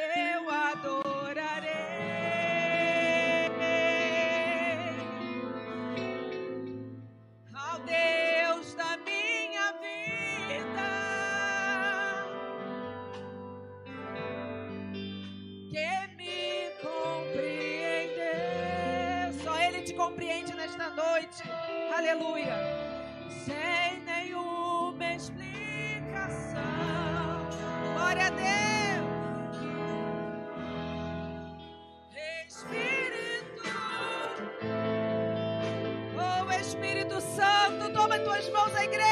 eu 0.00 0.48
adorarei. 0.48 1.81
Em 38.84 39.11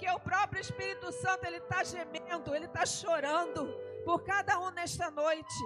Porque 0.00 0.16
o 0.16 0.20
próprio 0.20 0.62
Espírito 0.62 1.12
Santo, 1.12 1.44
ele 1.44 1.58
está 1.58 1.84
gemendo, 1.84 2.54
ele 2.54 2.64
está 2.64 2.86
chorando 2.86 3.66
por 4.02 4.24
cada 4.24 4.58
um 4.58 4.70
nesta 4.70 5.10
noite. 5.10 5.62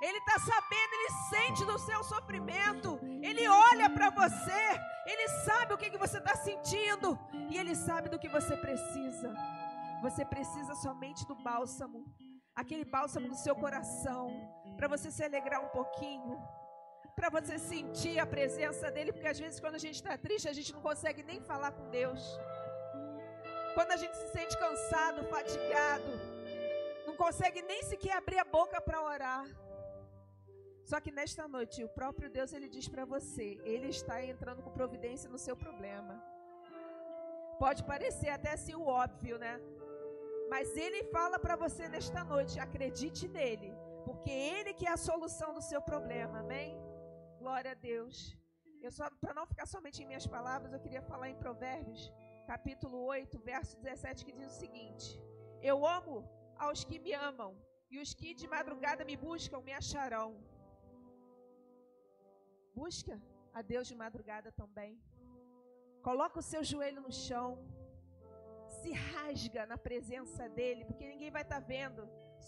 Ele 0.00 0.16
está 0.16 0.38
sabendo, 0.38 0.92
ele 0.94 1.10
sente 1.28 1.64
do 1.66 1.78
seu 1.78 2.02
sofrimento. 2.02 2.98
Ele 3.22 3.46
olha 3.46 3.90
para 3.90 4.08
você, 4.08 4.62
ele 5.04 5.28
sabe 5.44 5.74
o 5.74 5.76
que, 5.76 5.90
que 5.90 5.98
você 5.98 6.16
está 6.16 6.34
sentindo 6.34 7.18
e 7.50 7.58
ele 7.58 7.74
sabe 7.74 8.08
do 8.08 8.18
que 8.18 8.26
você 8.26 8.56
precisa. 8.56 9.34
Você 10.00 10.24
precisa 10.24 10.74
somente 10.76 11.26
do 11.26 11.34
bálsamo, 11.34 12.06
aquele 12.56 12.86
bálsamo 12.86 13.28
no 13.28 13.34
seu 13.34 13.54
coração, 13.54 14.30
para 14.78 14.88
você 14.88 15.10
se 15.10 15.22
alegrar 15.22 15.62
um 15.62 15.68
pouquinho, 15.68 16.42
para 17.14 17.28
você 17.28 17.58
sentir 17.58 18.18
a 18.18 18.24
presença 18.26 18.90
dele, 18.90 19.12
porque 19.12 19.28
às 19.28 19.38
vezes 19.38 19.60
quando 19.60 19.74
a 19.74 19.84
gente 19.86 19.96
está 19.96 20.16
triste, 20.16 20.48
a 20.48 20.54
gente 20.54 20.72
não 20.72 20.80
consegue 20.80 21.22
nem 21.22 21.38
falar 21.42 21.72
com 21.72 21.90
Deus. 21.90 22.22
Quando 23.74 23.92
a 23.92 23.96
gente 23.96 24.16
se 24.16 24.28
sente 24.28 24.56
cansado, 24.64 25.24
fatigado, 25.34 26.10
não 27.06 27.14
consegue 27.16 27.60
nem 27.62 27.82
sequer 27.82 28.16
abrir 28.16 28.38
a 28.38 28.44
boca 28.44 28.80
para 28.80 29.02
orar. 29.02 29.44
Só 30.90 31.00
que 31.00 31.10
nesta 31.18 31.44
noite, 31.48 31.82
o 31.82 31.88
próprio 31.88 32.28
Deus 32.36 32.52
ele 32.52 32.68
diz 32.68 32.86
para 32.94 33.04
você, 33.14 33.46
ele 33.64 33.88
está 33.88 34.16
entrando 34.32 34.62
com 34.62 34.70
providência 34.70 35.28
no 35.34 35.38
seu 35.46 35.56
problema. 35.56 36.14
Pode 37.58 37.82
parecer 37.92 38.30
até 38.30 38.50
assim 38.52 38.74
o 38.74 38.86
óbvio, 38.86 39.38
né? 39.38 39.54
Mas 40.52 40.76
ele 40.76 41.02
fala 41.16 41.38
para 41.44 41.56
você 41.56 41.88
nesta 41.88 42.22
noite, 42.32 42.60
acredite 42.60 43.26
nele, 43.36 43.70
porque 44.04 44.30
ele 44.30 44.74
que 44.74 44.86
é 44.86 44.92
a 44.92 45.04
solução 45.10 45.50
do 45.54 45.62
seu 45.70 45.80
problema. 45.90 46.40
Amém? 46.40 46.70
Glória 47.38 47.70
a 47.72 47.80
Deus. 47.90 48.36
Eu 48.82 48.92
só 48.98 49.08
para 49.22 49.32
não 49.38 49.46
ficar 49.46 49.66
somente 49.66 50.02
em 50.02 50.06
minhas 50.06 50.26
palavras, 50.26 50.72
eu 50.72 50.80
queria 50.84 51.00
falar 51.10 51.28
em 51.30 51.40
Provérbios, 51.44 52.12
capítulo 52.52 52.98
8, 53.04 53.38
verso 53.52 53.74
17, 53.78 54.24
que 54.26 54.36
diz 54.38 54.48
o 54.52 54.60
seguinte: 54.64 55.06
Eu 55.70 55.78
amo 55.98 56.16
aos 56.64 56.82
que 56.88 56.98
me 57.04 57.12
amam, 57.28 57.52
e 57.92 57.98
os 58.02 58.12
que 58.18 58.30
de 58.40 58.46
madrugada 58.56 59.04
me 59.10 59.16
buscam 59.28 59.60
me 59.68 59.74
acharão. 59.80 60.30
Busca 62.80 63.16
a 63.58 63.62
Deus 63.72 63.86
de 63.90 63.96
madrugada 64.04 64.50
também. 64.62 64.92
Coloca 66.08 66.38
o 66.40 66.48
seu 66.52 66.62
joelho 66.72 67.00
no 67.06 67.12
chão. 67.26 67.48
Se 68.80 68.90
rasga 69.10 69.62
na 69.72 69.78
presença 69.88 70.48
dele, 70.58 70.84
porque 70.88 71.06
ninguém 71.12 71.30
vai 71.36 71.42
estar 71.42 71.60
vendo, 71.74 72.02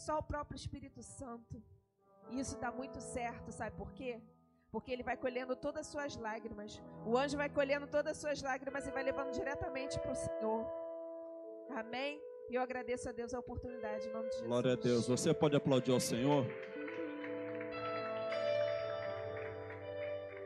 só 0.05 0.15
o 0.19 0.27
próprio 0.33 0.57
Espírito 0.63 1.03
Santo. 1.03 1.57
E 2.31 2.41
isso 2.43 2.57
dá 2.65 2.71
muito 2.81 3.01
certo, 3.01 3.53
sabe 3.53 3.75
por 3.77 3.93
quê? 3.99 4.13
Porque 4.71 4.93
ele 4.93 5.03
vai 5.03 5.16
colhendo 5.16 5.54
todas 5.56 5.82
as 5.82 5.87
suas 5.87 6.16
lágrimas. 6.16 6.83
O 7.04 7.16
anjo 7.16 7.36
vai 7.36 7.48
colhendo 7.48 7.86
todas 7.86 8.13
as 8.13 8.18
suas 8.18 8.42
lágrimas 8.42 8.86
e 8.86 8.91
vai 8.91 9.03
levando 9.03 9.33
diretamente 9.33 9.98
para 10.01 10.13
o 10.13 10.15
Senhor. 10.15 10.66
Amém? 11.71 12.21
E 12.48 12.54
eu 12.54 12.63
agradeço 12.63 13.09
a 13.09 13.13
Deus 13.13 13.34
a 13.34 13.41
oportunidade, 13.41 14.09
em 14.09 14.13
nome 14.13 14.28
de 14.28 14.34
Jesus. 14.34 14.48
Glória 14.48 14.72
a 14.72 14.77
Deus. 14.77 15.09
Você 15.09 15.34
pode 15.34 15.57
aplaudir 15.57 15.92
ao 15.92 16.01
Senhor? 16.01 16.47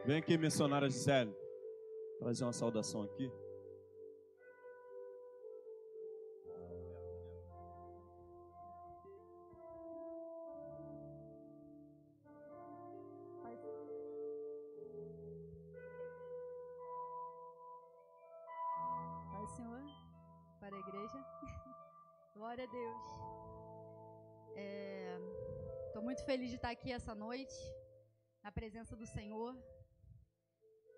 Vem 0.04 0.18
aqui, 0.18 0.38
missionária 0.38 0.88
Gisele. 0.88 1.34
Trazer 2.18 2.44
uma 2.44 2.52
saudação 2.52 3.02
aqui. 3.02 3.30
Glória 22.50 22.68
a 22.70 22.72
Deus. 22.82 23.04
Estou 25.86 26.02
muito 26.06 26.22
feliz 26.28 26.48
de 26.52 26.56
estar 26.56 26.70
aqui 26.76 26.90
essa 26.90 27.14
noite, 27.14 27.58
na 28.44 28.50
presença 28.50 28.96
do 29.00 29.06
Senhor. 29.06 29.52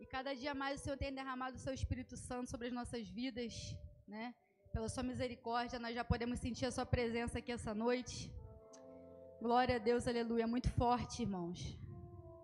E 0.00 0.06
cada 0.14 0.32
dia 0.43 0.54
mais 0.54 0.81
o 0.81 0.82
Senhor 0.82 0.96
tem 1.02 1.12
derramado 1.12 1.56
o 1.58 1.64
seu 1.64 1.75
Espírito 1.75 2.16
Santo 2.16 2.49
sobre 2.52 2.69
as 2.69 2.72
nossas 2.72 3.06
vidas, 3.06 3.52
né? 4.08 4.34
Pela 4.72 4.88
sua 4.88 5.02
misericórdia, 5.02 5.78
nós 5.78 5.94
já 5.94 6.02
podemos 6.12 6.38
sentir 6.38 6.64
a 6.64 6.72
sua 6.76 6.87
presença 6.87 7.38
aqui 7.40 7.52
essa 7.52 7.75
noite. 7.84 8.32
Glória 9.46 9.76
a 9.76 9.84
Deus, 9.90 10.08
aleluia. 10.08 10.46
Muito 10.46 10.70
forte, 10.81 11.20
irmãos. 11.20 11.60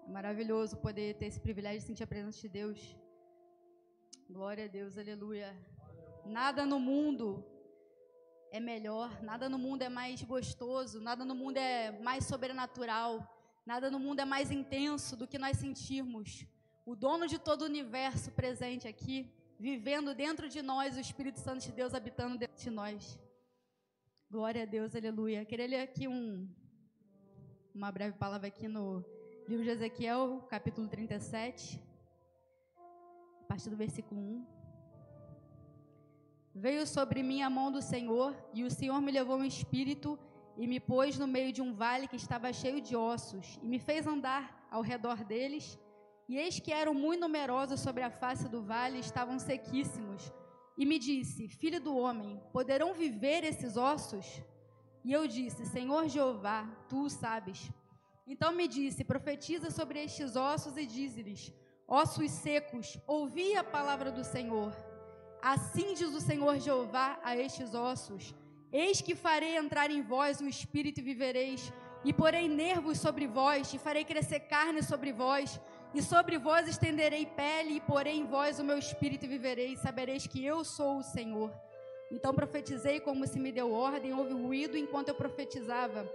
É 0.07 0.11
maravilhoso 0.11 0.77
poder 0.87 1.15
ter 1.15 1.29
esse 1.33 1.41
privilégio 1.41 1.81
de 1.81 1.87
sentir 1.87 2.05
a 2.05 2.15
presença 2.15 2.39
de 2.47 2.51
Deus. 2.61 2.79
Glória 4.29 4.67
a 4.67 4.73
Deus, 4.79 4.99
aleluia. 4.99 5.51
Nada 6.27 6.67
no 6.67 6.79
mundo 6.79 7.29
é 8.51 8.61
melhor, 8.61 9.23
nada 9.23 9.49
no 9.49 9.59
mundo 9.59 9.83
é 9.83 9.89
mais 9.89 10.23
gostoso, 10.23 11.01
nada 11.01 11.25
no 11.25 11.35
mundo 11.35 11.57
é 11.57 11.91
mais 12.01 12.25
sobrenatural, 12.25 13.27
nada 13.65 13.91
no 13.91 13.99
mundo 13.99 14.21
é 14.21 14.25
mais 14.25 14.51
intenso 14.51 15.17
do 15.17 15.27
que 15.27 15.39
nós 15.39 15.59
sentirmos 15.59 16.47
o 16.87 16.97
dono 16.97 17.27
de 17.27 17.39
todo 17.39 17.63
o 17.63 17.67
universo 17.67 18.31
presente 18.31 18.89
aqui, 18.89 19.31
vivendo 19.59 20.15
dentro 20.15 20.49
de 20.49 20.63
nós, 20.63 20.97
o 20.97 21.01
Espírito 21.01 21.39
Santo 21.39 21.65
de 21.65 21.73
Deus 21.73 21.93
habitando 21.93 22.39
dentro 22.39 22.63
de 22.63 22.71
nós. 22.71 23.19
Glória 24.31 24.63
a 24.63 24.67
Deus, 24.67 24.95
aleluia. 24.95 25.45
Queria 25.45 25.67
ler 25.67 25.81
aqui 25.81 26.09
um, 26.09 26.49
uma 27.75 27.93
breve 27.93 28.17
palavra 28.17 28.49
aqui 28.49 28.67
no 28.69 29.05
livro 29.47 29.65
de 29.65 29.71
Ezequiel, 29.71 30.47
capítulo 30.49 30.89
37, 30.89 31.79
a 33.43 33.45
partir 33.47 33.69
do 33.69 33.77
versículo 33.77 34.21
1. 34.21 34.58
Veio 36.65 36.85
sobre 36.87 37.23
mim 37.23 37.41
a 37.43 37.51
mão 37.59 37.69
do 37.71 37.83
Senhor, 37.93 38.31
e 38.53 38.65
o 38.65 38.71
Senhor 38.79 39.01
me 39.01 39.13
levou 39.19 39.43
em 39.43 39.49
espírito 39.49 40.19
e 40.57 40.67
me 40.67 40.81
pôs 40.81 41.17
no 41.17 41.27
meio 41.27 41.53
de 41.53 41.63
um 41.63 41.73
vale 41.73 42.09
que 42.09 42.17
estava 42.17 42.53
cheio 42.53 42.81
de 42.81 42.95
ossos, 42.97 43.59
e 43.63 43.67
me 43.73 43.79
fez 43.79 44.07
andar 44.07 44.45
ao 44.71 44.83
redor 44.83 45.19
deles 45.25 45.79
e 46.29 46.37
eis 46.37 46.61
que 46.61 46.73
eram 46.73 46.93
muito 46.93 47.23
numerosos 47.23 47.81
sobre 47.81 48.03
a 48.03 48.11
face 48.11 48.49
do 48.49 48.63
vale, 48.63 48.99
estavam 48.99 49.39
sequíssimos. 49.39 50.31
E 50.77 50.85
me 50.85 50.99
disse: 50.99 51.49
Filho 51.49 51.81
do 51.81 51.97
homem, 51.97 52.39
poderão 52.53 52.93
viver 52.93 53.45
esses 53.45 53.79
ossos? 53.79 54.43
E 55.03 55.11
eu 55.11 55.27
disse: 55.27 55.65
Senhor 55.65 56.07
Jeová, 56.07 56.69
tu 56.87 57.05
o 57.05 57.11
sabes. 57.11 57.71
Então 58.27 58.53
me 58.53 58.69
disse: 58.69 59.05
Profetiza 59.05 59.71
sobre 59.71 60.05
estes 60.05 60.37
ossos 60.37 60.77
e 60.77 60.85
dize-lhes: 60.85 61.51
Ossos 61.87 62.31
secos, 62.31 62.99
ouvi 63.07 63.57
a 63.57 63.65
palavra 63.65 64.13
do 64.13 64.23
Senhor. 64.23 64.88
Assim 65.43 65.95
diz 65.95 66.15
o 66.15 66.21
Senhor 66.21 66.59
Jeová 66.59 67.19
a 67.23 67.37
estes 67.37 67.75
ossos: 67.75 68.35
Eis 68.73 69.01
que 69.01 69.15
farei 69.15 69.57
entrar 69.57 69.91
em 69.91 70.03
vós 70.03 70.41
o 70.41 70.49
espírito 70.49 71.01
e 71.01 71.03
vivereis, 71.03 71.73
e 72.05 72.13
porei 72.13 72.49
nervos 72.49 72.99
sobre 72.99 73.27
vós, 73.27 73.73
e 73.73 73.79
farei 73.79 74.05
crescer 74.05 74.41
carne 74.41 74.83
sobre 74.83 75.13
vós 75.13 75.61
e 75.95 76.03
sobre 76.03 76.39
vós 76.39 76.69
estenderei 76.69 77.25
pele, 77.25 77.77
e 77.77 77.81
porei 77.81 78.17
em 78.19 78.27
vós 78.27 78.59
o 78.59 78.65
meu 78.65 78.79
espírito 78.79 79.25
e 79.25 79.29
viverei, 79.29 79.73
e 79.73 79.77
sabereis 79.77 80.27
que 80.27 80.45
eu 80.45 80.63
sou 80.63 80.99
o 80.99 81.03
Senhor. 81.03 81.51
Então 82.11 82.35
profetizei 82.35 83.01
como 83.01 83.27
se 83.27 83.39
me 83.39 83.51
deu 83.51 83.73
ordem, 83.73 84.13
houve 84.13 84.35
ruído 84.35 84.77
enquanto 84.77 85.09
eu 85.09 85.15
profetizava. 85.15 86.11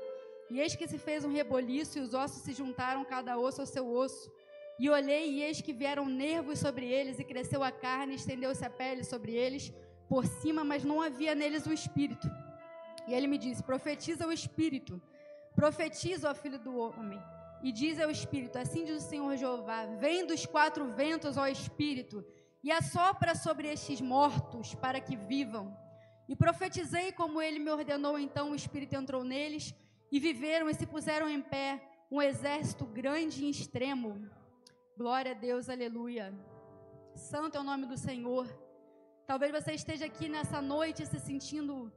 E 0.49 0.59
eis 0.59 0.75
que 0.75 0.87
se 0.87 0.99
fez 0.99 1.25
um 1.25 1.33
reboliço, 1.33 1.97
e 1.97 2.01
os 2.01 2.13
ossos 2.13 2.43
se 2.43 2.53
juntaram, 2.53 3.03
cada 3.03 3.37
osso 3.37 3.61
ao 3.61 3.67
seu 3.67 3.91
osso. 3.91 4.31
E 4.79 4.89
olhei, 4.89 5.31
e 5.31 5.43
eis 5.43 5.61
que 5.61 5.73
vieram 5.73 6.05
nervos 6.05 6.59
sobre 6.59 6.85
eles, 6.85 7.19
e 7.19 7.23
cresceu 7.23 7.63
a 7.63 7.71
carne, 7.71 8.15
estendeu-se 8.15 8.65
a 8.65 8.69
pele 8.69 9.03
sobre 9.03 9.33
eles, 9.33 9.73
por 10.09 10.25
cima, 10.25 10.63
mas 10.63 10.83
não 10.83 11.01
havia 11.01 11.35
neles 11.35 11.65
o 11.65 11.73
espírito. 11.73 12.29
E 13.07 13.13
ele 13.13 13.27
me 13.27 13.37
disse: 13.37 13.63
Profetiza 13.63 14.27
o 14.27 14.31
espírito, 14.31 15.01
profetiza, 15.55 16.29
ó 16.29 16.33
filho 16.33 16.59
do 16.59 16.77
homem. 16.77 17.21
E 17.63 17.71
diz 17.71 17.97
ao 17.97 18.11
Espírito: 18.11 18.57
Assim 18.57 18.83
diz 18.83 18.97
o 19.03 19.07
Senhor 19.07 19.37
Jeová: 19.37 19.85
Vem 19.85 20.25
dos 20.25 20.45
quatro 20.45 20.85
ventos, 20.91 21.37
ó 21.37 21.47
Espírito, 21.47 22.23
e 22.61 22.69
assopra 22.69 23.33
sobre 23.35 23.69
estes 23.69 24.01
mortos, 24.01 24.75
para 24.75 24.99
que 24.99 25.15
vivam. 25.15 25.75
E 26.27 26.35
profetizei 26.35 27.13
como 27.13 27.41
ele 27.41 27.59
me 27.59 27.71
ordenou, 27.71 28.19
então 28.19 28.51
o 28.51 28.55
Espírito 28.55 28.95
entrou 28.95 29.23
neles, 29.23 29.73
e 30.11 30.19
viveram 30.19 30.69
e 30.69 30.73
se 30.73 30.85
puseram 30.85 31.29
em 31.29 31.41
pé, 31.41 31.81
um 32.11 32.21
exército 32.21 32.85
grande 32.85 33.45
e 33.45 33.49
extremo. 33.49 34.29
Glória 34.95 35.31
a 35.31 35.33
Deus, 35.33 35.69
aleluia. 35.69 36.31
Santo 37.15 37.57
é 37.57 37.59
o 37.59 37.63
nome 37.63 37.87
do 37.87 37.97
Senhor. 37.97 38.45
Talvez 39.25 39.51
você 39.51 39.71
esteja 39.73 40.05
aqui 40.05 40.29
nessa 40.29 40.61
noite 40.61 41.03
se 41.03 41.19
sentindo 41.19 41.91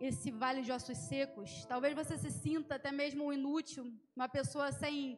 esse 0.00 0.32
vale 0.32 0.62
de 0.62 0.72
ossos 0.72 0.98
secos. 0.98 1.64
Talvez 1.66 1.94
você 1.94 2.18
se 2.18 2.32
sinta 2.32 2.74
até 2.74 2.90
mesmo 2.90 3.32
inútil, 3.32 3.84
uma 4.16 4.28
pessoa 4.28 4.72
sem 4.72 5.16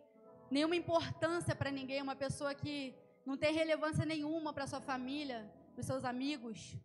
nenhuma 0.51 0.77
importância 0.77 1.57
para 1.57 1.71
ninguém, 1.71 2.03
uma 2.03 2.15
pessoa 2.15 2.55
que 2.55 2.95
não 3.25 3.39
tem 3.39 3.55
relevância 3.55 4.05
nenhuma 4.05 4.53
para 4.53 4.67
sua 4.67 4.83
família, 4.83 5.51
para 5.73 5.81
os 5.81 5.87
seus 5.87 6.05
amigos. 6.05 6.77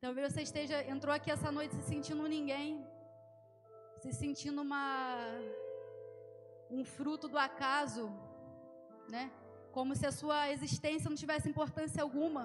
Talvez 0.00 0.32
você 0.32 0.42
esteja 0.42 0.82
entrou 0.94 1.14
aqui 1.14 1.30
essa 1.30 1.52
noite 1.52 1.76
se 1.76 1.82
sentindo 1.82 2.26
ninguém, 2.26 2.84
se 4.02 4.12
sentindo 4.12 4.62
uma 4.62 4.84
um 6.68 6.84
fruto 6.84 7.28
do 7.28 7.38
acaso, 7.38 8.10
né? 9.08 9.30
Como 9.72 9.94
se 9.94 10.06
a 10.06 10.12
sua 10.12 10.50
existência 10.50 11.08
não 11.08 11.16
tivesse 11.16 11.48
importância 11.48 12.02
alguma. 12.02 12.44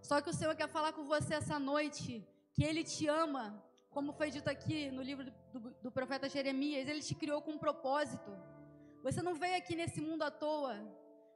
Só 0.00 0.20
que 0.20 0.30
o 0.30 0.34
Senhor 0.34 0.54
quer 0.56 0.68
falar 0.68 0.92
com 0.92 1.04
você 1.04 1.34
essa 1.34 1.58
noite 1.58 2.26
que 2.54 2.64
Ele 2.64 2.82
te 2.82 3.06
ama, 3.06 3.62
como 3.90 4.12
foi 4.12 4.30
dito 4.30 4.48
aqui 4.48 4.90
no 4.90 5.02
livro 5.02 5.24
do, 5.52 5.60
do, 5.84 5.90
profeta 5.90 6.28
Jeremias, 6.28 6.88
Ele 6.88 7.02
te 7.02 7.14
criou 7.14 7.40
com 7.42 7.52
um 7.52 7.58
propósito. 7.58 8.30
Você 9.02 9.20
não 9.22 9.34
veio 9.34 9.56
aqui 9.56 9.74
nesse 9.74 10.00
mundo 10.00 10.22
à 10.22 10.30
toa. 10.30 10.76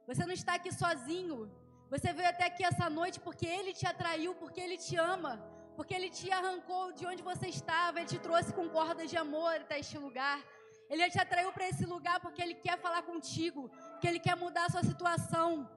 Você 0.07 0.25
não 0.25 0.33
está 0.33 0.55
aqui 0.55 0.71
sozinho. 0.73 1.51
Você 1.89 2.11
veio 2.13 2.29
até 2.29 2.45
aqui 2.45 2.63
essa 2.63 2.89
noite 2.89 3.19
porque 3.19 3.45
Ele 3.45 3.73
te 3.73 3.85
atraiu, 3.85 4.33
porque 4.35 4.59
Ele 4.59 4.77
te 4.77 4.95
ama, 4.95 5.33
porque 5.75 5.93
Ele 5.93 6.09
te 6.09 6.31
arrancou 6.31 6.91
de 6.91 7.05
onde 7.05 7.21
você 7.21 7.47
estava, 7.47 7.99
Ele 7.99 8.07
te 8.07 8.19
trouxe 8.19 8.53
com 8.53 8.69
cordas 8.69 9.09
de 9.09 9.17
amor 9.17 9.55
até 9.55 9.79
este 9.79 9.97
lugar. 9.97 10.43
Ele 10.89 11.09
te 11.09 11.19
atraiu 11.19 11.51
para 11.51 11.67
esse 11.67 11.85
lugar 11.85 12.19
porque 12.19 12.41
Ele 12.41 12.55
quer 12.55 12.77
falar 12.79 13.01
contigo, 13.03 13.69
porque 14.05 14.13
Ele 14.13 14.19
quer 14.19 14.35
mudar 14.35 14.65
a 14.65 14.69
sua 14.69 14.83
situação. 14.83 15.67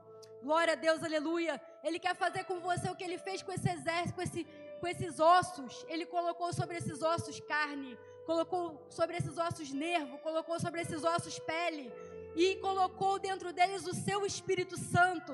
Glória 0.42 0.74
a 0.74 0.76
Deus, 0.76 1.02
aleluia. 1.02 1.58
Ele 1.82 1.98
quer 1.98 2.14
fazer 2.14 2.44
com 2.44 2.60
você 2.60 2.86
o 2.90 2.94
que 2.94 3.02
Ele 3.02 3.16
fez 3.16 3.42
com 3.42 3.50
esse 3.50 3.68
exército, 3.70 4.14
com 4.16 4.22
esse 4.22 4.46
com 4.80 4.86
esses 4.86 5.18
ossos, 5.18 5.84
ele 5.88 6.06
colocou 6.06 6.52
sobre 6.52 6.76
esses 6.76 7.02
ossos 7.02 7.40
carne, 7.40 7.98
colocou 8.24 8.86
sobre 8.88 9.16
esses 9.16 9.36
ossos 9.36 9.72
nervo, 9.72 10.18
colocou 10.18 10.60
sobre 10.60 10.80
esses 10.82 11.02
ossos 11.02 11.36
pele 11.40 11.92
e 12.36 12.54
colocou 12.66 13.18
dentro 13.18 13.52
deles 13.52 13.88
o 13.88 13.92
seu 13.92 14.24
Espírito 14.24 14.76
Santo. 14.76 15.32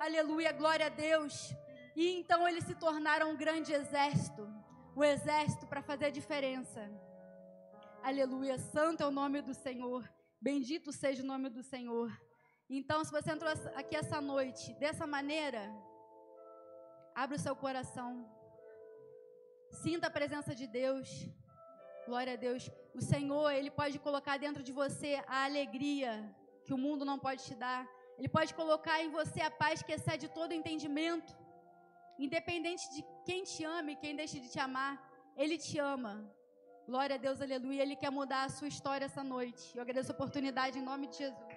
Aleluia, 0.00 0.50
glória 0.50 0.86
a 0.86 0.88
Deus. 0.88 1.54
E 1.94 2.16
então 2.16 2.48
eles 2.48 2.64
se 2.64 2.74
tornaram 2.74 3.30
um 3.30 3.36
grande 3.36 3.72
exército, 3.72 4.44
o 4.96 5.04
exército 5.04 5.68
para 5.68 5.80
fazer 5.80 6.06
a 6.06 6.10
diferença. 6.10 6.90
Aleluia, 8.02 8.58
santo 8.58 9.04
é 9.04 9.06
o 9.06 9.12
nome 9.12 9.40
do 9.40 9.54
Senhor. 9.54 10.02
Bendito 10.48 10.92
seja 10.92 11.22
o 11.22 11.30
nome 11.32 11.48
do 11.56 11.62
Senhor. 11.62 12.08
Então, 12.78 12.98
se 13.02 13.10
você 13.16 13.30
entrou 13.32 13.50
aqui 13.80 13.94
essa 14.00 14.18
noite 14.20 14.74
dessa 14.82 15.06
maneira, 15.14 15.62
abre 17.22 17.36
o 17.36 17.44
seu 17.44 17.54
coração. 17.62 18.10
Sinta 19.84 20.08
a 20.08 20.16
presença 20.18 20.52
de 20.60 20.66
Deus. 20.66 21.08
Glória 22.08 22.34
a 22.34 22.40
Deus. 22.46 22.62
O 22.98 23.00
Senhor, 23.12 23.48
Ele 23.58 23.70
pode 23.80 23.98
colocar 24.06 24.36
dentro 24.44 24.62
de 24.62 24.72
você 24.82 25.12
a 25.26 25.44
alegria 25.48 26.12
que 26.64 26.74
o 26.74 26.82
mundo 26.84 27.06
não 27.10 27.18
pode 27.26 27.42
te 27.48 27.54
dar. 27.64 27.82
Ele 28.18 28.28
pode 28.36 28.52
colocar 28.60 29.02
em 29.02 29.10
você 29.18 29.40
a 29.40 29.50
paz 29.62 29.82
que 29.82 29.96
excede 29.96 30.28
todo 30.28 30.58
entendimento. 30.60 31.32
Independente 32.26 32.84
de 32.94 33.02
quem 33.24 33.44
te 33.44 33.64
ama 33.64 33.92
e 33.92 34.00
quem 34.02 34.14
deixe 34.14 34.38
de 34.44 34.50
te 34.50 34.60
amar, 34.68 34.94
Ele 35.42 35.56
te 35.56 35.78
ama. 35.78 36.14
Glória 36.86 37.16
a 37.16 37.18
Deus, 37.18 37.40
aleluia. 37.40 37.82
Ele 37.82 37.96
quer 37.96 38.10
mudar 38.10 38.44
a 38.44 38.48
sua 38.50 38.68
história 38.68 39.06
essa 39.06 39.24
noite. 39.24 39.74
Eu 39.74 39.80
agradeço 39.80 40.12
a 40.12 40.14
oportunidade 40.14 40.78
em 40.78 40.82
nome 40.82 41.06
de 41.06 41.16
Jesus. 41.16 41.48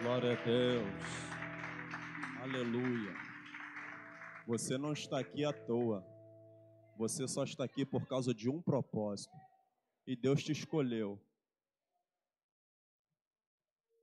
Glória 0.00 0.32
a 0.32 0.44
Deus. 0.44 0.88
Aleluia. 2.42 3.14
Você 4.44 4.76
não 4.76 4.92
está 4.92 5.20
aqui 5.20 5.44
à 5.44 5.52
toa. 5.52 6.04
Você 6.96 7.28
só 7.28 7.44
está 7.44 7.62
aqui 7.62 7.86
por 7.86 8.08
causa 8.08 8.34
de 8.34 8.50
um 8.50 8.60
propósito. 8.60 9.36
E 10.04 10.16
Deus 10.16 10.42
te 10.42 10.50
escolheu. 10.50 11.20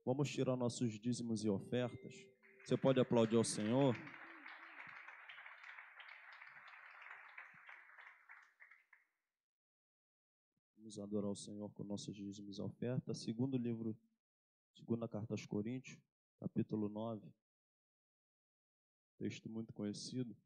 Vamos 0.02 0.30
tirar 0.30 0.56
nossos 0.56 0.98
dízimos 0.98 1.44
e 1.44 1.50
ofertas. 1.50 2.14
Você 2.64 2.76
pode 2.76 3.00
aplaudir 3.00 3.36
ao 3.36 3.44
Senhor? 3.44 3.94
Vamos 10.86 11.00
adorar 11.00 11.32
o 11.32 11.34
Senhor 11.34 11.68
com 11.72 11.82
nossos 11.82 12.14
dízimos 12.14 12.58
e 12.58 12.62
ofertas. 12.62 13.18
Segundo 13.18 13.56
livro, 13.56 13.98
segunda 14.72 15.08
carta 15.08 15.34
aos 15.34 15.44
Coríntios, 15.44 15.98
capítulo 16.38 16.88
9. 16.88 17.28
Texto 19.18 19.48
muito 19.48 19.72
conhecido 19.72 20.36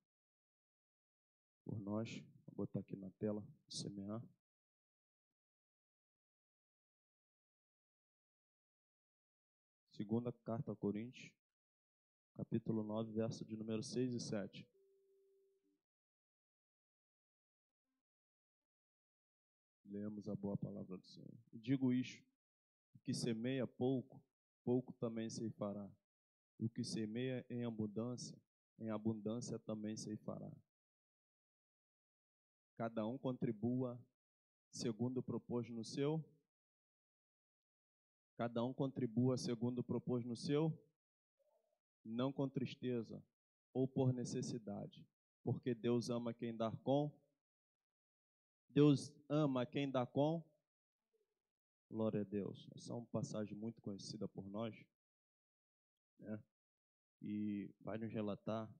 por 1.62 1.78
nós. 1.78 2.24
Vou 2.46 2.64
botar 2.64 2.80
aqui 2.80 2.96
na 2.96 3.10
tela, 3.10 3.46
semear. 3.68 4.26
Segunda 9.90 10.32
carta 10.32 10.72
a 10.72 10.76
Coríntios, 10.76 11.30
capítulo 12.32 12.82
9, 12.82 13.12
verso 13.12 13.44
de 13.44 13.58
número 13.58 13.82
6 13.82 14.14
e 14.14 14.20
7. 14.20 14.66
Lemos 19.90 20.28
a 20.28 20.36
boa 20.36 20.56
palavra 20.56 20.96
do 20.96 21.04
Senhor. 21.04 21.34
Digo 21.52 21.92
isto: 21.92 22.24
o 22.94 22.98
que 23.00 23.12
semeia 23.12 23.66
pouco, 23.66 24.22
pouco 24.64 24.92
também 24.92 25.28
se 25.28 25.50
fará. 25.50 25.90
O 26.56 26.68
que 26.68 26.84
semeia 26.84 27.44
em 27.50 27.64
abundância, 27.64 28.40
em 28.78 28.88
abundância 28.88 29.58
também 29.58 29.96
se 29.96 30.16
fará. 30.18 30.50
Cada 32.76 33.04
um 33.04 33.18
contribua 33.18 34.00
segundo 34.70 35.20
propôs 35.20 35.68
no 35.68 35.84
seu. 35.84 36.24
Cada 38.36 38.62
um 38.62 38.72
contribua 38.72 39.36
segundo 39.36 39.82
propôs 39.82 40.24
no 40.24 40.36
seu, 40.36 40.72
não 42.04 42.32
com 42.32 42.48
tristeza 42.48 43.22
ou 43.74 43.86
por 43.86 44.14
necessidade, 44.14 45.06
porque 45.42 45.74
Deus 45.74 46.08
ama 46.08 46.32
quem 46.32 46.56
dá 46.56 46.70
com. 46.84 47.12
Deus 48.72 49.12
ama 49.28 49.66
quem 49.66 49.90
dá 49.90 50.06
com. 50.06 50.42
Glória 51.90 52.20
a 52.20 52.24
Deus. 52.24 52.68
Essa 52.74 52.92
é 52.92 52.96
uma 52.96 53.06
passagem 53.06 53.56
muito 53.56 53.82
conhecida 53.82 54.28
por 54.28 54.48
nós, 54.48 54.86
né? 56.20 56.40
E 57.20 57.74
vai 57.80 57.98
nos 57.98 58.12
relatar 58.12 58.72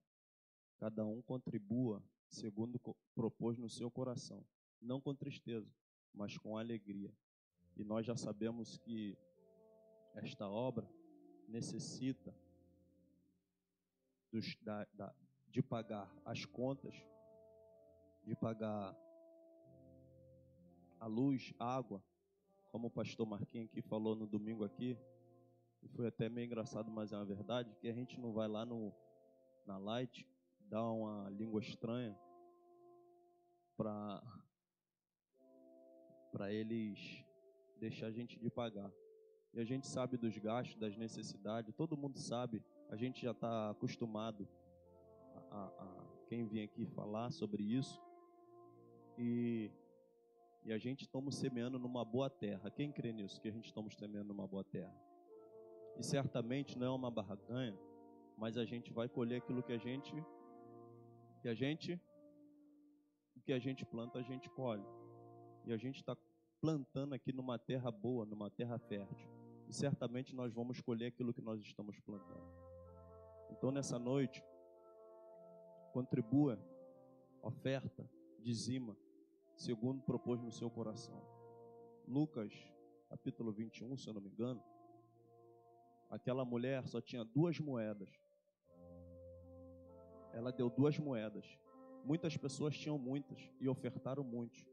cada 0.79 1.05
um 1.05 1.21
contribua 1.21 2.03
segundo 2.29 2.81
propôs 3.15 3.59
no 3.59 3.69
seu 3.69 3.91
coração, 3.91 4.47
não 4.81 5.01
com 5.01 5.15
tristeza, 5.15 5.69
mas 6.15 6.39
com 6.39 6.57
alegria. 6.57 7.13
E 7.77 7.83
nós 7.83 8.07
já 8.07 8.17
sabemos 8.17 8.79
que 8.79 9.19
esta 10.15 10.49
obra 10.49 10.89
necessita 11.49 12.33
dos, 14.31 14.57
da, 14.63 14.85
da, 14.95 15.15
de 15.49 15.61
pagar 15.61 16.11
as 16.25 16.45
contas, 16.45 16.95
de 18.25 18.37
pagar 18.37 18.97
a 21.01 21.07
luz, 21.07 21.53
a 21.59 21.77
água, 21.77 22.05
como 22.71 22.87
o 22.89 22.91
pastor 22.91 23.27
Marquinhos 23.27 23.69
aqui 23.69 23.81
falou 23.81 24.15
no 24.15 24.27
domingo 24.27 24.63
aqui, 24.65 24.97
e 25.83 25.89
foi 25.89 26.07
até 26.07 26.29
meio 26.29 26.47
engraçado, 26.47 26.91
mas 26.91 27.11
é 27.11 27.17
uma 27.17 27.25
verdade, 27.25 27.75
que 27.81 27.89
a 27.89 27.93
gente 27.93 28.21
não 28.21 28.33
vai 28.33 28.47
lá 28.47 28.67
no, 28.67 28.93
na 29.67 29.79
Light, 29.79 30.29
dar 30.69 30.85
uma 30.91 31.29
língua 31.31 31.61
estranha 31.61 32.17
para 33.77 34.23
para 36.31 36.53
eles 36.53 37.25
deixar 37.81 38.07
a 38.07 38.11
gente 38.13 38.39
de 38.39 38.49
pagar. 38.49 38.93
E 39.53 39.59
a 39.59 39.65
gente 39.65 39.89
sabe 39.89 40.17
dos 40.17 40.37
gastos, 40.39 40.77
das 40.77 40.97
necessidades, 40.97 41.75
todo 41.75 41.97
mundo 41.97 42.19
sabe, 42.19 42.63
a 42.89 42.95
gente 42.95 43.23
já 43.23 43.33
está 43.33 43.71
acostumado 43.71 44.47
a, 45.35 45.57
a, 45.57 45.65
a, 45.67 46.07
quem 46.29 46.47
vem 46.47 46.63
aqui 46.63 46.87
falar 46.87 47.33
sobre 47.33 47.65
isso. 47.65 48.01
E, 49.19 49.73
e 50.65 50.73
a 50.73 50.79
gente 50.79 51.03
estamos 51.03 51.37
semeando 51.37 51.79
numa 51.79 52.05
boa 52.05 52.29
terra. 52.29 52.71
Quem 52.71 52.93
crê 52.93 53.13
nisso? 53.13 53.41
Que 53.41 53.49
a 53.49 53.53
gente 53.53 53.67
estamos 53.67 53.97
semeando 53.97 54.29
numa 54.29 54.47
boa 54.47 54.63
terra. 54.65 54.95
E 55.99 56.03
certamente 56.03 56.79
não 56.79 56.87
é 56.87 56.91
uma 56.91 57.11
barraganha, 57.11 57.79
mas 58.37 58.57
a 58.57 58.65
gente 58.65 58.93
vai 58.93 59.09
colher 59.09 59.39
aquilo 59.39 59.63
que 59.63 59.73
a 59.73 59.79
gente 59.79 60.15
que 61.43 61.49
a 61.49 61.55
gente 61.55 61.99
o 63.37 63.41
que 63.41 63.53
a 63.53 63.59
gente 63.59 63.87
planta, 63.87 64.19
a 64.19 64.23
gente 64.23 64.51
colhe. 64.51 64.85
E 65.65 65.73
a 65.73 65.77
gente 65.77 65.97
está 65.97 66.17
plantando 66.61 67.15
aqui 67.15 67.33
numa 67.33 67.59
terra 67.59 67.91
boa, 67.91 68.27
numa 68.27 68.51
terra 68.51 68.79
fértil. 68.79 69.29
E 69.67 69.73
certamente 69.73 70.35
nós 70.35 70.53
vamos 70.53 70.81
colher 70.81 71.07
aquilo 71.07 71.33
que 71.33 71.41
nós 71.41 71.61
estamos 71.63 71.99
plantando. 72.01 72.53
Então 73.51 73.71
nessa 73.71 73.99
noite, 73.99 74.45
contribua, 75.93 76.59
oferta, 77.43 78.09
dizima, 78.39 78.97
segundo 79.61 80.01
propôs 80.01 80.41
no 80.41 80.51
seu 80.51 80.71
coração. 80.71 81.23
Lucas, 82.09 82.51
capítulo 83.11 83.53
21, 83.53 83.95
se 83.99 84.09
eu 84.09 84.15
não 84.15 84.21
me 84.21 84.31
engano, 84.31 84.63
aquela 86.09 86.47
mulher 86.47 86.87
só 86.87 86.99
tinha 86.99 87.23
duas 87.23 87.61
moedas. 87.61 88.09
Ela 90.33 90.51
deu 90.51 90.71
duas 90.71 90.99
moedas. 90.99 91.45
Muitas 92.03 92.35
pessoas 92.39 92.75
tinham 92.75 92.99
muitas 92.99 93.39
e 93.61 93.69
ofertaram 93.69 94.25
muitos. 94.25 94.67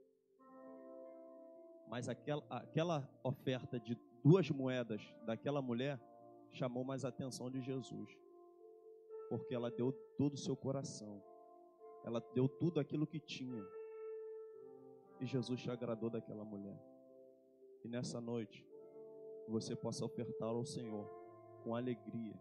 Mas 1.89 2.07
aquela, 2.07 2.45
aquela 2.49 3.09
oferta 3.21 3.77
de 3.77 3.97
duas 4.23 4.49
moedas 4.49 5.01
daquela 5.25 5.61
mulher 5.61 5.99
chamou 6.53 6.85
mais 6.85 7.03
a 7.03 7.09
atenção 7.09 7.51
de 7.51 7.59
Jesus. 7.59 8.09
Porque 9.29 9.53
ela 9.53 9.69
deu 9.69 9.91
todo 10.17 10.35
o 10.35 10.37
seu 10.37 10.55
coração. 10.55 11.21
Ela 12.05 12.21
deu 12.33 12.47
tudo 12.47 12.79
aquilo 12.79 13.05
que 13.05 13.19
tinha. 13.19 13.61
E 15.19 15.25
Jesus 15.25 15.61
se 15.61 15.69
agradou 15.69 16.09
daquela 16.09 16.43
mulher. 16.43 16.79
E 17.83 17.87
nessa 17.87 18.21
noite, 18.21 18.65
você 19.47 19.75
possa 19.75 20.05
ofertar 20.05 20.49
ao 20.49 20.65
Senhor 20.65 21.07
com 21.63 21.75
alegria. 21.75 22.35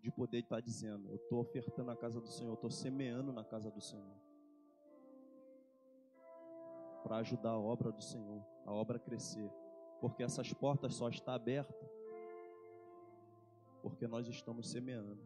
De 0.00 0.10
poder 0.10 0.40
estar 0.40 0.60
dizendo: 0.60 1.08
Eu 1.08 1.16
estou 1.16 1.40
ofertando 1.40 1.90
a 1.90 1.96
casa 1.96 2.20
do 2.20 2.28
Senhor, 2.28 2.54
estou 2.54 2.70
semeando 2.70 3.32
na 3.32 3.44
casa 3.44 3.70
do 3.70 3.80
Senhor 3.80 4.16
para 7.02 7.16
ajudar 7.16 7.50
a 7.50 7.58
obra 7.58 7.90
do 7.90 8.00
Senhor, 8.00 8.44
a 8.64 8.72
obra 8.72 8.96
a 8.96 9.00
crescer, 9.00 9.50
porque 10.00 10.22
essas 10.22 10.52
portas 10.52 10.94
só 10.94 11.08
estão 11.08 11.34
abertas 11.34 11.90
porque 13.82 14.06
nós 14.06 14.28
estamos 14.28 14.70
semeando 14.70 15.18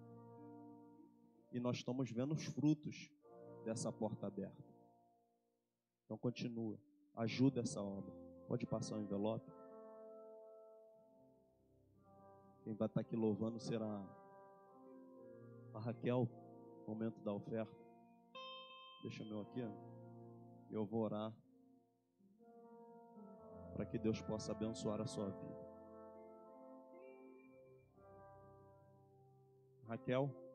e 1.53 1.61
nós 1.61 1.77
estamos 1.77 2.11
vendo 2.11 2.33
os 2.33 2.45
frutos 2.47 3.11
dessa 3.65 3.93
porta 3.93 4.27
aberta. 4.27 4.76
Então 6.07 6.17
continua, 6.17 6.79
ajuda 7.17 7.61
essa 7.61 7.83
obra. 7.83 8.15
Pode 8.47 8.65
passar 8.65 8.95
o 8.95 9.01
envelope. 9.01 9.53
Quem 12.63 12.75
vai 12.75 12.87
estar 12.87 13.01
aqui 13.01 13.17
louvando 13.17 13.59
será 13.59 14.05
a 15.75 15.81
Raquel, 15.81 16.29
momento 16.87 17.21
da 17.23 17.33
oferta. 17.33 17.77
Deixa 19.03 19.25
o 19.25 19.27
meu 19.27 19.41
aqui. 19.41 19.61
Eu 20.71 20.85
vou 20.85 21.03
orar 21.03 21.35
para 23.75 23.85
que 23.85 23.99
Deus 23.99 24.23
possa 24.23 24.53
abençoar 24.53 25.01
a 25.01 25.07
sua 25.07 25.29
vida. 25.31 25.67
Raquel. 29.89 30.46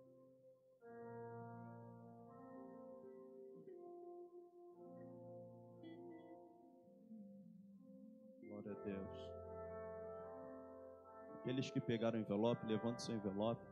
Deus. 8.84 9.32
Aqueles 11.36 11.72
que 11.72 11.82
pegaram 11.82 12.20
o 12.20 12.22
envelope, 12.22 12.66
levante 12.66 13.02
seu 13.02 13.16
envelope. 13.16 13.66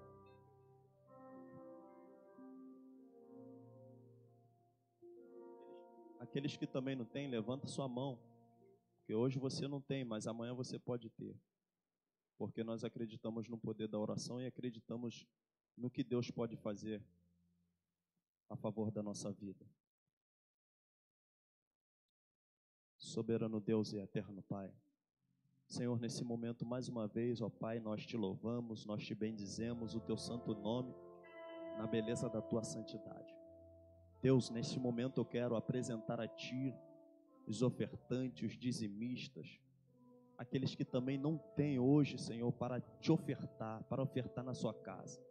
Aqueles 6.20 6.58
que 6.58 6.66
também 6.66 6.96
não 6.96 7.06
têm, 7.06 7.28
levanta 7.28 7.68
sua 7.68 7.88
mão. 7.88 8.20
Porque 8.98 9.14
hoje 9.14 9.40
você 9.40 9.68
não 9.68 9.82
tem, 9.82 10.04
mas 10.04 10.28
amanhã 10.28 10.54
você 10.54 10.78
pode 10.78 11.10
ter. 11.10 11.36
Porque 12.38 12.64
nós 12.64 12.84
acreditamos 12.84 13.48
no 13.48 13.58
poder 13.58 13.88
da 13.88 14.00
oração 14.00 14.42
e 14.42 14.46
acreditamos 14.46 15.26
no 15.76 15.90
que 15.90 16.04
Deus 16.04 16.30
pode 16.30 16.56
fazer 16.58 17.04
a 18.50 18.56
favor 18.56 18.92
da 18.92 19.02
nossa 19.02 19.32
vida. 19.32 19.66
Soberano 22.98 23.60
Deus 23.60 23.94
e 23.94 23.98
eterno 23.98 24.44
Pai. 24.44 24.74
Senhor, 25.70 26.00
nesse 26.00 26.24
momento, 26.24 26.66
mais 26.66 26.90
uma 26.90 27.08
vez, 27.08 27.42
ó 27.42 27.48
Pai, 27.48 27.80
nós 27.80 28.04
te 28.04 28.18
louvamos, 28.18 28.88
nós 28.88 29.06
te 29.06 29.14
bendizemos 29.14 29.94
o 29.94 30.00
teu 30.00 30.18
santo 30.18 30.56
nome, 30.56 30.96
na 31.78 31.86
beleza 31.86 32.28
da 32.28 32.42
tua 32.42 32.64
santidade. 32.64 33.32
Deus, 34.20 34.50
nesse 34.50 34.80
momento 34.80 35.22
eu 35.22 35.26
quero 35.26 35.56
apresentar 35.56 36.20
a 36.20 36.28
Ti 36.28 36.74
os 37.46 37.62
ofertantes, 37.62 38.50
os 38.50 38.58
dizimistas, 38.58 39.60
aqueles 40.40 40.74
que 40.74 40.84
também 40.84 41.20
não 41.20 41.38
têm 41.38 41.78
hoje, 41.78 42.18
Senhor, 42.18 42.52
para 42.52 42.82
te 42.82 43.12
ofertar, 43.12 43.84
para 43.84 44.02
ofertar 44.02 44.44
na 44.44 44.56
sua 44.56 44.74
casa. 44.74 45.24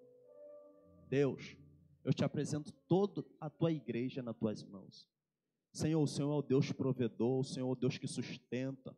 Deus, 1.09 1.57
eu 2.05 2.15
te 2.15 2.25
apresento 2.25 2.73
toda 2.87 3.25
a 3.41 3.51
tua 3.51 3.73
igreja 3.73 4.23
nas 4.23 4.37
tuas 4.37 4.63
mãos. 4.63 5.09
Senhor, 5.73 6.01
o 6.01 6.07
Senhor 6.07 6.33
é 6.33 6.39
o 6.39 6.43
Deus 6.43 6.71
provedor, 6.71 7.41
o 7.41 7.45
Senhor 7.45 7.69
é 7.69 7.73
o 7.73 7.75
Deus 7.75 7.99
que 7.99 8.07
sustenta, 8.07 8.97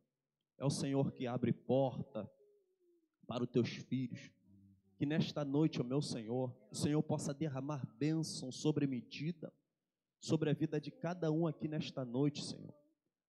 é 0.61 0.65
o 0.65 0.71
Senhor 0.71 1.11
que 1.11 1.27
abre 1.27 1.53
porta 1.53 2.31
para 3.27 3.43
os 3.43 3.51
teus 3.51 3.71
filhos. 3.71 4.31
Que 4.97 5.05
nesta 5.05 5.45
noite, 5.45 5.81
ó 5.81 5.85
meu 5.85 6.01
Senhor, 6.01 6.55
o 6.71 6.77
Senhor 6.77 7.03
possa 7.03 7.35
derramar 7.35 7.85
bênção 7.99 8.53
sobre 8.53 8.87
medida, 8.87 9.53
sobre 10.21 10.51
a 10.51 10.53
vida 10.53 10.81
de 10.81 10.93
cada 10.93 11.33
um 11.33 11.49
aqui 11.49 11.67
nesta 11.67 12.05
noite, 12.05 12.45
Senhor 12.45 12.73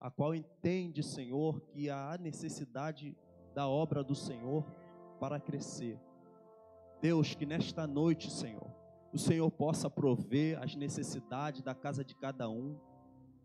a 0.01 0.09
qual 0.09 0.33
entende, 0.33 1.03
Senhor, 1.03 1.61
que 1.61 1.87
há 1.87 2.17
necessidade 2.19 3.15
da 3.53 3.67
obra 3.67 4.03
do 4.03 4.15
Senhor 4.15 4.65
para 5.19 5.39
crescer. 5.39 5.99
Deus, 6.99 7.35
que 7.35 7.45
nesta 7.45 7.85
noite, 7.85 8.31
Senhor, 8.31 8.67
o 9.13 9.19
Senhor 9.19 9.49
possa 9.51 9.91
prover 9.91 10.59
as 10.59 10.75
necessidades 10.75 11.61
da 11.61 11.75
casa 11.75 12.03
de 12.03 12.15
cada 12.15 12.49
um, 12.49 12.75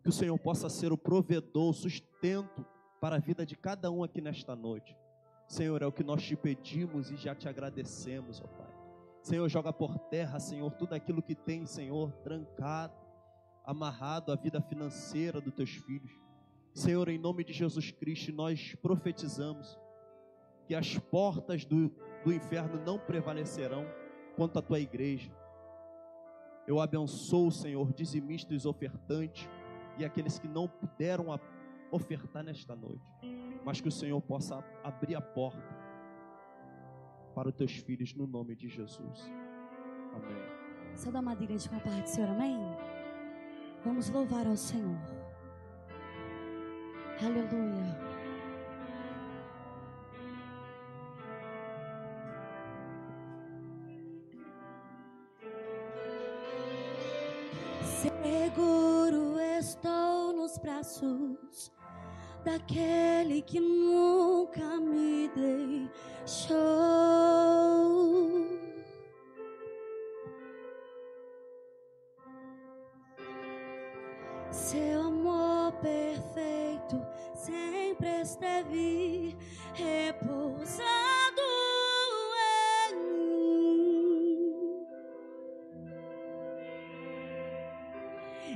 que 0.02 0.08
o 0.08 0.12
Senhor 0.12 0.38
possa 0.38 0.70
ser 0.70 0.92
o 0.92 0.96
provedor, 0.96 1.68
o 1.68 1.74
sustento 1.74 2.64
para 3.00 3.16
a 3.16 3.18
vida 3.18 3.44
de 3.44 3.56
cada 3.56 3.90
um 3.90 4.02
aqui 4.02 4.20
nesta 4.20 4.56
noite. 4.56 4.96
Senhor, 5.46 5.80
é 5.82 5.86
o 5.86 5.92
que 5.92 6.02
nós 6.02 6.22
te 6.22 6.36
pedimos 6.36 7.10
e 7.10 7.16
já 7.16 7.34
te 7.34 7.48
agradecemos, 7.48 8.40
ó 8.40 8.46
Pai. 8.46 8.74
Senhor, 9.22 9.48
joga 9.48 9.72
por 9.72 9.98
terra, 10.08 10.38
Senhor, 10.38 10.70
tudo 10.72 10.94
aquilo 10.94 11.22
que 11.22 11.34
tem, 11.34 11.66
Senhor, 11.66 12.12
trancado, 12.22 12.94
amarrado 13.64 14.30
a 14.30 14.36
vida 14.36 14.60
financeira 14.60 15.40
dos 15.40 15.52
teus 15.54 15.70
filhos. 15.70 16.12
Senhor, 16.72 17.08
em 17.08 17.18
nome 17.18 17.42
de 17.42 17.52
Jesus 17.52 17.90
Cristo, 17.90 18.32
nós 18.32 18.74
profetizamos 18.76 19.78
que 20.66 20.74
as 20.74 20.98
portas 20.98 21.64
do, 21.64 21.88
do 22.24 22.32
inferno 22.32 22.80
não 22.84 22.98
prevalecerão 22.98 23.84
contra 24.36 24.60
a 24.60 24.62
tua 24.62 24.78
igreja. 24.78 25.32
Eu 26.66 26.80
abençoo, 26.80 27.50
Senhor, 27.50 27.92
dizimistas 27.92 28.66
ofertantes 28.66 29.48
e 29.98 30.04
aqueles 30.04 30.38
que 30.38 30.48
não 30.48 30.68
puderam 30.68 31.32
ofertar 31.90 32.42
nesta 32.42 32.74
noite, 32.74 33.04
mas 33.64 33.80
que 33.80 33.88
o 33.88 33.92
Senhor 33.92 34.20
possa 34.20 34.64
abrir 34.82 35.16
a 35.16 35.20
porta 35.20 35.86
para 37.34 37.48
os 37.48 37.54
teus 37.54 37.72
filhos 37.76 38.14
no 38.14 38.26
nome 38.26 38.54
de 38.56 38.68
Jesus. 38.68 39.30
Amém. 40.14 40.42
Só 40.94 41.10
dá 41.10 41.20
uma 41.20 41.34
igreja 41.34 41.68
com 41.68 41.76
a 41.76 41.80
parte 41.80 42.02
do 42.02 42.08
Senhor, 42.08 42.30
amém? 42.30 42.58
Vamos 43.84 44.08
louvar 44.08 44.46
ao 44.46 44.56
Senhor. 44.56 44.98
Aleluia. 47.22 48.16
Seguro 57.82 59.38
estou 59.40 60.05
braços 60.58 61.72
daquele 62.44 63.42
que 63.42 63.60
nunca 63.60 64.80
me 64.80 65.28
deixou. 65.28 66.56
Seu 74.50 75.02
amor 75.02 75.72
perfeito 75.80 77.00
sempre 77.34 78.22
esteve 78.22 79.36
repousado 79.74 81.06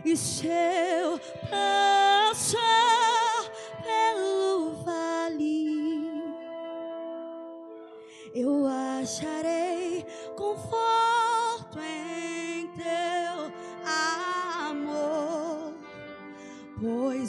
e 0.04 0.16
se 0.16 0.46
eu 0.46 1.18
passar 1.48 1.69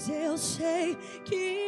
pois 0.01 0.09
eu 0.09 0.37
sei 0.37 0.97
que 1.23 1.60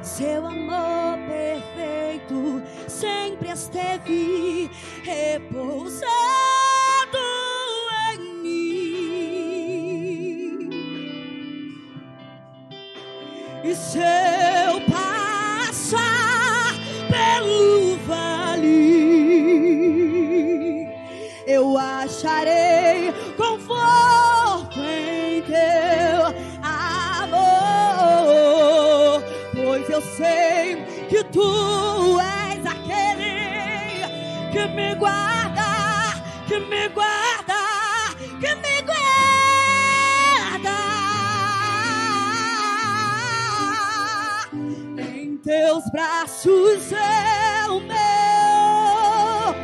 seu 0.02 0.46
amor 0.46 1.18
perfeito 1.26 2.62
sempre 2.88 3.50
esteve 3.50 4.70
mim. 8.42 8.80
E 13.64 13.74
tu 31.32 32.18
és 32.20 32.66
aquele 32.66 34.50
que 34.52 34.66
me 34.74 34.94
guarda, 34.94 36.22
que 36.46 36.58
me 36.58 36.88
guarda, 36.88 37.60
que 38.40 38.54
me 38.56 38.82
guarda. 38.82 39.00
Em 44.98 45.36
teus 45.38 45.84
braços 45.92 46.92
é 46.92 47.68
o 47.68 47.80
meu, 47.80 49.54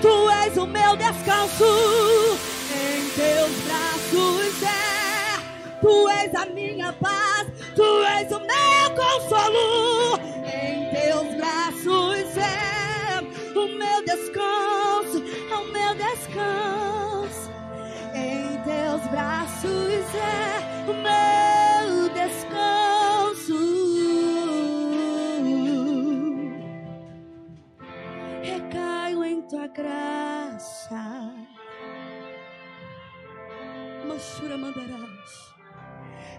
tu 0.00 0.30
és 0.44 0.56
o 0.56 0.66
meu 0.66 0.96
descanso. 0.96 2.38
Em 2.70 3.08
teus 3.10 3.56
braços 3.66 4.62
é, 4.62 5.80
tu 5.80 6.08
és 6.08 6.34
a 6.34 6.46
minha 6.46 6.92
paz, 6.92 7.48
tu 7.74 8.04
és 8.04 8.30
o 8.30 8.38
meu 8.40 8.90
consolo. 8.94 9.95
Teus 18.66 19.06
braços 19.12 20.14
é 20.16 20.90
o 20.90 20.94
meu 21.06 22.08
descanso. 22.12 23.54
Recaio 28.42 29.24
em 29.24 29.42
tua 29.42 29.68
graça. 29.68 31.32
Mochura 34.04 34.58
mandarás. 34.58 35.54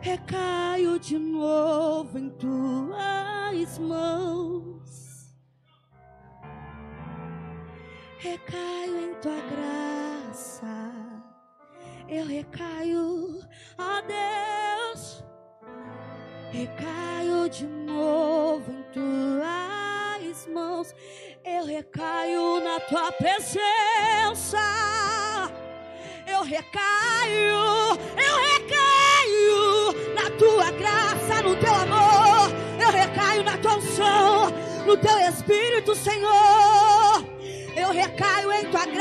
Recaio 0.02 1.00
de 1.00 1.18
novo 1.18 2.20
em 2.20 2.30
tuas 2.32 3.80
mãos. 3.80 5.34
Recaio 8.20 8.98
em 8.98 9.14
tua 9.22 9.40
graça. 9.52 11.07
Eu 12.10 12.26
recaio, 12.26 13.42
ó 13.78 14.02
Deus. 14.02 15.26
Recaio 16.52 17.50
de 17.50 17.68
novo 17.68 18.72
em 18.72 18.84
tuas 18.94 20.48
mãos. 20.48 20.96
Eu 21.44 21.66
recaio 21.66 22.62
na 22.62 22.80
tua 22.80 23.12
presença. 23.12 24.58
Eu 26.26 26.44
recaio, 26.44 28.00
eu 28.16 28.38
recaio 28.54 30.14
na 30.16 30.30
tua 30.38 30.72
graça, 30.72 31.42
no 31.44 31.58
teu 31.58 31.74
amor. 31.74 32.50
Eu 32.82 32.90
recaio 32.90 33.44
na 33.44 33.58
tua 33.58 33.76
unção, 33.76 34.50
no 34.86 34.96
teu 34.96 35.20
Espírito, 35.20 35.94
Senhor. 35.94 37.26
Eu 37.76 37.92
recaio 37.92 38.52
em 38.54 38.72
tua 38.72 38.86
graça. 38.86 38.97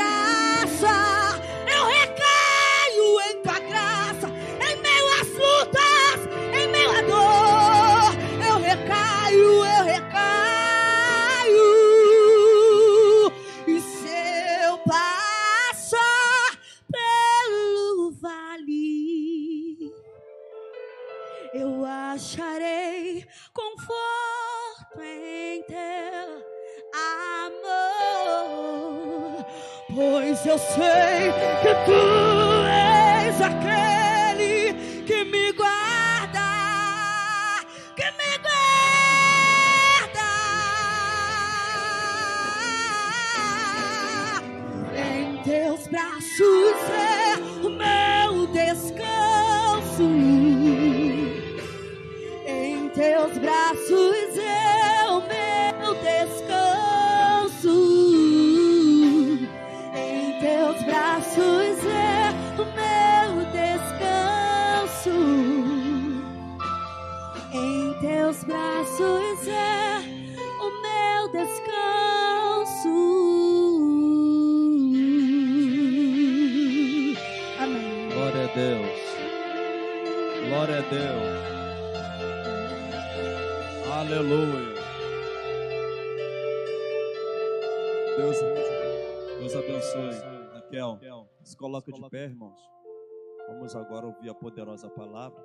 Vamos 93.67 93.85
agora 93.85 94.07
ouvir 94.07 94.29
a 94.29 94.33
poderosa 94.33 94.89
palavra. 94.89 95.43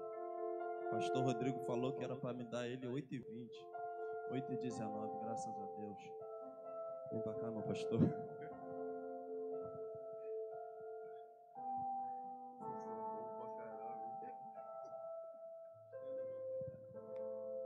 Pastor 0.93 1.25
Rodrigo 1.25 1.59
falou 1.67 1.93
que 1.93 2.05
era 2.05 2.15
para 2.15 2.33
me 2.33 2.45
dar 2.45 2.69
ele 2.69 2.87
8h20. 2.87 3.51
8h19, 4.31 5.21
graças 5.25 5.53
a 5.59 5.67
Deus. 5.67 5.99
Vem 7.11 7.21
para 7.21 7.35
cá, 7.35 7.51
meu 7.51 7.63
pastor. 7.65 7.99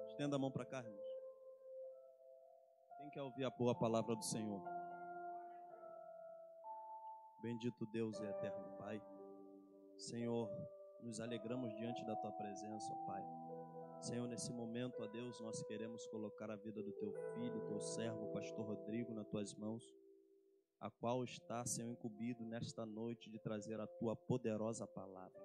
Estenda 0.09 0.37
a 0.37 0.39
mão 0.39 0.51
para 0.51 0.65
cá, 0.65 0.79
irmãos. 0.79 1.03
Quem 2.97 3.11
quer 3.11 3.21
ouvir 3.21 3.45
a 3.45 3.51
boa 3.51 3.75
palavra 3.75 4.17
do 4.17 4.25
Senhor? 4.25 4.63
Bendito 7.43 7.85
Deus 7.93 8.19
e 8.21 8.25
eterno 8.25 8.75
Pai. 8.79 9.03
Senhor, 9.97 10.51
nos 11.03 11.21
alegramos 11.21 11.75
diante 11.75 12.05
da 12.05 12.15
tua 12.17 12.33
presença, 12.33 12.93
ó 12.93 13.07
Pai. 13.07 13.25
Senhor, 14.01 14.29
nesse 14.29 14.53
momento, 14.53 15.03
ó 15.03 15.07
Deus, 15.07 15.41
nós 15.41 15.63
queremos 15.63 16.07
colocar 16.09 16.51
a 16.51 16.57
vida 16.57 16.83
do 16.83 16.93
teu 16.93 17.13
filho, 17.35 17.67
teu 17.67 17.81
servo, 17.81 18.31
pastor 18.33 18.67
Rodrigo, 18.67 19.15
nas 19.15 19.27
tuas 19.27 19.55
mãos, 19.55 19.97
a 20.79 20.91
qual 20.91 21.25
está, 21.25 21.65
Senhor, 21.65 21.91
incumbido 21.91 22.45
nesta 22.45 22.85
noite 22.85 23.31
de 23.31 23.39
trazer 23.39 23.81
a 23.81 23.87
tua 23.87 24.15
poderosa 24.15 24.87
palavra. 24.87 25.41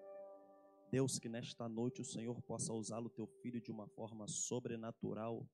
Deus, 0.92 1.18
que 1.18 1.30
nesta 1.30 1.70
noite 1.70 2.02
o 2.02 2.06
Senhor 2.06 2.42
possa 2.42 2.74
usá-lo, 2.74 3.10
teu 3.10 3.26
filho, 3.26 3.62
de 3.62 3.72
uma 3.72 3.88
forma 3.88 4.28
sobrenatural. 4.28 5.48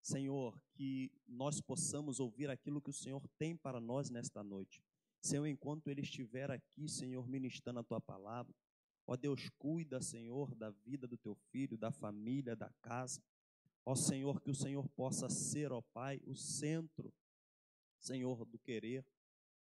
Senhor, 0.00 0.62
que 0.72 1.10
nós 1.26 1.60
possamos 1.60 2.20
ouvir 2.20 2.48
aquilo 2.48 2.80
que 2.80 2.90
o 2.90 2.94
Senhor 2.94 3.26
tem 3.36 3.56
para 3.56 3.80
nós 3.80 4.08
nesta 4.08 4.44
noite. 4.44 4.80
Senhor, 5.20 5.46
enquanto 5.46 5.88
ele 5.88 6.00
estiver 6.00 6.50
aqui, 6.50 6.88
Senhor, 6.88 7.28
ministrando 7.28 7.80
a 7.80 7.84
tua 7.84 8.00
palavra, 8.00 8.54
ó 9.06 9.16
Deus, 9.16 9.48
cuida, 9.58 10.00
Senhor, 10.00 10.54
da 10.54 10.70
vida 10.70 11.06
do 11.06 11.18
teu 11.18 11.34
filho, 11.34 11.76
da 11.76 11.90
família, 11.90 12.56
da 12.56 12.70
casa. 12.80 13.22
Ó 13.84 13.94
Senhor, 13.94 14.40
que 14.40 14.50
o 14.50 14.54
Senhor 14.54 14.88
possa 14.90 15.28
ser, 15.28 15.72
ó 15.72 15.80
Pai, 15.80 16.20
o 16.26 16.34
centro, 16.34 17.12
Senhor, 17.98 18.44
do 18.44 18.58
querer, 18.58 19.04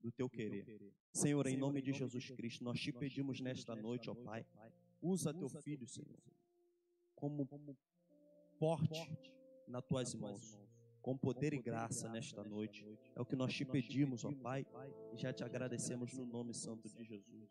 do 0.01 0.11
teu 0.11 0.29
querer. 0.29 0.65
Senhor, 1.13 1.47
em 1.47 1.57
nome 1.57 1.83
de 1.83 1.93
Jesus 1.93 2.31
Cristo, 2.31 2.65
nós 2.65 2.81
te 2.81 2.93
pedimos 2.93 3.41
nesta 3.41 3.75
noite, 3.75 4.09
ó 4.09 4.15
Pai, 4.15 4.47
usa 5.01 5.35
teu 5.35 5.49
filho, 5.49 5.87
Senhor, 5.87 6.19
como 7.15 7.47
forte 8.59 9.13
nas 9.67 9.85
tuas 9.85 10.15
mãos, 10.15 10.59
com 11.03 11.17
poder 11.17 11.53
e 11.53 11.61
graça 11.61 12.09
nesta 12.09 12.45
noite. 12.45 12.87
É 13.15 13.21
o 13.21 13.27
que 13.27 13.35
nós 13.35 13.53
te 13.53 13.65
pedimos, 13.65 14.25
ó 14.25 14.33
Pai, 14.33 14.65
e 15.13 15.17
já 15.17 15.33
te 15.33 15.43
agradecemos 15.43 16.13
no 16.15 16.25
nome 16.25 16.55
santo 16.55 16.89
de 16.89 17.05
Jesus. 17.05 17.51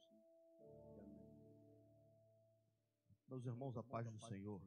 Meus 3.28 3.46
irmãos, 3.46 3.78
a 3.78 3.84
paz 3.84 4.10
do 4.10 4.20
Senhor. 4.20 4.62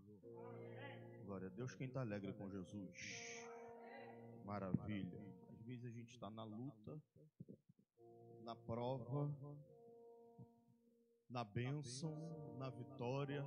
Glória 1.25 1.49
a 1.49 1.51
Deus, 1.51 1.75
quem 1.75 1.87
está 1.87 2.03
alegre 2.03 2.33
com 2.35 2.49
Jesus. 2.51 3.47
Maravilha. 4.45 5.19
Às 5.55 5.63
vezes 5.63 5.87
a 5.87 5.91
gente 5.91 6.11
está 6.11 6.31
na 6.31 6.45
luta, 6.45 7.01
na 8.43 8.55
prova, 8.55 9.35
na 11.29 11.43
bênção, 11.43 12.15
na 12.59 12.69
vitória, 12.69 13.45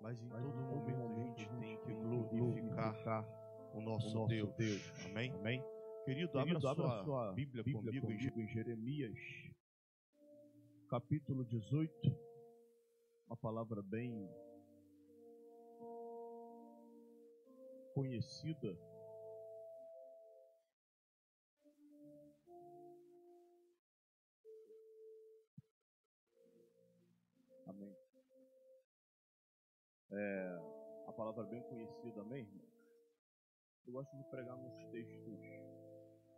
mas 0.00 0.20
em 0.20 0.28
todo 0.28 0.90
momento 0.90 1.40
a 1.40 1.44
gente 1.44 1.56
tem 1.56 1.78
que 1.78 1.94
glorificar 1.94 3.45
o 3.76 3.80
nosso 3.80 4.26
Deus. 4.26 4.82
Amém? 5.04 5.30
Amém? 5.32 5.62
Querido, 6.04 6.38
abra 6.38 6.60
sua, 6.60 7.04
sua 7.04 7.32
Bíblia, 7.32 7.64
comigo 7.64 8.40
em 8.40 8.48
Jeremias, 8.48 9.18
capítulo 10.88 11.44
18 11.44 12.26
uma 13.26 13.36
palavra 13.36 13.82
bem 13.82 14.30
conhecida. 17.92 18.78
Amém. 27.66 27.96
É, 30.12 30.58
a 31.08 31.12
palavra 31.12 31.44
bem 31.44 31.62
conhecida, 31.64 32.20
amém, 32.20 32.44
irmãos? 32.44 32.75
Eu 33.86 33.92
gosto 33.92 34.16
de 34.16 34.24
pregar 34.24 34.56
nos 34.56 34.76
textos 34.90 35.40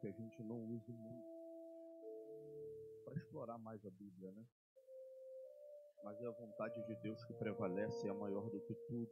que 0.00 0.06
a 0.06 0.12
gente 0.12 0.42
não 0.42 0.58
usa 0.64 0.92
muito 0.92 1.28
para 3.04 3.16
explorar 3.16 3.58
mais 3.58 3.84
a 3.86 3.90
Bíblia, 3.90 4.30
né? 4.32 4.46
mas 6.04 6.20
é 6.20 6.26
a 6.26 6.30
vontade 6.30 6.82
de 6.86 6.94
Deus 6.96 7.24
que 7.24 7.32
prevalece 7.34 8.06
e 8.06 8.10
é 8.10 8.12
maior 8.12 8.48
do 8.50 8.60
que 8.60 8.74
tudo. 8.86 9.10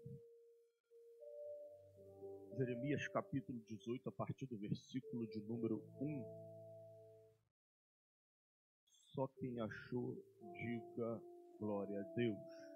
Jeremias 2.56 3.08
capítulo 3.08 3.58
18, 3.68 4.08
a 4.08 4.12
partir 4.12 4.46
do 4.46 4.56
versículo 4.58 5.26
de 5.26 5.40
número 5.40 5.82
1. 6.00 6.24
Só 9.14 9.26
quem 9.28 9.58
achou, 9.60 10.14
diga 10.52 11.22
glória 11.58 12.00
a 12.00 12.14
Deus. 12.14 12.66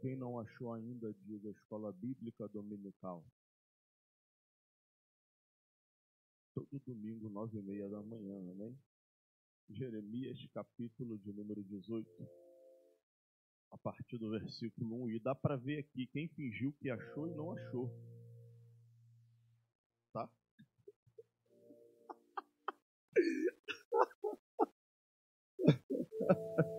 Quem 0.00 0.16
não 0.16 0.38
achou 0.38 0.72
ainda, 0.72 1.12
diga 1.24 1.50
Escola 1.50 1.92
Bíblica 1.92 2.48
Dominical. 2.48 3.24
todo 6.66 6.82
domingo, 6.86 7.28
nove 7.28 7.58
e 7.58 7.62
meia 7.62 7.88
da 7.88 8.02
manhã, 8.02 8.38
amém? 8.50 8.76
Jeremias, 9.70 10.38
capítulo 10.52 11.18
de 11.18 11.32
número 11.32 11.62
18, 11.62 12.08
a 13.70 13.78
partir 13.78 14.18
do 14.18 14.30
versículo 14.30 15.04
1. 15.04 15.10
E 15.10 15.20
dá 15.20 15.34
para 15.34 15.56
ver 15.56 15.78
aqui 15.78 16.06
quem 16.08 16.28
fingiu 16.28 16.72
que 16.80 16.90
achou 16.90 17.28
e 17.28 17.34
não 17.34 17.52
achou. 17.52 17.90
Tá? 20.12 20.28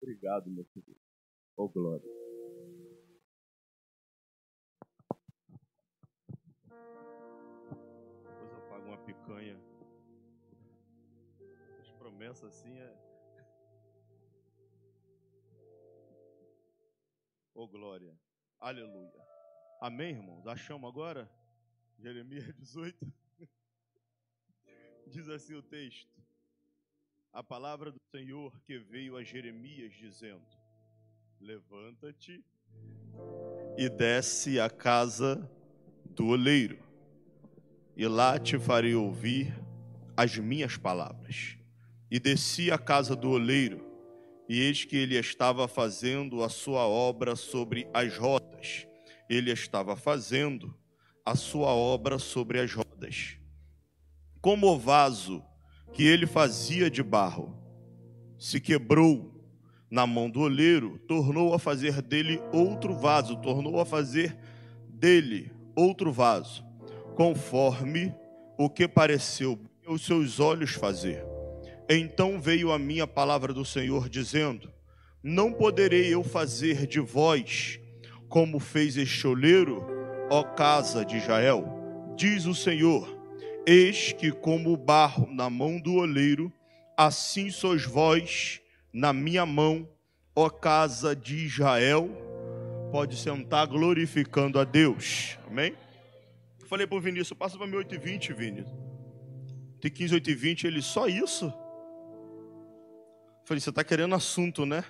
Obrigado, 0.00 0.50
meu 0.50 0.64
querido. 0.64 0.98
Oh, 1.56 1.68
glória. 1.68 2.31
Promessas 12.32 12.44
assim 12.44 12.78
é. 12.78 12.94
Oh, 17.54 17.68
glória. 17.68 18.18
Aleluia. 18.58 19.26
Amém, 19.80 20.16
irmãos? 20.16 20.46
Achamos 20.46 20.88
agora? 20.88 21.30
Jeremias 21.98 22.54
18. 22.56 23.12
Diz 25.08 25.28
assim 25.28 25.54
o 25.54 25.62
texto: 25.62 26.10
A 27.32 27.42
palavra 27.42 27.92
do 27.92 28.00
Senhor 28.10 28.58
que 28.62 28.78
veio 28.78 29.16
a 29.16 29.22
Jeremias 29.22 29.92
dizendo: 29.92 30.46
Levanta-te 31.38 32.42
e 33.76 33.90
desce 33.90 34.58
à 34.58 34.70
casa 34.70 35.50
do 36.06 36.28
oleiro, 36.28 36.78
e 37.94 38.06
lá 38.06 38.38
te 38.38 38.58
farei 38.58 38.94
ouvir 38.94 39.54
as 40.16 40.38
minhas 40.38 40.78
palavras. 40.78 41.61
E 42.12 42.20
desci 42.20 42.70
à 42.70 42.76
casa 42.76 43.16
do 43.16 43.30
oleiro, 43.30 43.82
e 44.46 44.60
eis 44.60 44.84
que 44.84 44.98
ele 44.98 45.16
estava 45.16 45.66
fazendo 45.66 46.44
a 46.44 46.50
sua 46.50 46.86
obra 46.86 47.34
sobre 47.34 47.88
as 47.94 48.18
rodas. 48.18 48.86
Ele 49.30 49.50
estava 49.50 49.96
fazendo 49.96 50.76
a 51.24 51.34
sua 51.34 51.68
obra 51.68 52.18
sobre 52.18 52.60
as 52.60 52.70
rodas. 52.70 53.38
Como 54.42 54.66
o 54.66 54.78
vaso 54.78 55.42
que 55.94 56.02
ele 56.02 56.26
fazia 56.26 56.90
de 56.90 57.02
barro 57.02 57.56
se 58.38 58.60
quebrou 58.60 59.42
na 59.90 60.06
mão 60.06 60.28
do 60.28 60.40
oleiro, 60.40 60.98
tornou 61.08 61.54
a 61.54 61.58
fazer 61.58 62.02
dele 62.02 62.42
outro 62.52 62.94
vaso, 62.94 63.40
tornou 63.40 63.80
a 63.80 63.86
fazer 63.86 64.36
dele 64.86 65.50
outro 65.74 66.12
vaso, 66.12 66.62
conforme 67.16 68.14
o 68.58 68.68
que 68.68 68.86
pareceu 68.86 69.58
aos 69.86 70.04
seus 70.04 70.38
olhos 70.40 70.72
fazer. 70.72 71.31
Então 71.88 72.40
veio 72.40 72.72
a 72.72 72.78
minha 72.78 73.06
palavra 73.06 73.52
do 73.52 73.64
Senhor 73.64 74.08
dizendo: 74.08 74.72
Não 75.22 75.52
poderei 75.52 76.12
eu 76.12 76.22
fazer 76.22 76.86
de 76.86 77.00
vós 77.00 77.78
como 78.28 78.58
fez 78.58 78.96
este 78.96 79.26
oleiro, 79.26 79.84
ó 80.30 80.42
casa 80.42 81.04
de 81.04 81.18
Israel, 81.18 82.14
diz 82.16 82.46
o 82.46 82.54
Senhor: 82.54 83.06
Eis 83.66 84.12
que 84.12 84.32
como 84.32 84.72
o 84.72 84.76
barro 84.76 85.28
na 85.30 85.50
mão 85.50 85.78
do 85.78 85.96
oleiro, 85.96 86.52
assim 86.96 87.50
sois 87.50 87.84
vós 87.84 88.60
na 88.92 89.12
minha 89.12 89.44
mão, 89.44 89.88
ó 90.34 90.48
casa 90.48 91.14
de 91.14 91.44
Israel. 91.44 92.08
Pode 92.90 93.16
sentar 93.16 93.66
glorificando 93.66 94.58
a 94.58 94.64
Deus. 94.64 95.38
Amém? 95.46 95.74
Falei 96.68 96.86
para 96.86 96.96
o 96.96 97.00
Vinícius, 97.00 97.38
passa 97.38 97.58
para 97.58 97.66
mim 97.66 97.76
8 97.76 97.94
e 97.94 97.98
20, 97.98 98.32
Vinícius. 98.32 98.74
Tem 99.80 99.90
15, 99.90 100.14
8 100.14 100.30
e 100.30 100.34
20, 100.34 100.66
ele, 100.66 100.80
só 100.80 101.06
isso? 101.06 101.52
Falei, 103.44 103.60
você 103.60 103.70
está 103.70 103.82
querendo 103.82 104.14
assunto, 104.14 104.64
né? 104.64 104.84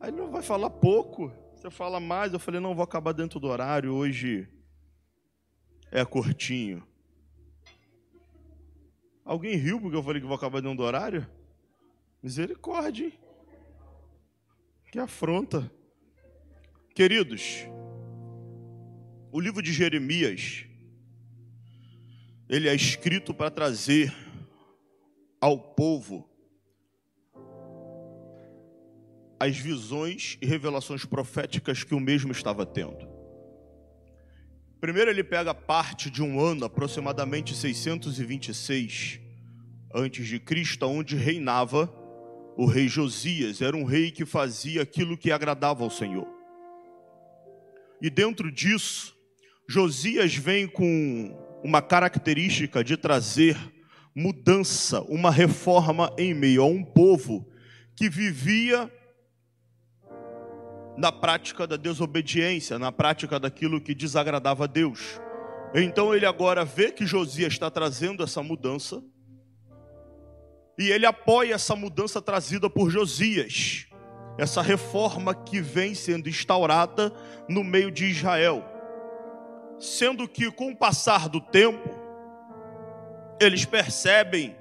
Aí 0.00 0.10
ele 0.10 0.16
não 0.16 0.30
vai 0.30 0.42
falar 0.42 0.70
pouco. 0.70 1.32
Você 1.54 1.70
fala 1.70 2.00
mais. 2.00 2.32
Eu 2.32 2.38
falei, 2.38 2.60
não, 2.60 2.74
vou 2.74 2.84
acabar 2.84 3.12
dentro 3.12 3.38
do 3.38 3.46
horário. 3.46 3.94
Hoje 3.94 4.48
é 5.90 6.04
curtinho. 6.04 6.86
Alguém 9.24 9.56
riu 9.56 9.80
porque 9.80 9.96
eu 9.96 10.02
falei 10.02 10.20
que 10.20 10.26
vou 10.26 10.36
acabar 10.36 10.60
dentro 10.60 10.78
do 10.78 10.82
horário? 10.82 11.28
Misericórdia, 12.22 13.06
hein? 13.06 13.18
Que 14.90 14.98
afronta. 14.98 15.70
Queridos, 16.94 17.66
o 19.30 19.38
livro 19.38 19.62
de 19.62 19.72
Jeremias, 19.72 20.64
ele 22.48 22.68
é 22.68 22.74
escrito 22.74 23.32
para 23.32 23.50
trazer 23.50 24.12
ao 25.40 25.58
povo 25.58 26.27
as 29.38 29.56
visões 29.56 30.36
e 30.40 30.46
revelações 30.46 31.04
proféticas 31.04 31.84
que 31.84 31.94
o 31.94 32.00
mesmo 32.00 32.32
estava 32.32 32.66
tendo. 32.66 33.08
Primeiro 34.80 35.10
ele 35.10 35.24
pega 35.24 35.52
parte 35.52 36.10
de 36.10 36.22
um 36.22 36.40
ano, 36.40 36.64
aproximadamente 36.64 37.54
626 37.54 39.20
antes 39.94 40.26
de 40.26 40.38
Cristo, 40.38 40.86
onde 40.86 41.16
reinava 41.16 41.92
o 42.56 42.66
rei 42.66 42.88
Josias. 42.88 43.60
Era 43.60 43.76
um 43.76 43.84
rei 43.84 44.10
que 44.10 44.24
fazia 44.24 44.82
aquilo 44.82 45.16
que 45.16 45.32
agradava 45.32 45.82
ao 45.82 45.90
Senhor. 45.90 46.28
E 48.00 48.08
dentro 48.08 48.52
disso, 48.52 49.16
Josias 49.68 50.34
vem 50.34 50.66
com 50.68 51.36
uma 51.64 51.82
característica 51.82 52.84
de 52.84 52.96
trazer 52.96 53.56
mudança, 54.14 55.00
uma 55.02 55.30
reforma 55.30 56.12
em 56.16 56.32
meio 56.34 56.62
a 56.62 56.66
um 56.66 56.84
povo 56.84 57.48
que 57.96 58.08
vivia 58.08 58.90
na 60.98 61.12
prática 61.12 61.64
da 61.64 61.76
desobediência, 61.76 62.76
na 62.76 62.90
prática 62.90 63.38
daquilo 63.38 63.80
que 63.80 63.94
desagradava 63.94 64.64
a 64.64 64.66
Deus. 64.66 65.20
Então 65.72 66.12
ele 66.12 66.26
agora 66.26 66.64
vê 66.64 66.90
que 66.90 67.06
Josias 67.06 67.52
está 67.52 67.70
trazendo 67.70 68.24
essa 68.24 68.42
mudança 68.42 69.00
e 70.76 70.90
ele 70.90 71.06
apoia 71.06 71.54
essa 71.54 71.76
mudança 71.76 72.20
trazida 72.20 72.68
por 72.68 72.90
Josias, 72.90 73.86
essa 74.36 74.60
reforma 74.60 75.36
que 75.36 75.60
vem 75.60 75.94
sendo 75.94 76.28
instaurada 76.28 77.12
no 77.48 77.62
meio 77.62 77.92
de 77.92 78.06
Israel. 78.06 78.64
Sendo 79.78 80.26
que 80.26 80.50
com 80.50 80.72
o 80.72 80.76
passar 80.76 81.28
do 81.28 81.40
tempo, 81.40 81.88
eles 83.40 83.64
percebem, 83.64 84.56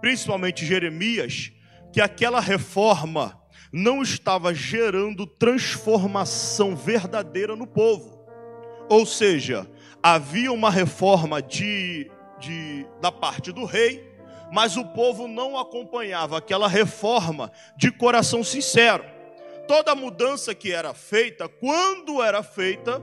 principalmente 0.00 0.66
Jeremias, 0.66 1.52
que 1.92 2.00
aquela 2.00 2.40
reforma 2.40 3.40
não 3.76 4.00
estava 4.00 4.54
gerando 4.54 5.26
transformação 5.26 6.74
verdadeira 6.74 7.54
no 7.54 7.66
povo. 7.66 8.18
Ou 8.88 9.04
seja, 9.04 9.70
havia 10.02 10.50
uma 10.50 10.70
reforma 10.70 11.42
de, 11.42 12.10
de, 12.40 12.86
da 13.02 13.12
parte 13.12 13.52
do 13.52 13.66
rei, 13.66 14.02
mas 14.50 14.78
o 14.78 14.84
povo 14.86 15.28
não 15.28 15.58
acompanhava 15.58 16.38
aquela 16.38 16.66
reforma 16.66 17.52
de 17.76 17.92
coração 17.92 18.42
sincero. 18.42 19.04
Toda 19.68 19.94
mudança 19.94 20.54
que 20.54 20.72
era 20.72 20.94
feita, 20.94 21.46
quando 21.46 22.22
era 22.22 22.42
feita, 22.42 22.98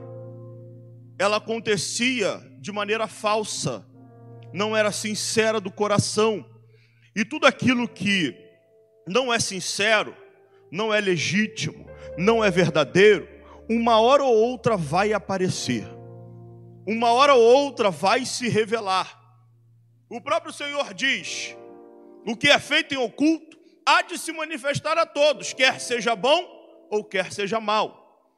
ela 1.16 1.36
acontecia 1.36 2.42
de 2.58 2.72
maneira 2.72 3.06
falsa, 3.06 3.86
não 4.52 4.76
era 4.76 4.90
sincera 4.90 5.60
do 5.60 5.70
coração. 5.70 6.44
E 7.14 7.24
tudo 7.24 7.46
aquilo 7.46 7.86
que 7.86 8.36
não 9.06 9.32
é 9.32 9.38
sincero, 9.38 10.23
não 10.74 10.92
é 10.92 11.00
legítimo, 11.00 11.88
não 12.18 12.44
é 12.44 12.50
verdadeiro, 12.50 13.28
uma 13.70 14.00
hora 14.00 14.24
ou 14.24 14.34
outra 14.34 14.76
vai 14.76 15.12
aparecer, 15.12 15.86
uma 16.84 17.12
hora 17.12 17.32
ou 17.32 17.40
outra 17.40 17.92
vai 17.92 18.26
se 18.26 18.48
revelar. 18.48 19.20
O 20.10 20.20
próprio 20.20 20.52
Senhor 20.52 20.92
diz: 20.92 21.56
o 22.26 22.36
que 22.36 22.48
é 22.48 22.58
feito 22.58 22.92
em 22.92 22.96
oculto 22.96 23.56
há 23.86 24.02
de 24.02 24.18
se 24.18 24.32
manifestar 24.32 24.98
a 24.98 25.06
todos, 25.06 25.52
quer 25.52 25.78
seja 25.78 26.16
bom 26.16 26.44
ou 26.90 27.04
quer 27.04 27.32
seja 27.32 27.60
mal. 27.60 28.34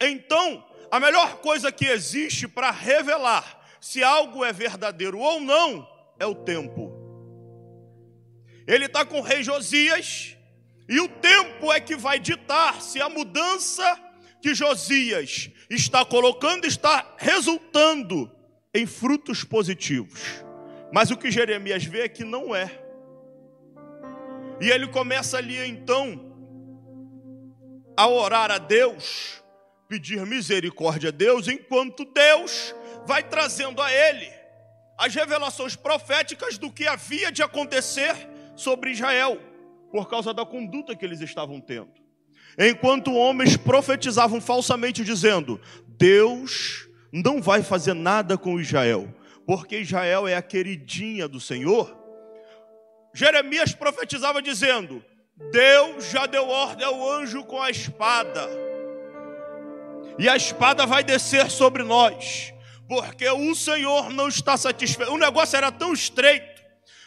Então, 0.00 0.66
a 0.90 0.98
melhor 0.98 1.36
coisa 1.36 1.70
que 1.70 1.86
existe 1.86 2.48
para 2.48 2.72
revelar 2.72 3.60
se 3.80 4.02
algo 4.02 4.44
é 4.44 4.52
verdadeiro 4.52 5.20
ou 5.20 5.40
não 5.40 5.88
é 6.18 6.26
o 6.26 6.34
tempo. 6.34 6.92
Ele 8.66 8.86
está 8.86 9.04
com 9.04 9.20
o 9.20 9.22
rei 9.22 9.44
Josias, 9.44 10.36
e 10.92 11.00
o 11.00 11.08
tempo 11.08 11.72
é 11.72 11.80
que 11.80 11.96
vai 11.96 12.18
ditar 12.18 12.82
se 12.82 13.00
a 13.00 13.08
mudança 13.08 13.98
que 14.42 14.54
Josias 14.54 15.48
está 15.70 16.04
colocando 16.04 16.66
está 16.66 17.14
resultando 17.16 18.30
em 18.74 18.84
frutos 18.84 19.42
positivos. 19.42 20.44
Mas 20.92 21.10
o 21.10 21.16
que 21.16 21.30
Jeremias 21.30 21.82
vê 21.82 22.02
é 22.02 22.08
que 22.10 22.24
não 22.24 22.54
é. 22.54 22.70
E 24.60 24.68
ele 24.68 24.86
começa 24.86 25.38
ali 25.38 25.56
então 25.66 26.30
a 27.96 28.06
orar 28.06 28.50
a 28.50 28.58
Deus, 28.58 29.42
pedir 29.88 30.26
misericórdia 30.26 31.08
a 31.08 31.12
Deus, 31.12 31.48
enquanto 31.48 32.04
Deus 32.04 32.74
vai 33.06 33.22
trazendo 33.22 33.80
a 33.80 33.90
ele 33.90 34.30
as 34.98 35.14
revelações 35.14 35.74
proféticas 35.74 36.58
do 36.58 36.70
que 36.70 36.86
havia 36.86 37.32
de 37.32 37.42
acontecer 37.42 38.14
sobre 38.54 38.90
Israel 38.90 39.40
por 39.92 40.08
causa 40.08 40.32
da 40.32 40.44
conduta 40.44 40.96
que 40.96 41.04
eles 41.04 41.20
estavam 41.20 41.60
tendo. 41.60 41.92
Enquanto 42.58 43.14
homens 43.14 43.56
profetizavam 43.56 44.40
falsamente, 44.40 45.04
dizendo: 45.04 45.60
Deus 45.86 46.88
não 47.12 47.40
vai 47.40 47.62
fazer 47.62 47.94
nada 47.94 48.38
com 48.38 48.58
Israel, 48.58 49.14
porque 49.46 49.78
Israel 49.78 50.26
é 50.26 50.34
a 50.34 50.42
queridinha 50.42 51.28
do 51.28 51.38
Senhor. 51.38 51.96
Jeremias 53.14 53.74
profetizava 53.74 54.40
dizendo: 54.40 55.04
Deus 55.50 56.10
já 56.10 56.26
deu 56.26 56.48
ordem 56.48 56.86
ao 56.86 57.08
anjo 57.10 57.44
com 57.44 57.60
a 57.60 57.70
espada. 57.70 58.48
E 60.18 60.28
a 60.28 60.36
espada 60.36 60.86
vai 60.86 61.02
descer 61.02 61.50
sobre 61.50 61.82
nós, 61.82 62.52
porque 62.88 63.28
o 63.28 63.54
Senhor 63.54 64.10
não 64.10 64.28
está 64.28 64.56
satisfeito. 64.56 65.12
O 65.12 65.18
negócio 65.18 65.56
era 65.56 65.72
tão 65.72 65.92
estreito 65.92 66.62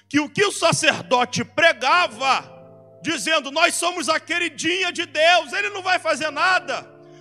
que 0.09 0.19
o 0.19 0.29
que 0.29 0.43
o 0.43 0.51
sacerdote 0.51 1.43
pregava, 1.43 2.54
dizendo: 3.05 3.51
Nós 3.51 3.75
somos 3.75 4.09
a 4.09 4.19
queridinha 4.19 4.91
de 4.91 5.05
Deus, 5.05 5.53
ele 5.53 5.69
não 5.69 5.81
vai 5.81 5.99
fazer 5.99 6.31
nada. 6.31 6.75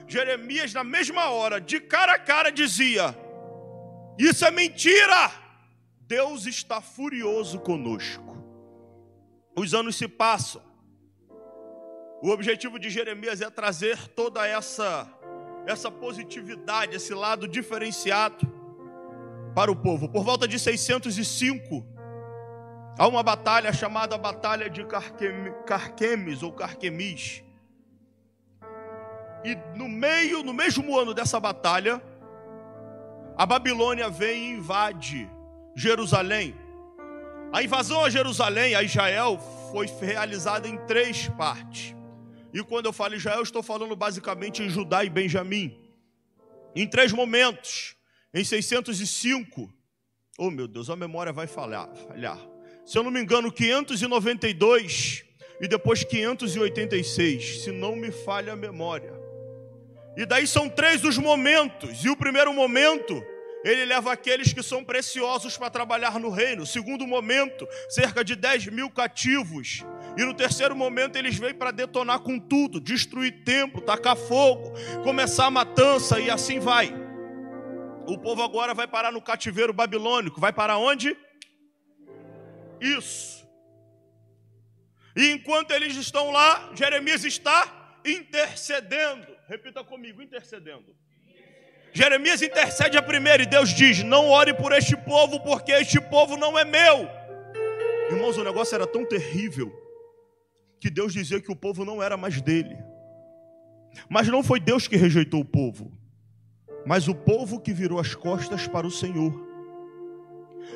Jeremias, 0.06 0.72
na 0.72 0.84
mesma 0.84 1.30
hora, 1.30 1.60
de 1.60 1.80
cara 1.80 2.14
a 2.14 2.18
cara, 2.18 2.50
dizia: 2.50 3.16
Isso 4.18 4.44
é 4.44 4.50
mentira, 4.50 5.30
Deus 6.00 6.46
está 6.46 6.80
furioso 6.80 7.60
conosco. 7.60 8.34
Os 9.56 9.72
anos 9.72 9.96
se 9.96 10.08
passam, 10.08 10.62
o 12.22 12.30
objetivo 12.30 12.78
de 12.78 12.90
Jeremias 12.90 13.40
é 13.40 13.50
trazer 13.50 14.08
toda 14.08 14.46
essa 14.46 15.08
essa 15.66 15.90
positividade, 15.90 16.94
esse 16.94 17.14
lado 17.14 17.48
diferenciado 17.48 18.46
para 19.54 19.72
o 19.72 19.76
povo. 19.76 20.08
Por 20.08 20.22
volta 20.22 20.46
de 20.46 20.58
605, 20.58 21.86
há 22.98 23.09
uma 23.09 23.22
batalha 23.22 23.72
chamada 23.72 24.16
Batalha 24.16 24.70
de 24.70 24.85
Carquemes 25.66 26.42
ou 26.42 26.52
Carquemis. 26.52 27.42
E 29.44 29.57
no 29.76 29.88
meio, 29.88 30.42
no 30.42 30.52
mesmo 30.52 30.98
ano 30.98 31.12
dessa 31.12 31.38
batalha, 31.38 32.02
a 33.37 33.44
Babilônia 33.44 34.09
vem 34.09 34.52
e 34.52 34.57
invade 34.57 35.28
Jerusalém. 35.76 36.54
A 37.52 37.62
invasão 37.62 38.04
a 38.04 38.11
Jerusalém, 38.11 38.74
a 38.74 38.83
Israel, 38.83 39.38
foi 39.70 39.87
realizada 39.87 40.66
em 40.66 40.78
três 40.87 41.28
partes. 41.28 41.94
E 42.52 42.62
quando 42.62 42.87
eu 42.87 42.92
falo 42.92 43.16
Israel, 43.16 43.42
estou 43.42 43.62
falando 43.62 43.94
basicamente 43.94 44.62
em 44.62 44.68
Judá 44.68 45.04
e 45.04 45.11
Benjamim. 45.11 45.76
Em 46.74 46.87
três 46.87 47.12
momentos. 47.12 47.96
Em 48.33 48.42
605, 48.42 49.72
oh 50.37 50.50
meu 50.50 50.66
Deus, 50.66 50.90
a 50.90 50.96
memória 50.96 51.33
vai 51.33 51.46
falhar, 51.46 51.88
falhar. 51.94 52.53
Se 52.84 52.98
eu 52.98 53.02
não 53.02 53.10
me 53.10 53.20
engano, 53.20 53.50
592 53.50 55.24
e 55.60 55.68
depois 55.68 56.04
586, 56.04 57.62
se 57.62 57.72
não 57.72 57.96
me 57.96 58.10
falha 58.10 58.52
a 58.52 58.56
memória. 58.56 59.12
E 60.16 60.26
daí 60.26 60.46
são 60.46 60.68
três 60.68 61.02
os 61.04 61.18
momentos. 61.18 62.04
E 62.04 62.10
o 62.10 62.16
primeiro 62.16 62.52
momento 62.52 63.24
ele 63.64 63.86
leva 63.86 64.12
aqueles 64.12 64.52
que 64.52 64.62
são 64.62 64.84
preciosos 64.84 65.56
para 65.56 65.70
trabalhar 65.70 66.20
no 66.20 66.28
reino. 66.28 66.66
Segundo 66.66 67.06
momento, 67.06 67.66
cerca 67.88 68.22
de 68.22 68.36
10 68.36 68.66
mil 68.66 68.90
cativos. 68.90 69.82
E 70.18 70.24
no 70.24 70.34
terceiro 70.34 70.76
momento, 70.76 71.16
eles 71.16 71.36
vêm 71.36 71.54
para 71.54 71.70
detonar 71.70 72.20
com 72.20 72.38
tudo, 72.38 72.78
destruir 72.78 73.42
templo, 73.42 73.80
tacar 73.80 74.16
fogo, 74.16 74.72
começar 75.02 75.46
a 75.46 75.50
matança 75.50 76.20
e 76.20 76.30
assim 76.30 76.60
vai. 76.60 76.94
O 78.06 78.18
povo 78.18 78.42
agora 78.42 78.74
vai 78.74 78.86
parar 78.86 79.10
no 79.10 79.22
cativeiro 79.22 79.72
babilônico. 79.72 80.38
Vai 80.38 80.52
para 80.52 80.76
onde? 80.76 81.16
Isso. 82.84 83.48
E 85.16 85.30
enquanto 85.30 85.70
eles 85.70 85.96
estão 85.96 86.30
lá, 86.30 86.72
Jeremias 86.74 87.24
está 87.24 87.98
intercedendo. 88.04 89.26
Repita 89.48 89.82
comigo: 89.82 90.20
intercedendo. 90.20 90.94
Jeremias 91.92 92.42
intercede 92.42 92.98
a 92.98 93.02
primeira 93.02 93.42
e 93.42 93.46
Deus 93.46 93.70
diz: 93.70 94.02
Não 94.02 94.28
ore 94.28 94.52
por 94.52 94.72
este 94.72 94.96
povo, 94.96 95.40
porque 95.40 95.72
este 95.72 96.00
povo 96.00 96.36
não 96.36 96.58
é 96.58 96.64
meu. 96.64 97.08
Irmãos, 98.10 98.36
o 98.36 98.44
negócio 98.44 98.74
era 98.74 98.86
tão 98.86 99.06
terrível 99.06 99.72
que 100.80 100.90
Deus 100.90 101.12
dizia 101.12 101.40
que 101.40 101.50
o 101.50 101.56
povo 101.56 101.84
não 101.84 102.02
era 102.02 102.16
mais 102.16 102.42
dele. 102.42 102.76
Mas 104.10 104.28
não 104.28 104.42
foi 104.42 104.58
Deus 104.58 104.88
que 104.88 104.96
rejeitou 104.96 105.40
o 105.40 105.44
povo, 105.44 105.96
mas 106.84 107.06
o 107.06 107.14
povo 107.14 107.60
que 107.60 107.72
virou 107.72 107.98
as 108.00 108.14
costas 108.14 108.66
para 108.66 108.86
o 108.86 108.90
Senhor. 108.90 109.43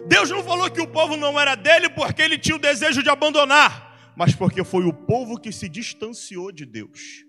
Deus 0.07 0.31
não 0.31 0.42
falou 0.42 0.70
que 0.70 0.81
o 0.81 0.87
povo 0.87 1.16
não 1.16 1.38
era 1.38 1.55
dele 1.55 1.88
porque 1.88 2.22
ele 2.22 2.38
tinha 2.38 2.57
o 2.57 2.61
desejo 2.61 3.03
de 3.03 3.11
abandonar, 3.11 4.12
mas 4.16 4.35
porque 4.35 4.64
foi 4.64 4.85
o 4.85 4.92
povo 4.92 5.38
que 5.38 5.53
se 5.53 5.68
distanciou 5.68 6.51
de 6.51 6.64
Deus. 6.64 7.24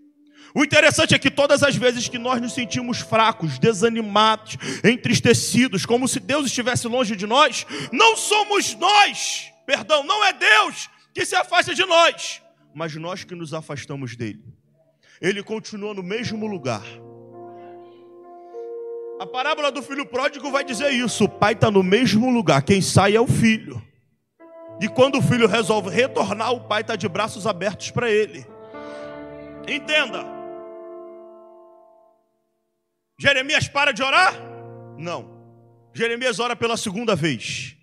O 0.53 0.63
interessante 0.63 1.13
é 1.13 1.19
que 1.19 1.29
todas 1.29 1.61
as 1.61 1.75
vezes 1.75 2.07
que 2.07 2.17
nós 2.17 2.41
nos 2.41 2.53
sentimos 2.53 2.99
fracos, 2.99 3.59
desanimados, 3.59 4.57
entristecidos, 4.83 5.85
como 5.85 6.07
se 6.07 6.19
Deus 6.19 6.47
estivesse 6.47 6.87
longe 6.87 7.15
de 7.15 7.27
nós, 7.27 7.65
não 7.91 8.15
somos 8.15 8.73
nós, 8.75 9.51
perdão, 9.65 10.03
não 10.03 10.23
é 10.25 10.33
Deus 10.33 10.89
que 11.13 11.25
se 11.25 11.35
afasta 11.35 11.75
de 11.75 11.85
nós, 11.85 12.41
mas 12.73 12.95
nós 12.95 13.23
que 13.23 13.35
nos 13.35 13.53
afastamos 13.53 14.15
dele. 14.15 14.43
Ele 15.21 15.43
continua 15.43 15.93
no 15.93 16.01
mesmo 16.01 16.47
lugar. 16.47 16.83
A 19.19 19.25
parábola 19.27 19.69
do 19.69 19.83
filho 19.83 20.05
pródigo 20.05 20.49
vai 20.49 20.63
dizer 20.63 20.91
isso: 20.91 21.25
o 21.25 21.29
pai 21.29 21.51
está 21.51 21.69
no 21.69 21.83
mesmo 21.83 22.31
lugar, 22.31 22.63
quem 22.63 22.81
sai 22.81 23.17
é 23.17 23.21
o 23.21 23.27
filho. 23.27 23.85
E 24.81 24.87
quando 24.87 25.17
o 25.17 25.21
filho 25.21 25.45
resolve 25.45 25.89
retornar, 25.89 26.53
o 26.53 26.61
pai 26.61 26.81
está 26.81 26.95
de 26.95 27.07
braços 27.09 27.45
abertos 27.45 27.91
para 27.91 28.09
ele. 28.09 28.45
Entenda. 29.67 30.25
Jeremias 33.19 33.67
para 33.67 33.91
de 33.91 34.01
orar? 34.01 34.33
Não. 34.97 35.37
Jeremias 35.93 36.39
ora 36.39 36.55
pela 36.55 36.77
segunda 36.77 37.13
vez. 37.13 37.75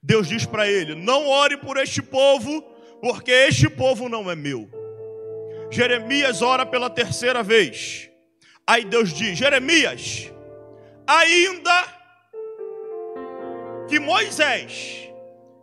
Deus 0.00 0.28
diz 0.28 0.46
para 0.46 0.70
ele: 0.70 0.94
Não 0.94 1.26
ore 1.26 1.56
por 1.56 1.76
este 1.76 2.00
povo, 2.00 2.62
porque 3.00 3.32
este 3.32 3.68
povo 3.68 4.08
não 4.08 4.30
é 4.30 4.36
meu. 4.36 4.70
Jeremias 5.72 6.40
ora 6.40 6.64
pela 6.64 6.88
terceira 6.88 7.42
vez. 7.42 8.08
Aí 8.64 8.84
Deus 8.84 9.12
diz: 9.12 9.36
Jeremias, 9.36 10.30
ainda 11.06 11.84
que 13.88 13.98
Moisés 14.00 15.08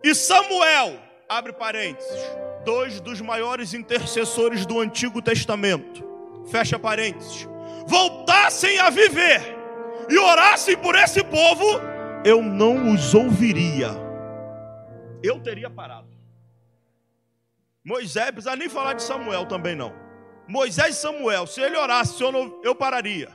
e 0.04 0.14
Samuel, 0.16 1.00
abre 1.28 1.54
parênteses, 1.54 2.20
dois 2.64 3.00
dos 3.00 3.22
maiores 3.22 3.74
intercessores 3.74 4.66
do 4.66 4.80
Antigo 4.80 5.22
Testamento, 5.22 6.04
fecha 6.50 6.78
parênteses, 6.78 7.48
voltassem 7.88 8.80
a 8.80 8.90
viver 8.90 9.42
e 10.10 10.18
orassem 10.18 10.78
por 10.78 10.96
esse 10.96 11.24
povo, 11.24 11.66
eu 12.26 12.42
não 12.42 12.94
os 12.94 13.14
ouviria. 13.14 13.90
Eu 15.24 15.40
teria 15.40 15.70
parado. 15.70 16.10
Moisés, 17.84 18.32
precisa 18.32 18.56
nem 18.56 18.70
falar 18.70 18.94
de 18.94 19.04
Samuel 19.04 19.46
também 19.46 19.76
não. 19.76 19.94
Moisés 20.48 20.98
e 20.98 21.00
Samuel, 21.00 21.48
se 21.48 21.62
ele 21.62 21.78
orasse, 21.78 22.22
eu, 22.22 22.32
não, 22.32 22.60
eu 22.64 22.76
pararia. 22.76 23.30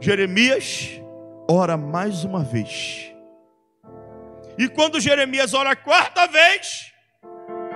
Jeremias 0.00 1.00
ora 1.48 1.76
mais 1.76 2.24
uma 2.24 2.42
vez. 2.42 3.12
E 4.56 4.68
quando 4.68 5.00
Jeremias 5.00 5.54
ora 5.54 5.70
a 5.70 5.76
quarta 5.76 6.26
vez, 6.26 6.92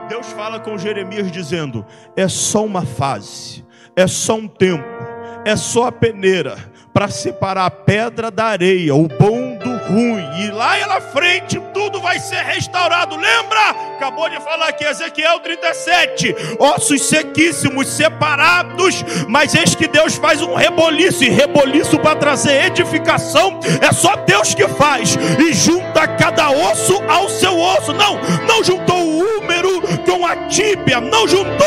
Deus 0.08 0.26
fala 0.32 0.60
com 0.60 0.78
Jeremias 0.78 1.30
dizendo: 1.30 1.84
é 2.16 2.28
só 2.28 2.64
uma 2.64 2.84
fase, 2.84 3.64
é 3.96 4.06
só 4.06 4.34
um 4.34 4.48
tempo 4.48 5.08
é 5.44 5.56
só 5.56 5.86
a 5.86 5.92
peneira 5.92 6.56
para 6.92 7.08
separar 7.08 7.66
a 7.66 7.70
pedra 7.70 8.30
da 8.30 8.46
areia, 8.46 8.94
o 8.94 9.08
bom 9.08 9.47
ruim. 9.88 10.28
E 10.38 10.50
lá 10.50 10.78
na 10.86 11.00
frente 11.00 11.58
tudo 11.72 12.00
vai 12.00 12.18
ser 12.18 12.42
restaurado. 12.42 13.16
Lembra? 13.16 13.70
Acabou 13.96 14.28
de 14.28 14.40
falar 14.40 14.68
aqui, 14.68 14.84
Ezequiel 14.84 15.40
37. 15.40 16.36
Ossos 16.58 17.02
sequíssimos, 17.08 17.88
separados. 17.88 19.04
Mas 19.26 19.54
eis 19.54 19.74
que 19.74 19.88
Deus 19.88 20.14
faz 20.16 20.42
um 20.42 20.54
reboliço. 20.54 21.24
E 21.24 21.28
reboliço 21.28 21.98
para 21.98 22.16
trazer 22.16 22.66
edificação. 22.66 23.58
É 23.80 23.92
só 23.92 24.14
Deus 24.16 24.54
que 24.54 24.68
faz. 24.68 25.16
E 25.38 25.52
junta 25.52 26.06
cada 26.06 26.50
osso 26.50 27.02
ao 27.08 27.28
seu 27.28 27.58
osso. 27.58 27.92
Não, 27.92 28.20
não 28.46 28.62
juntou 28.62 28.98
o 28.98 29.38
úmero 29.38 29.80
com 30.04 30.26
a 30.26 30.36
tíbia. 30.48 31.00
Não 31.00 31.26
juntou, 31.26 31.66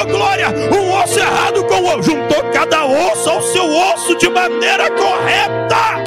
oh, 0.00 0.06
glória, 0.06 0.48
um 0.50 0.92
osso 1.02 1.18
errado 1.18 1.64
com 1.64 1.74
o 1.74 1.84
outro. 1.84 2.02
Juntou 2.02 2.42
cada 2.52 2.84
osso 2.84 3.30
ao 3.30 3.42
seu 3.42 3.68
osso 3.70 4.16
de 4.16 4.28
maneira 4.28 4.90
correta. 4.90 6.05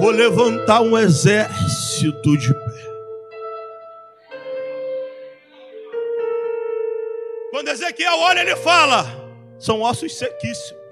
Vou 0.00 0.10
levantar 0.10 0.80
um 0.80 0.98
exército 0.98 2.36
de 2.36 2.52
pé. 2.52 2.94
Quando 7.50 7.68
Ezequiel 7.68 8.18
olha, 8.18 8.40
ele 8.40 8.56
fala: 8.56 9.04
são 9.58 9.82
ossos 9.82 10.16
sequíssimos. 10.16 10.84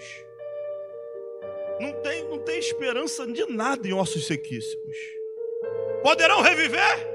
Não 1.81 1.93
tem, 2.01 2.25
não 2.29 2.39
tem 2.39 2.59
esperança 2.59 3.27
de 3.27 3.45
nada 3.47 3.87
em 3.87 3.93
ossos 3.93 4.27
sequíssimos. 4.27 4.97
Poderão 6.03 6.41
reviver? 6.41 7.11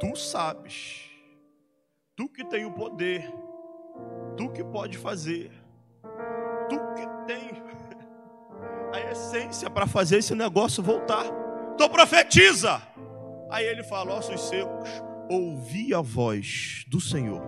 Tu 0.00 0.16
sabes. 0.16 1.10
Tu 2.16 2.28
que 2.28 2.44
tem 2.44 2.64
o 2.64 2.72
poder. 2.72 3.22
Tu 4.36 4.50
que 4.50 4.64
pode 4.64 4.96
fazer. 4.96 5.50
A 8.92 9.12
essência 9.12 9.68
para 9.68 9.86
fazer 9.86 10.18
esse 10.18 10.34
negócio 10.34 10.82
voltar. 10.82 11.24
Então 11.74 11.88
profetiza. 11.88 12.80
Aí 13.50 13.64
ele 13.64 13.82
fala: 13.82 14.14
ossos 14.14 14.48
secos, 14.48 14.88
ouvi 15.28 15.94
a 15.94 16.00
voz 16.00 16.84
do 16.88 17.00
Senhor. 17.00 17.42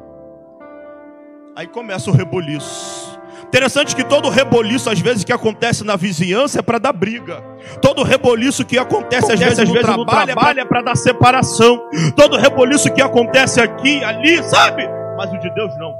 Aí 1.56 1.66
começa 1.66 2.10
o 2.10 2.12
reboliço. 2.12 3.18
Interessante 3.44 3.96
que 3.96 4.04
todo 4.04 4.28
reboliço, 4.28 4.88
às 4.88 5.00
vezes, 5.00 5.24
que 5.24 5.32
acontece 5.32 5.82
na 5.82 5.96
vizinhança 5.96 6.60
é 6.60 6.62
para 6.62 6.78
dar 6.78 6.92
briga. 6.92 7.42
Todo 7.82 8.04
reboliço 8.04 8.64
que 8.64 8.78
acontece, 8.78 9.32
às 9.32 9.40
vezes, 9.40 9.58
às 9.58 9.68
vezes 9.68 9.96
no 9.96 10.06
trabalho 10.06 10.60
é 10.60 10.64
para 10.64 10.82
dar 10.82 10.96
separação. 10.96 11.82
Todo 12.14 12.36
reboliço 12.36 12.92
que 12.92 13.02
acontece 13.02 13.60
aqui, 13.60 14.04
ali, 14.04 14.40
sabe? 14.44 14.88
Mas 15.16 15.32
o 15.32 15.38
de 15.38 15.52
Deus 15.52 15.76
não. 15.78 15.92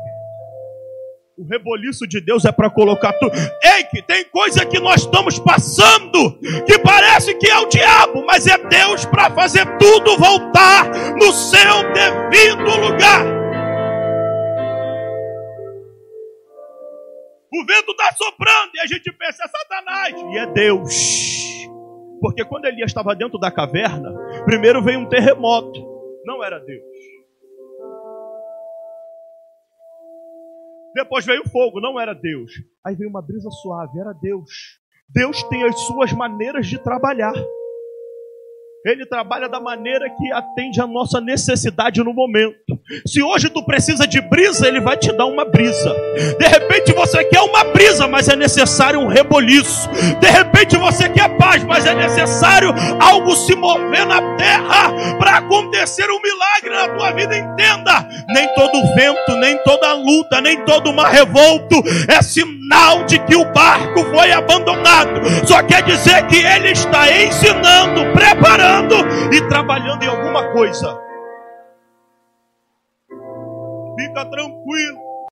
O 1.41 1.45
reboliço 1.45 2.07
de 2.07 2.21
Deus 2.21 2.45
é 2.45 2.53
para 2.53 2.69
colocar 2.69 3.15
tudo. 3.15 3.33
Ei, 3.65 3.83
que 3.85 4.03
tem 4.03 4.27
coisa 4.27 4.67
que 4.67 4.79
nós 4.79 5.01
estamos 5.01 5.39
passando 5.39 6.39
que 6.67 6.79
parece 6.81 7.33
que 7.33 7.49
é 7.49 7.59
o 7.59 7.67
diabo, 7.67 8.23
mas 8.27 8.47
é 8.47 8.59
Deus 8.59 9.07
para 9.07 9.31
fazer 9.31 9.65
tudo 9.79 10.19
voltar 10.19 10.85
no 11.15 11.33
seu 11.33 11.93
devido 11.95 12.79
lugar. 12.79 13.25
O 17.51 17.65
vento 17.65 17.91
está 17.93 18.13
soprando 18.19 18.73
e 18.75 18.81
a 18.81 18.87
gente 18.87 19.11
pensa, 19.11 19.43
é 19.43 19.49
Satanás. 19.49 20.15
E 20.35 20.37
é 20.37 20.47
Deus. 20.53 20.95
Porque 22.21 22.45
quando 22.45 22.67
Elias 22.67 22.91
estava 22.91 23.17
dentro 23.17 23.39
da 23.39 23.51
caverna, 23.51 24.13
primeiro 24.45 24.83
veio 24.83 24.99
um 24.99 25.09
terremoto. 25.09 25.89
Não 26.27 26.45
era 26.45 26.59
Deus. 26.59 26.85
Depois 30.95 31.25
veio 31.25 31.43
o 31.43 31.49
fogo, 31.49 31.81
não 31.81 32.01
era 32.01 32.13
Deus. 32.13 32.53
Aí 32.85 32.95
veio 32.95 33.11
uma 33.11 33.23
brisa 33.23 33.51
suave, 33.51 33.99
era 33.99 34.13
Deus. 34.13 34.79
Deus 35.09 35.43
tem 35.45 35.63
as 35.65 35.79
suas 35.81 36.13
maneiras 36.13 36.67
de 36.67 36.79
trabalhar. 36.79 37.35
Ele 38.85 39.05
trabalha 39.07 39.49
da 39.49 39.61
maneira 39.61 40.09
que 40.09 40.33
atende 40.33 40.81
a 40.81 40.87
nossa 40.87 41.21
necessidade 41.21 42.03
no 42.03 42.15
momento. 42.15 42.80
Se 43.07 43.23
hoje 43.23 43.49
tu 43.49 43.63
precisa 43.65 44.07
de 44.07 44.21
brisa, 44.21 44.67
ele 44.67 44.81
vai 44.81 44.97
te 44.97 45.13
dar 45.13 45.27
uma 45.27 45.45
brisa. 45.45 45.95
De 46.39 46.47
repente 46.47 46.93
você 46.93 47.25
quer 47.25 47.41
uma 47.41 47.65
brisa, 47.65 48.09
mas 48.09 48.29
é 48.29 48.37
necessário 48.37 49.01
um 49.01 49.07
reboliço. 49.07 49.89
De 50.21 50.29
repente 50.29 50.77
você 50.77 51.09
quer 51.09 51.29
paz, 51.37 51.63
mas 51.65 51.87
é 51.87 51.95
necessário 51.95 52.75
algo 53.01 53.35
se 53.37 53.55
mover 53.55 54.07
na 54.07 54.37
terra 54.37 54.93
para 55.19 55.39
acontecer 55.39 56.11
um 56.11 56.21
milagre 56.21 56.71
na 56.71 56.89
tua 56.97 57.13
vida. 57.13 57.37
Entenda: 57.37 58.09
nem 58.29 58.49
todo 58.55 58.95
vento, 58.95 59.37
nem 59.37 59.57
toda 59.65 59.95
luta, 59.95 60.41
nem 60.41 60.65
todo 60.65 60.93
mar 60.93 61.11
revolto 61.11 61.83
é 62.09 62.23
sinal 62.23 63.05
de 63.05 63.19
que 63.21 63.37
o 63.37 63.45
barco 63.53 64.05
foi 64.05 64.33
abandonado. 64.33 65.21
Só 65.47 65.63
quer 65.63 65.83
dizer 65.83 66.27
que 66.27 66.39
ele 66.39 66.73
está 66.73 67.11
ensinando, 67.11 68.13
preparando 68.13 68.97
e 69.33 69.41
trabalhando 69.49 70.03
em 70.03 70.09
alguma 70.09 70.49
coisa. 70.53 71.10
Fica 74.01 74.25
tranquilo. 74.25 75.27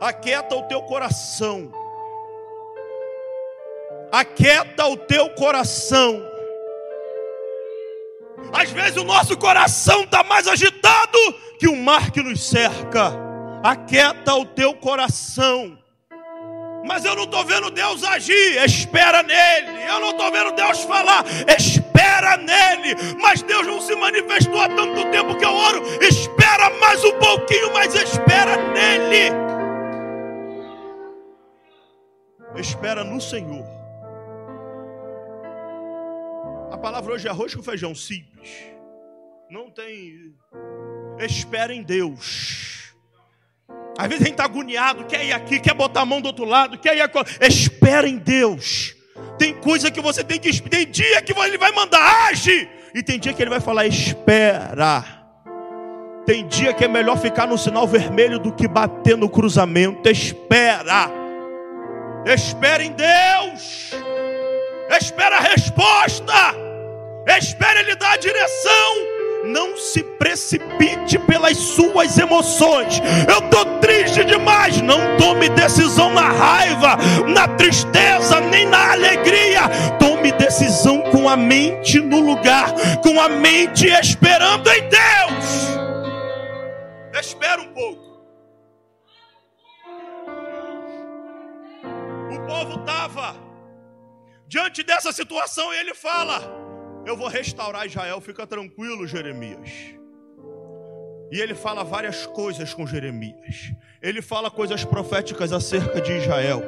Aquieta 0.00 0.56
o 0.56 0.62
teu 0.62 0.82
coração. 0.84 1.70
Aquieta 4.10 4.86
o 4.86 4.96
teu 4.96 5.28
coração. 5.34 6.22
Às 8.54 8.70
vezes 8.70 8.96
o 8.96 9.04
nosso 9.04 9.36
coração 9.36 10.04
está 10.04 10.24
mais 10.24 10.48
agitado 10.48 11.18
que 11.58 11.68
o 11.68 11.76
mar 11.76 12.10
que 12.10 12.22
nos 12.22 12.42
cerca. 12.48 13.12
Aquieta 13.62 14.34
o 14.36 14.46
teu 14.46 14.74
coração. 14.74 15.76
Mas 16.84 17.04
eu 17.04 17.14
não 17.14 17.24
estou 17.24 17.44
vendo 17.44 17.70
Deus 17.70 18.02
agir, 18.02 18.62
espera 18.64 19.22
nele. 19.22 19.84
Eu 19.88 20.00
não 20.00 20.10
estou 20.10 20.30
vendo 20.32 20.52
Deus 20.52 20.82
falar, 20.84 21.24
espera 21.58 22.36
nele. 22.36 22.96
Mas 23.20 23.42
Deus 23.42 23.66
não 23.66 23.80
se 23.80 23.94
manifestou 23.94 24.60
há 24.60 24.68
tanto 24.68 25.10
tempo 25.10 25.36
que 25.36 25.44
eu 25.44 25.52
oro. 25.54 25.82
Espera 26.02 26.70
mais 26.78 27.04
um 27.04 27.18
pouquinho, 27.18 27.72
mas 27.72 27.94
espera 27.94 28.56
nele. 28.72 29.34
Espera 32.56 33.04
no 33.04 33.20
Senhor. 33.20 33.64
A 36.70 36.78
palavra 36.78 37.12
hoje 37.12 37.28
é 37.28 37.30
arroz 37.30 37.54
com 37.54 37.62
feijão 37.62 37.94
simples. 37.94 38.48
Não 39.50 39.70
tem. 39.70 40.34
Espera 41.18 41.74
em 41.74 41.82
Deus. 41.82 42.79
Às 43.98 44.08
vezes 44.08 44.22
a 44.22 44.26
gente 44.26 44.34
está 44.34 44.44
agoniado, 44.44 45.04
quer 45.04 45.24
ir 45.24 45.32
aqui, 45.32 45.60
quer 45.60 45.74
botar 45.74 46.02
a 46.02 46.06
mão 46.06 46.20
do 46.20 46.26
outro 46.26 46.44
lado, 46.44 46.78
quer 46.78 46.96
ir 46.96 47.00
aqui. 47.00 47.18
Espera 47.40 48.08
em 48.08 48.16
Deus. 48.16 48.94
Tem 49.38 49.54
coisa 49.54 49.90
que 49.90 50.00
você 50.00 50.24
tem 50.24 50.38
que. 50.38 50.60
Tem 50.62 50.86
dia 50.86 51.20
que 51.22 51.32
ele 51.38 51.58
vai 51.58 51.72
mandar, 51.72 52.28
age. 52.28 52.68
E 52.94 53.02
tem 53.02 53.18
dia 53.18 53.32
que 53.32 53.42
ele 53.42 53.50
vai 53.50 53.60
falar, 53.60 53.86
espera. 53.86 55.04
Tem 56.26 56.46
dia 56.46 56.72
que 56.72 56.84
é 56.84 56.88
melhor 56.88 57.18
ficar 57.18 57.46
no 57.46 57.58
sinal 57.58 57.86
vermelho 57.86 58.38
do 58.38 58.52
que 58.52 58.68
bater 58.68 59.16
no 59.16 59.28
cruzamento. 59.28 60.08
Espera. 60.08 61.10
Espera 62.26 62.82
em 62.84 62.92
Deus. 62.92 63.92
Espera 64.90 65.38
a 65.38 65.40
resposta. 65.40 66.34
Espera 67.26 67.80
Ele 67.80 67.96
dar 67.96 68.12
a 68.12 68.16
direção 68.16 69.09
não 69.44 69.76
se 69.76 70.02
precipite 70.02 71.18
pelas 71.18 71.56
suas 71.56 72.18
emoções. 72.18 73.00
Eu 73.28 73.38
estou 73.38 73.78
triste 73.78 74.24
demais. 74.24 74.80
Não 74.80 75.16
tome 75.16 75.48
decisão 75.50 76.12
na 76.12 76.28
raiva, 76.28 76.96
na 77.26 77.48
tristeza, 77.48 78.40
nem 78.40 78.66
na 78.66 78.92
alegria. 78.92 79.62
Tome 79.98 80.32
decisão 80.32 81.00
com 81.10 81.28
a 81.28 81.36
mente 81.36 82.00
no 82.00 82.20
lugar, 82.20 82.72
com 83.02 83.20
a 83.20 83.28
mente 83.28 83.86
esperando 83.86 84.68
em 84.68 84.88
Deus. 84.88 85.70
Espera 87.18 87.60
um 87.60 87.72
pouco. 87.72 88.00
O 92.32 92.46
povo 92.46 92.80
estava 92.80 93.36
diante 94.46 94.82
dessa 94.82 95.12
situação 95.12 95.72
e 95.72 95.78
ele 95.78 95.94
fala. 95.94 96.59
Eu 97.06 97.16
vou 97.16 97.28
restaurar 97.28 97.86
Israel, 97.86 98.20
fica 98.20 98.46
tranquilo, 98.46 99.06
Jeremias. 99.06 99.70
E 101.32 101.40
ele 101.40 101.54
fala 101.54 101.84
várias 101.84 102.26
coisas 102.26 102.74
com 102.74 102.86
Jeremias. 102.86 103.72
Ele 104.02 104.20
fala 104.20 104.50
coisas 104.50 104.84
proféticas 104.84 105.52
acerca 105.52 106.00
de 106.00 106.12
Israel. 106.12 106.62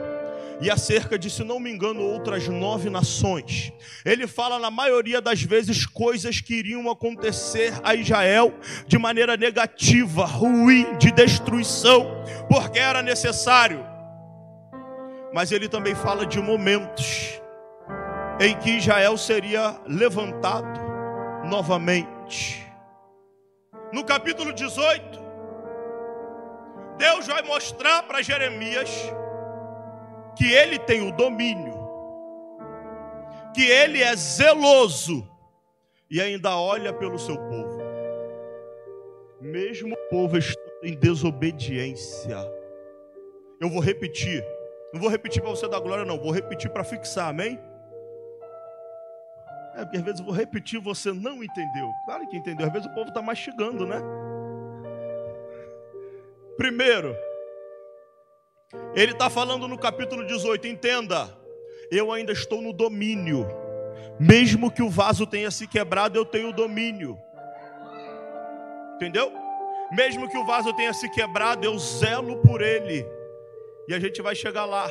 E 0.60 0.70
acerca 0.70 1.18
de, 1.18 1.28
se 1.28 1.42
não 1.42 1.58
me 1.58 1.72
engano, 1.72 2.00
outras 2.00 2.46
nove 2.46 2.88
nações. 2.88 3.72
Ele 4.04 4.28
fala, 4.28 4.60
na 4.60 4.70
maioria 4.70 5.20
das 5.20 5.42
vezes, 5.42 5.84
coisas 5.84 6.40
que 6.40 6.54
iriam 6.54 6.88
acontecer 6.88 7.72
a 7.82 7.96
Israel 7.96 8.54
de 8.86 8.96
maneira 8.96 9.36
negativa, 9.36 10.24
ruim, 10.24 10.96
de 10.98 11.10
destruição, 11.10 12.06
porque 12.48 12.78
era 12.78 13.02
necessário. 13.02 13.84
Mas 15.34 15.50
ele 15.50 15.68
também 15.68 15.96
fala 15.96 16.24
de 16.24 16.38
momentos 16.38 17.41
em 18.42 18.58
que 18.58 18.70
Israel 18.70 19.16
seria 19.16 19.80
levantado 19.86 20.80
novamente. 21.44 22.66
No 23.92 24.04
capítulo 24.04 24.52
18, 24.52 25.20
Deus 26.98 27.28
vai 27.28 27.42
mostrar 27.42 28.02
para 28.02 28.20
Jeremias 28.20 28.90
que 30.36 30.52
ele 30.52 30.76
tem 30.80 31.08
o 31.08 31.12
domínio, 31.12 31.72
que 33.54 33.62
ele 33.62 34.02
é 34.02 34.16
zeloso 34.16 35.24
e 36.10 36.20
ainda 36.20 36.56
olha 36.56 36.92
pelo 36.92 37.20
seu 37.20 37.36
povo, 37.36 37.80
mesmo 39.40 39.94
o 39.94 40.08
povo 40.10 40.36
estando 40.36 40.82
em 40.82 40.96
desobediência. 40.96 42.38
Eu 43.60 43.70
vou 43.70 43.80
repetir, 43.80 44.44
não 44.92 45.00
vou 45.00 45.08
repetir 45.08 45.40
para 45.40 45.50
você 45.50 45.68
dar 45.68 45.78
glória, 45.78 46.04
não, 46.04 46.18
vou 46.18 46.32
repetir 46.32 46.70
para 46.70 46.82
fixar, 46.82 47.28
amém? 47.28 47.56
É 49.74 49.84
porque 49.84 49.96
às 49.96 50.02
vezes 50.02 50.20
eu 50.20 50.26
vou 50.26 50.34
repetir 50.34 50.80
você 50.80 51.12
não 51.12 51.42
entendeu. 51.42 51.90
Claro 52.04 52.28
que 52.28 52.36
entendeu. 52.36 52.66
Às 52.66 52.72
vezes 52.72 52.88
o 52.88 52.94
povo 52.94 53.08
está 53.08 53.22
mastigando, 53.22 53.86
né? 53.86 54.00
Primeiro, 56.56 57.16
ele 58.94 59.12
está 59.12 59.30
falando 59.30 59.66
no 59.66 59.78
capítulo 59.78 60.26
18: 60.26 60.66
entenda, 60.66 61.28
eu 61.90 62.12
ainda 62.12 62.32
estou 62.32 62.60
no 62.60 62.72
domínio. 62.72 63.46
Mesmo 64.20 64.70
que 64.70 64.82
o 64.82 64.90
vaso 64.90 65.26
tenha 65.26 65.50
se 65.50 65.66
quebrado, 65.66 66.18
eu 66.18 66.24
tenho 66.24 66.52
domínio. 66.52 67.18
Entendeu? 68.96 69.32
Mesmo 69.90 70.28
que 70.28 70.38
o 70.38 70.44
vaso 70.44 70.72
tenha 70.74 70.92
se 70.92 71.08
quebrado, 71.08 71.64
eu 71.64 71.78
zelo 71.78 72.36
por 72.42 72.60
ele. 72.60 73.06
E 73.88 73.94
a 73.94 73.98
gente 73.98 74.22
vai 74.22 74.34
chegar 74.34 74.64
lá. 74.64 74.88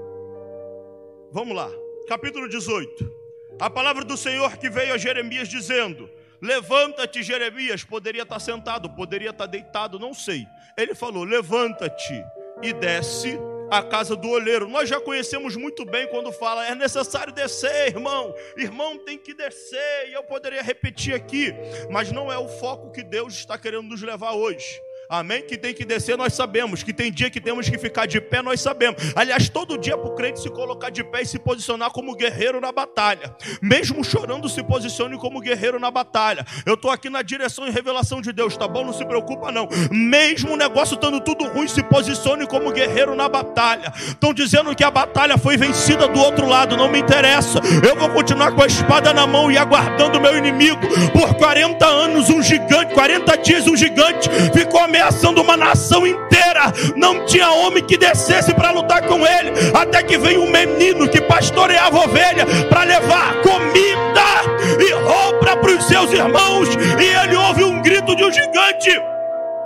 Vamos 1.32 1.54
lá 1.54 1.68
capítulo 2.06 2.48
18. 2.48 3.15
A 3.58 3.70
palavra 3.70 4.04
do 4.04 4.16
Senhor 4.16 4.56
que 4.58 4.68
veio 4.68 4.94
a 4.94 4.98
Jeremias 4.98 5.48
dizendo: 5.48 6.10
Levanta-te, 6.42 7.22
Jeremias. 7.22 7.84
Poderia 7.84 8.22
estar 8.22 8.38
sentado, 8.38 8.90
poderia 8.90 9.30
estar 9.30 9.46
deitado, 9.46 9.98
não 9.98 10.12
sei. 10.12 10.46
Ele 10.76 10.94
falou: 10.94 11.24
Levanta-te 11.24 12.22
e 12.62 12.72
desce 12.74 13.38
a 13.70 13.82
casa 13.82 14.14
do 14.14 14.28
olheiro. 14.28 14.68
Nós 14.68 14.88
já 14.88 15.00
conhecemos 15.00 15.56
muito 15.56 15.84
bem 15.84 16.06
quando 16.08 16.30
fala 16.32 16.66
é 16.66 16.74
necessário 16.74 17.32
descer, 17.32 17.88
irmão. 17.88 18.34
Irmão 18.56 18.98
tem 18.98 19.18
que 19.18 19.34
descer. 19.34 20.08
E 20.08 20.12
eu 20.12 20.22
poderia 20.22 20.62
repetir 20.62 21.14
aqui, 21.14 21.54
mas 21.90 22.12
não 22.12 22.30
é 22.30 22.38
o 22.38 22.48
foco 22.48 22.92
que 22.92 23.02
Deus 23.02 23.34
está 23.34 23.56
querendo 23.56 23.88
nos 23.88 24.02
levar 24.02 24.32
hoje. 24.32 24.80
Amém? 25.08 25.42
Que 25.42 25.56
tem 25.56 25.72
que 25.72 25.84
descer, 25.84 26.16
nós 26.16 26.32
sabemos. 26.34 26.82
Que 26.82 26.92
tem 26.92 27.12
dia 27.12 27.30
que 27.30 27.40
temos 27.40 27.68
que 27.68 27.78
ficar 27.78 28.06
de 28.06 28.20
pé, 28.20 28.42
nós 28.42 28.60
sabemos. 28.60 29.00
Aliás, 29.14 29.48
todo 29.48 29.78
dia 29.78 29.96
para 29.96 30.08
o 30.08 30.14
crente 30.14 30.40
se 30.40 30.50
colocar 30.50 30.90
de 30.90 31.04
pé 31.04 31.22
e 31.22 31.26
se 31.26 31.38
posicionar 31.38 31.90
como 31.90 32.14
guerreiro 32.14 32.60
na 32.60 32.72
batalha. 32.72 33.34
Mesmo 33.62 34.04
chorando, 34.04 34.48
se 34.48 34.62
posicione 34.62 35.16
como 35.18 35.40
guerreiro 35.40 35.78
na 35.78 35.90
batalha. 35.90 36.44
Eu 36.64 36.74
estou 36.74 36.90
aqui 36.90 37.08
na 37.08 37.22
direção 37.22 37.66
e 37.66 37.70
revelação 37.70 38.20
de 38.20 38.32
Deus, 38.32 38.56
tá 38.56 38.66
bom? 38.66 38.84
Não 38.84 38.92
se 38.92 39.04
preocupa, 39.04 39.52
não. 39.52 39.68
Mesmo 39.90 40.54
o 40.54 40.56
negócio 40.56 40.94
estando 40.94 41.20
tudo 41.20 41.46
ruim, 41.48 41.68
se 41.68 41.82
posicione 41.82 42.46
como 42.46 42.72
guerreiro 42.72 43.14
na 43.14 43.28
batalha. 43.28 43.92
Estão 43.96 44.34
dizendo 44.34 44.74
que 44.74 44.82
a 44.82 44.90
batalha 44.90 45.38
foi 45.38 45.56
vencida 45.56 46.08
do 46.08 46.18
outro 46.18 46.46
lado, 46.46 46.76
não 46.76 46.90
me 46.90 46.98
interessa. 46.98 47.60
Eu 47.86 47.96
vou 47.96 48.10
continuar 48.10 48.52
com 48.52 48.62
a 48.62 48.66
espada 48.66 49.12
na 49.12 49.26
mão 49.26 49.50
e 49.50 49.58
aguardando 49.58 50.18
o 50.18 50.20
meu 50.20 50.36
inimigo. 50.36 50.80
Por 51.12 51.34
40 51.34 51.86
anos, 51.86 52.28
um 52.28 52.42
gigante, 52.42 52.94
40 52.94 53.36
dias, 53.38 53.66
um 53.66 53.76
gigante 53.76 54.28
ficou 54.52 54.86
ameaçando 54.96 55.42
uma 55.42 55.56
nação 55.56 56.06
inteira. 56.06 56.72
Não 56.96 57.26
tinha 57.26 57.50
homem 57.50 57.84
que 57.84 57.98
descesse 57.98 58.54
para 58.54 58.70
lutar 58.70 59.02
com 59.02 59.26
ele. 59.26 59.52
Até 59.74 60.02
que 60.02 60.16
veio 60.16 60.42
um 60.42 60.50
menino 60.50 61.08
que 61.08 61.20
pastoreava 61.20 61.98
ovelha 61.98 62.46
para 62.68 62.84
levar 62.84 63.34
comida 63.42 64.80
e 64.80 64.92
roupa 64.92 65.56
para 65.56 65.70
os 65.70 65.84
seus 65.84 66.12
irmãos. 66.12 66.68
E 66.74 67.24
ele 67.24 67.36
ouve 67.36 67.64
um 67.64 67.82
grito 67.82 68.16
de 68.16 68.24
um 68.24 68.32
gigante. 68.32 69.15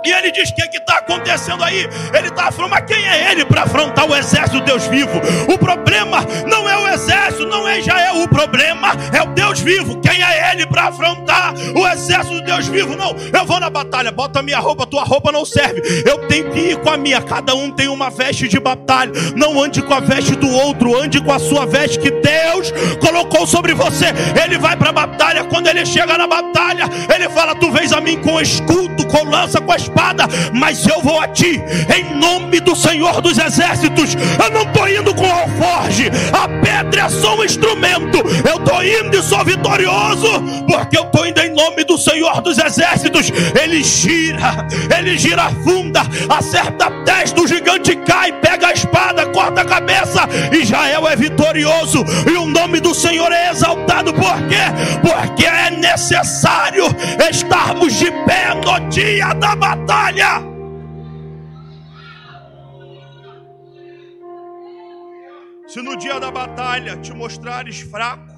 E 0.03 0.11
ele 0.11 0.31
diz: 0.31 0.49
O 0.49 0.53
que 0.53 0.77
está 0.77 0.97
acontecendo 0.97 1.63
aí? 1.63 1.87
Ele 2.13 2.27
está 2.27 2.51
falando, 2.51 2.71
mas 2.71 2.85
quem 2.85 3.05
é 3.05 3.31
ele 3.31 3.45
para 3.45 3.63
afrontar 3.63 4.09
o 4.09 4.15
exército 4.15 4.59
do 4.59 4.65
Deus 4.65 4.85
vivo? 4.87 5.11
O 5.47 5.57
problema 5.57 6.25
não 6.47 6.67
é 6.67 6.77
o 6.77 6.87
exército, 6.87 7.45
não 7.45 7.67
é 7.67 7.79
Israel, 7.79 8.23
o 8.23 8.27
problema 8.27 8.93
é 9.13 9.21
o 9.21 9.27
Deus 9.27 9.59
vivo. 9.59 9.99
Quem 10.01 10.23
é 10.23 10.51
ele 10.51 10.65
para 10.65 10.85
afrontar 10.85 11.53
o 11.75 11.87
exército 11.87 12.35
do 12.35 12.41
Deus 12.41 12.67
vivo? 12.67 12.95
Não, 12.95 13.15
eu 13.33 13.45
vou 13.45 13.59
na 13.59 13.69
batalha, 13.69 14.11
bota 14.11 14.41
minha 14.41 14.59
roupa, 14.59 14.87
tua 14.87 15.03
roupa 15.03 15.31
não 15.31 15.45
serve. 15.45 15.81
Eu 16.05 16.27
tenho 16.27 16.49
que 16.51 16.59
ir 16.59 16.77
com 16.77 16.89
a 16.89 16.97
minha, 16.97 17.21
cada 17.21 17.53
um 17.53 17.71
tem 17.71 17.87
uma 17.87 18.09
veste 18.09 18.47
de 18.47 18.59
batalha. 18.59 19.11
Não 19.35 19.61
ande 19.61 19.81
com 19.81 19.93
a 19.93 19.99
veste 19.99 20.35
do 20.35 20.49
outro, 20.49 20.99
ande 20.99 21.21
com 21.21 21.31
a 21.31 21.39
sua 21.39 21.65
veste 21.65 21.99
que 21.99 22.09
Deus 22.09 22.71
colocou 22.99 23.45
sobre 23.45 23.73
você. 23.73 24.07
Ele 24.43 24.57
vai 24.57 24.75
para 24.75 24.89
a 24.89 24.93
batalha, 24.93 25.43
quando 25.43 25.67
ele 25.67 25.85
chega 25.85 26.17
na 26.17 26.25
batalha, 26.25 26.85
ele 27.13 27.29
fala: 27.29 27.53
Tu 27.55 27.71
vês 27.71 27.93
a 27.93 28.01
mim 28.01 28.17
com 28.17 28.41
escudo, 28.41 29.05
com 29.07 29.23
lança, 29.29 29.61
com 29.61 29.73
espada 29.73 29.90
espada, 29.91 30.25
mas 30.53 30.87
eu 30.87 31.01
vou 31.01 31.19
a 31.19 31.27
ti, 31.27 31.61
em 31.95 32.17
nome 32.17 32.59
do 32.59 32.75
Senhor 32.75 33.21
dos 33.21 33.37
Exércitos. 33.37 34.15
Eu 34.15 34.51
não 34.51 34.63
estou 34.63 34.87
indo 34.87 35.13
com 35.13 35.25
alforge, 35.25 36.09
a 36.31 36.47
pedra 36.47 37.01
é 37.03 37.09
só 37.09 37.35
um 37.35 37.43
instrumento. 37.43 38.17
Eu 38.47 38.57
estou 38.57 38.83
indo 38.83 39.17
e 39.17 39.21
sou 39.21 39.43
vitorioso, 39.43 40.41
porque 40.67 40.97
eu 40.97 41.03
estou 41.03 41.25
indo 41.25 41.39
em 41.41 41.53
nome 41.53 41.83
do 41.83 41.97
Senhor 41.97 42.41
dos 42.41 42.57
Exércitos. 42.57 43.31
Ele 43.61 43.83
gira, 43.83 44.65
ele 44.97 45.17
gira 45.17 45.49
funda, 45.63 46.01
acerta 46.29 46.85
a 46.85 46.91
testa, 47.03 47.41
o 47.41 47.47
gigante 47.47 47.95
cai, 47.97 48.31
pega 48.33 48.67
a 48.67 48.73
espada, 48.73 49.25
corta 49.27 49.61
a 49.61 49.65
cabeça. 49.65 50.27
Israel 50.51 51.07
é 51.07 51.15
vitorioso 51.15 52.03
e 52.25 52.37
o 52.37 52.45
nome 52.45 52.79
do 52.79 52.95
Senhor 52.95 53.31
é 53.31 53.51
exaltado. 53.51 54.13
Por 54.13 54.37
quê? 54.47 54.61
Porque 55.01 55.45
é 55.45 55.71
necessário 55.71 56.85
estarmos 57.29 57.93
de 57.93 58.11
pé 58.25 58.53
no 58.55 58.89
dia 58.89 59.33
da 59.33 59.55
batalha 59.55 59.80
batalha. 59.81 60.41
Se 65.67 65.81
no 65.81 65.95
dia 65.95 66.19
da 66.19 66.29
batalha 66.29 66.97
te 66.97 67.13
mostrares 67.13 67.81
fraco, 67.81 68.31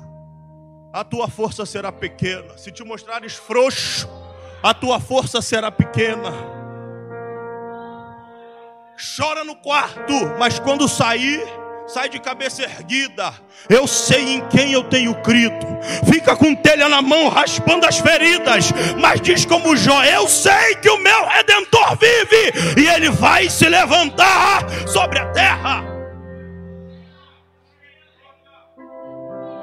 a 0.93 1.03
tua 1.03 1.27
força 1.27 1.65
será 1.65 1.91
pequena. 1.91 2.57
Se 2.57 2.71
te 2.71 2.83
mostrares 2.83 3.35
frouxo, 3.35 4.07
a 4.61 4.73
tua 4.73 4.99
força 4.99 5.41
será 5.41 5.71
pequena. 5.71 6.31
Chora 9.17 9.43
no 9.43 9.55
quarto, 9.55 10.13
mas 10.37 10.59
quando 10.59 10.87
sair, 10.87 11.43
sai 11.87 12.09
de 12.09 12.19
cabeça 12.19 12.63
erguida. 12.63 13.33
Eu 13.69 13.87
sei 13.87 14.35
em 14.35 14.47
quem 14.49 14.73
eu 14.73 14.83
tenho 14.83 15.15
crido. 15.21 15.65
Fica 16.11 16.35
com 16.35 16.55
telha 16.55 16.87
na 16.89 17.01
mão, 17.01 17.29
raspando 17.29 17.85
as 17.85 17.97
feridas. 17.97 18.71
Mas 18.99 19.21
diz 19.21 19.45
como 19.45 19.75
Jó: 19.75 20.03
Eu 20.03 20.27
sei 20.27 20.75
que 20.75 20.89
o 20.89 20.97
meu 20.97 21.25
redentor 21.25 21.97
vive 21.97 22.81
e 22.81 22.87
ele 22.87 23.09
vai 23.09 23.49
se 23.49 23.67
levantar 23.67 24.63
sobre 24.87 25.19
a 25.19 25.31
terra. 25.31 25.83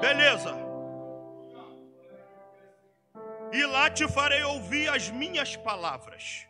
Beleza. 0.00 0.58
E 3.52 3.66
lá 3.66 3.90
te 3.90 4.06
farei 4.08 4.42
ouvir 4.44 4.88
as 4.88 5.10
minhas 5.10 5.56
palavras. 5.56 6.46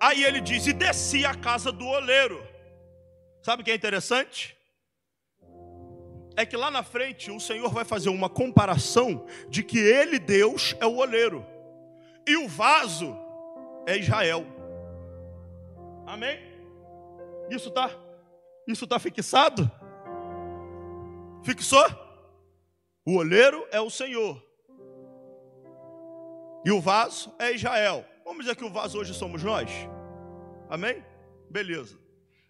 Aí 0.00 0.24
ele 0.24 0.40
diz: 0.40 0.66
E 0.66 0.72
desci 0.72 1.24
a 1.24 1.34
casa 1.34 1.70
do 1.70 1.86
oleiro. 1.86 2.42
Sabe 3.42 3.62
o 3.62 3.64
que 3.64 3.72
é 3.72 3.74
interessante? 3.74 4.56
É 6.36 6.46
que 6.46 6.56
lá 6.56 6.70
na 6.70 6.82
frente 6.82 7.30
o 7.30 7.40
Senhor 7.40 7.70
vai 7.70 7.84
fazer 7.84 8.08
uma 8.08 8.28
comparação 8.28 9.26
de 9.48 9.62
que 9.62 9.78
Ele, 9.78 10.18
Deus, 10.18 10.74
é 10.80 10.86
o 10.86 10.96
oleiro 10.96 11.44
e 12.26 12.36
o 12.36 12.48
vaso 12.48 13.16
é 13.86 13.96
Israel. 13.96 14.46
Amém? 16.06 16.38
Isso 17.50 17.68
está 17.68 17.90
isso 18.66 18.86
tá 18.86 18.98
fixado? 18.98 19.70
Fixou? 21.42 21.84
O 23.04 23.16
oleiro 23.16 23.66
é 23.72 23.80
o 23.80 23.90
Senhor 23.90 24.40
e 26.64 26.70
o 26.70 26.80
vaso 26.80 27.34
é 27.38 27.52
Israel. 27.52 28.04
Vamos 28.24 28.44
dizer 28.44 28.56
que 28.56 28.64
o 28.64 28.70
vaso 28.70 28.98
hoje 28.98 29.12
somos 29.12 29.42
nós? 29.42 29.68
Amém? 30.70 31.04
Beleza. 31.50 32.01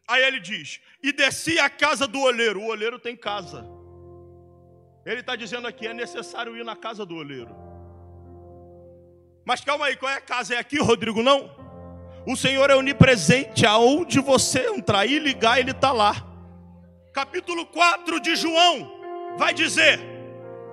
Aí 0.06 0.22
ele 0.22 0.40
diz: 0.40 0.80
E 1.02 1.12
desci 1.12 1.58
a 1.58 1.70
casa 1.70 2.06
do 2.06 2.20
olheiro. 2.20 2.60
O 2.60 2.66
olheiro 2.66 2.98
tem 2.98 3.16
casa. 3.16 3.66
Ele 5.04 5.20
está 5.20 5.36
dizendo 5.36 5.66
aqui: 5.66 5.86
é 5.86 5.94
necessário 5.94 6.56
ir 6.56 6.64
na 6.64 6.76
casa 6.76 7.04
do 7.04 7.16
olheiro. 7.16 7.54
Mas 9.44 9.60
calma 9.60 9.86
aí, 9.86 9.96
qual 9.96 10.10
é 10.10 10.16
a 10.16 10.20
casa? 10.20 10.54
É 10.54 10.58
aqui, 10.58 10.78
Rodrigo? 10.78 11.22
Não. 11.22 11.50
O 12.26 12.36
Senhor 12.36 12.70
é 12.70 12.76
onipresente. 12.76 13.66
Aonde 13.66 14.20
você 14.20 14.68
entrar 14.68 15.06
e 15.06 15.18
ligar, 15.18 15.58
Ele 15.58 15.72
está 15.72 15.90
lá. 15.92 16.14
Capítulo 17.12 17.66
4 17.66 18.20
de 18.20 18.36
João 18.36 19.36
vai 19.36 19.52
dizer 19.52 20.00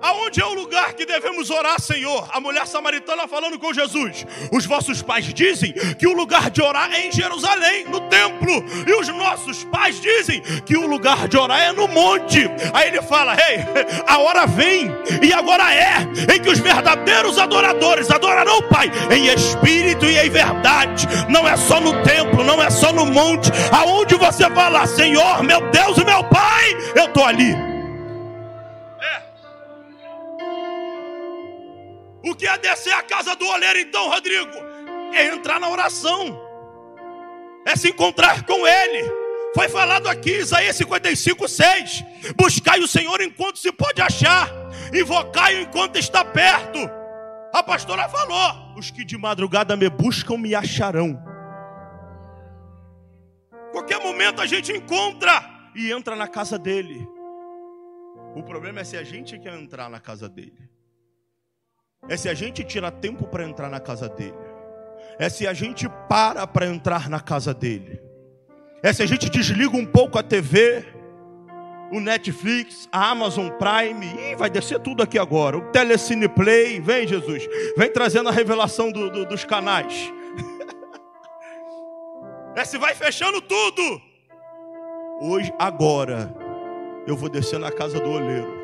Aonde 0.02 0.40
é 0.40 0.46
o 0.46 0.54
lugar 0.54 0.94
que 0.94 1.04
devemos 1.04 1.50
orar, 1.50 1.80
Senhor? 1.80 2.28
A 2.32 2.40
mulher 2.40 2.66
samaritana 2.66 3.28
falando 3.28 3.58
com 3.58 3.72
Jesus. 3.72 4.26
Os 4.50 4.64
vossos 4.64 5.02
pais 5.02 5.32
dizem 5.32 5.72
que 5.98 6.06
o 6.06 6.14
lugar 6.14 6.50
de 6.50 6.62
orar 6.62 6.92
é 6.92 7.06
em 7.06 7.12
Jerusalém, 7.12 7.84
no 7.84 8.00
templo. 8.02 8.64
E 8.86 8.92
os 8.94 9.08
nossos 9.08 9.64
pais 9.64 10.00
dizem 10.00 10.40
que 10.64 10.76
o 10.76 10.86
lugar 10.86 11.28
de 11.28 11.36
orar 11.36 11.60
é 11.60 11.72
no 11.72 11.86
monte. 11.86 12.50
Aí 12.72 12.88
ele 12.88 13.02
fala: 13.02 13.36
Ei, 13.36 13.58
a 14.06 14.18
hora 14.18 14.46
vem, 14.46 14.90
e 15.22 15.32
agora 15.32 15.74
é, 15.74 15.98
em 16.34 16.40
que 16.40 16.48
os 16.48 16.58
verdadeiros 16.58 17.38
adoradores 17.38 18.10
adorarão 18.10 18.58
o 18.58 18.62
Pai 18.62 18.90
em 19.10 19.26
espírito 19.26 20.06
e 20.06 20.16
em 20.16 20.30
verdade. 20.30 21.06
Não 21.28 21.46
é 21.46 21.56
só 21.56 21.80
no 21.80 22.02
templo, 22.02 22.42
não 22.42 22.62
é 22.62 22.70
só 22.70 22.92
no 22.92 23.06
monte. 23.06 23.50
Aonde 23.70 24.14
você 24.14 24.48
fala, 24.50 24.86
Senhor, 24.86 25.42
meu 25.42 25.60
Deus 25.70 25.98
e 25.98 26.04
meu 26.04 26.24
Pai, 26.24 26.76
eu 26.94 27.04
estou 27.04 27.24
ali. 27.24 27.69
O 32.22 32.34
que 32.34 32.46
é 32.46 32.58
descer 32.58 32.92
a 32.92 33.02
casa 33.02 33.34
do 33.34 33.46
oleiro, 33.46 33.78
então, 33.78 34.10
Rodrigo? 34.10 34.52
É 35.12 35.26
entrar 35.28 35.58
na 35.58 35.68
oração, 35.68 36.38
é 37.66 37.74
se 37.74 37.88
encontrar 37.88 38.44
com 38.44 38.66
Ele. 38.66 39.10
Foi 39.54 39.68
falado 39.68 40.06
aqui, 40.06 40.38
Isaías 40.38 40.76
55, 40.76 41.48
6. 41.48 42.04
Buscai 42.36 42.80
o 42.80 42.86
Senhor 42.86 43.20
enquanto 43.20 43.58
se 43.58 43.72
pode 43.72 44.00
achar, 44.00 44.48
invocai-o 44.94 45.62
enquanto 45.62 45.96
está 45.96 46.24
perto. 46.24 46.78
A 47.52 47.62
pastora 47.62 48.08
falou: 48.08 48.76
os 48.76 48.90
que 48.90 49.04
de 49.04 49.16
madrugada 49.16 49.76
me 49.76 49.88
buscam 49.88 50.36
me 50.36 50.54
acharão. 50.54 51.20
Qualquer 53.72 54.00
momento 54.00 54.40
a 54.40 54.46
gente 54.46 54.72
encontra 54.72 55.42
e 55.74 55.90
entra 55.90 56.14
na 56.14 56.28
casa 56.28 56.58
dele. 56.58 57.08
O 58.36 58.42
problema 58.42 58.80
é 58.80 58.84
se 58.84 58.96
a 58.96 59.02
gente 59.02 59.38
quer 59.38 59.54
entrar 59.54 59.88
na 59.88 59.98
casa 59.98 60.28
dele 60.28 60.70
é 62.08 62.16
se 62.16 62.28
a 62.28 62.34
gente 62.34 62.64
tira 62.64 62.90
tempo 62.90 63.26
para 63.26 63.44
entrar 63.44 63.68
na 63.68 63.80
casa 63.80 64.08
dele, 64.08 64.34
é 65.18 65.28
se 65.28 65.46
a 65.46 65.52
gente 65.52 65.88
para 66.08 66.46
para 66.46 66.66
entrar 66.66 67.08
na 67.08 67.20
casa 67.20 67.52
dele, 67.52 68.00
é 68.82 68.92
se 68.92 69.02
a 69.02 69.06
gente 69.06 69.28
desliga 69.28 69.76
um 69.76 69.84
pouco 69.84 70.18
a 70.18 70.22
TV, 70.22 70.84
o 71.92 72.00
Netflix, 72.00 72.88
a 72.90 73.10
Amazon 73.10 73.48
Prime, 73.50 74.06
e 74.06 74.36
vai 74.36 74.48
descer 74.48 74.80
tudo 74.80 75.02
aqui 75.02 75.18
agora, 75.18 75.58
o 75.58 75.70
Telecine 75.72 76.28
Play, 76.28 76.80
vem 76.80 77.06
Jesus, 77.06 77.46
vem 77.76 77.92
trazendo 77.92 78.28
a 78.28 78.32
revelação 78.32 78.90
do, 78.90 79.10
do, 79.10 79.26
dos 79.26 79.44
canais, 79.44 80.12
é 82.56 82.64
se 82.64 82.78
vai 82.78 82.94
fechando 82.94 83.40
tudo, 83.42 84.00
hoje, 85.20 85.52
agora, 85.58 86.34
eu 87.06 87.16
vou 87.16 87.28
descer 87.28 87.58
na 87.58 87.70
casa 87.70 88.00
do 88.00 88.10
oleiro. 88.10 88.59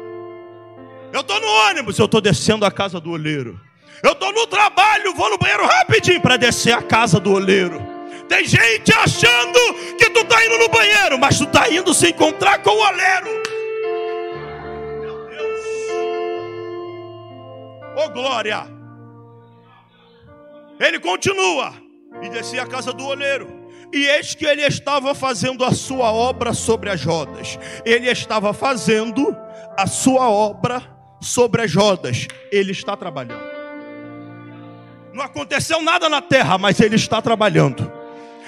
Eu 1.13 1.21
estou 1.21 1.41
no 1.41 1.47
ônibus, 1.47 1.99
eu 1.99 2.07
estou 2.07 2.21
descendo 2.21 2.65
a 2.65 2.71
casa 2.71 3.01
do 3.01 3.11
oleiro. 3.11 3.61
Eu 4.03 4.13
estou 4.13 4.33
no 4.33 4.47
trabalho, 4.47 5.15
vou 5.15 5.31
no 5.31 5.39
banheiro 5.39 5.67
rapidinho 5.67 6.21
para 6.21 6.37
descer 6.37 6.73
a 6.73 6.83
casa 6.83 7.19
do 7.19 7.33
oleiro. 7.33 7.81
Tem 8.29 8.45
gente 8.45 8.93
achando 8.93 9.59
que 9.97 10.11
tu 10.11 10.21
está 10.21 10.45
indo 10.45 10.59
no 10.59 10.69
banheiro, 10.69 11.19
mas 11.19 11.39
tu 11.39 11.45
está 11.45 11.71
indo 11.71 11.95
se 11.95 12.09
encontrar 12.11 12.63
com 12.63 12.71
o 12.71 12.79
oleiro. 12.79 13.43
Meu 15.01 15.29
Deus. 15.29 15.61
Oh 17.97 18.09
glória. 18.11 18.67
Ele 20.79 20.99
continua 20.99 21.73
e 22.21 22.29
descia 22.29 22.63
a 22.63 22.67
casa 22.67 22.93
do 22.93 23.07
oleiro. 23.07 23.65
E 23.93 24.07
eis 24.07 24.35
que 24.35 24.45
ele 24.45 24.63
estava 24.63 25.15
fazendo 25.15 25.65
a 25.65 25.73
sua 25.73 26.13
obra 26.13 26.53
sobre 26.53 26.91
as 26.91 27.03
rodas. 27.03 27.59
Ele 27.85 28.11
estava 28.11 28.53
fazendo 28.53 29.35
a 29.77 29.87
sua 29.87 30.29
obra 30.29 30.96
sobre 31.21 31.63
as 31.63 31.75
rodas. 31.75 32.27
Ele 32.51 32.73
está 32.73 32.97
trabalhando. 32.97 33.45
Não 35.13 35.25
aconteceu 35.25 35.81
nada 35.81 36.09
na 36.09 36.21
terra, 36.21 36.59
mas 36.59 36.79
ele 36.79 36.97
está 36.97 37.23
trabalhando. 37.23 37.91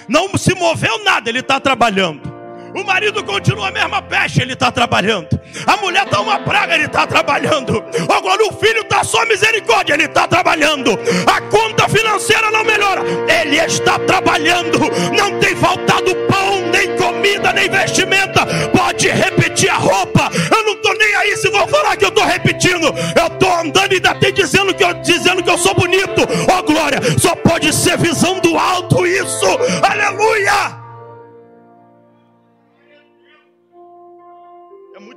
Não 0.09 0.37
se 0.37 0.55
moveu 0.55 1.03
nada, 1.03 1.29
ele 1.29 1.41
está 1.41 1.59
trabalhando. 1.59 2.38
O 2.75 2.85
marido 2.85 3.25
continua 3.25 3.69
a 3.69 3.71
mesma 3.71 4.03
peste, 4.03 4.43
ele 4.43 4.53
está 4.53 4.71
trabalhando. 4.71 5.29
A 5.67 5.77
mulher 5.79 6.05
está 6.05 6.21
uma 6.21 6.39
praga, 6.41 6.75
ele 6.75 6.85
está 6.85 7.07
trabalhando. 7.07 7.83
Agora 8.09 8.47
o 8.47 8.53
filho 8.53 8.83
está 8.83 9.03
só 9.03 9.25
misericórdia, 9.27 9.95
ele 9.95 10.05
está 10.05 10.29
trabalhando. 10.29 10.99
A 11.27 11.41
conta 11.43 11.89
financeira 11.89 12.51
não 12.51 12.65
melhora, 12.65 13.03
ele 13.43 13.57
está 13.57 13.99
trabalhando. 13.99 14.79
Não 15.17 15.39
tem 15.41 15.57
faltado 15.57 16.15
pão, 16.29 16.61
nem 16.71 16.97
comida, 16.97 17.53
nem 17.53 17.69
vestimenta. 17.69 18.47
Pode 18.77 19.09
repetir 19.09 19.71
a 19.71 19.77
roupa. 19.77 20.31
Eu 20.55 20.65
não 20.65 20.75
estou 20.75 20.97
nem 20.97 21.15
aí 21.17 21.37
se 21.37 21.49
vou 21.51 21.67
falar 21.69 21.97
que 21.97 22.05
eu 22.05 22.11
estou 22.11 22.25
repetindo. 22.25 22.95
Eu 23.17 23.27
estou 23.27 23.53
andando 23.53 23.93
e 23.93 23.97
ainda 23.97 24.15
dizendo 24.33 24.75
que 24.75 24.85
eu, 24.85 24.93
dizendo 24.95 25.43
que 25.43 25.51
eu 25.51 25.59
sou 25.59 25.75
bonito. 25.75 26.23
Ó 26.51 26.59
oh, 26.59 26.63
glória, 26.63 27.01
só 27.19 27.35
pode 27.35 27.73
ser 27.73 27.97
visão 27.99 28.39
do 28.41 28.59
alto 28.59 29.07
isso. 29.07 29.47
Aleluia! 29.83 30.88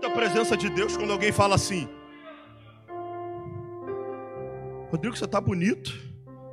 Muita 0.01 0.09
presença 0.09 0.57
de 0.57 0.67
Deus 0.69 0.97
quando 0.97 1.11
alguém 1.11 1.31
fala 1.31 1.53
assim: 1.53 1.87
Rodrigo, 4.89 5.15
você 5.15 5.25
está 5.25 5.39
bonito. 5.39 5.91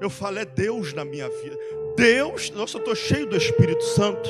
Eu 0.01 0.11
falo, 0.11 0.39
é 0.39 0.45
Deus 0.45 0.93
na 0.93 1.05
minha 1.05 1.29
vida. 1.29 1.57
Deus, 1.97 2.51
nossa, 2.51 2.77
eu 2.77 2.81
estou 2.81 2.95
cheio 2.95 3.27
do 3.27 3.37
Espírito 3.37 3.83
Santo. 3.83 4.29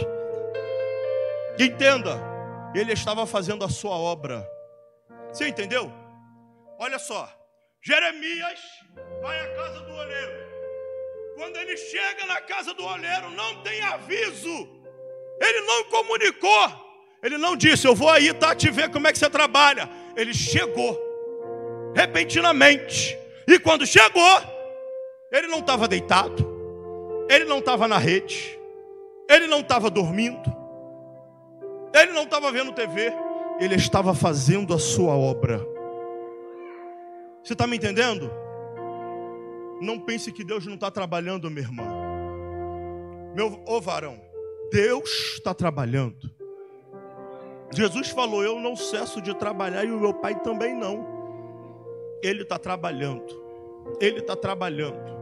Entenda, 1.59 2.19
ele 2.75 2.93
estava 2.93 3.27
fazendo 3.27 3.65
a 3.65 3.69
sua 3.69 3.97
obra. 3.97 4.49
Você 5.31 5.49
entendeu? 5.49 5.93
Olha 6.79 6.99
só, 6.99 7.29
Jeremias 7.83 8.61
vai 9.21 9.39
à 9.41 9.55
casa 9.57 9.81
do 9.81 9.93
oleiro. 9.93 10.49
Quando 11.35 11.57
ele 11.57 11.77
chega 11.77 12.25
na 12.27 12.41
casa 12.41 12.73
do 12.73 12.85
oleiro, 12.85 13.31
não 13.31 13.63
tem 13.63 13.83
aviso. 13.83 14.49
Ele 15.41 15.61
não 15.63 15.85
comunicou. 15.85 16.88
Ele 17.23 17.37
não 17.37 17.57
disse, 17.57 17.87
eu 17.87 17.95
vou 17.95 18.09
aí, 18.09 18.33
tá, 18.33 18.55
te 18.55 18.71
ver 18.71 18.91
como 18.91 19.07
é 19.07 19.13
que 19.13 19.19
você 19.19 19.29
trabalha. 19.29 19.89
Ele 20.17 20.33
chegou, 20.33 20.97
repentinamente. 21.95 23.19
E 23.47 23.59
quando 23.59 23.87
chegou, 23.87 24.41
ele 25.33 25.49
não 25.49 25.59
estava 25.59 25.89
deitado, 25.89 26.47
ele 27.29 27.45
não 27.45 27.59
estava 27.59 27.89
na 27.89 27.99
rede, 27.99 28.59
ele 29.29 29.47
não 29.47 29.61
estava 29.61 29.91
dormindo, 29.91 30.55
ele 31.95 32.13
não 32.13 32.23
estava 32.23 32.53
vendo 32.53 32.73
TV, 32.73 33.13
ele 33.59 33.75
estava 33.75 34.15
fazendo 34.15 34.73
a 34.73 34.79
sua 34.79 35.15
obra. 35.15 35.61
Você 37.43 37.53
está 37.55 37.67
me 37.67 37.77
entendendo? 37.77 38.31
Não 39.81 39.99
pense 39.99 40.31
que 40.33 40.45
Deus 40.45 40.67
não 40.67 40.75
está 40.75 40.91
trabalhando, 40.91 41.51
minha 41.51 41.67
irmã. 41.67 41.85
Meu 43.35 43.63
ô 43.67 43.81
varão, 43.81 44.21
Deus 44.71 45.09
está 45.37 45.55
trabalhando. 45.55 46.38
Jesus 47.73 48.09
falou: 48.11 48.43
Eu 48.43 48.61
não 48.61 48.75
cesso 48.75 49.21
de 49.21 49.35
trabalhar 49.35 49.85
e 49.85 49.91
o 49.91 50.01
meu 50.01 50.15
pai 50.15 50.35
também 50.41 50.75
não. 50.75 51.07
Ele 52.23 52.43
está 52.43 52.59
trabalhando. 52.59 53.27
Ele 54.01 54.19
está 54.19 54.35
trabalhando. 54.35 55.19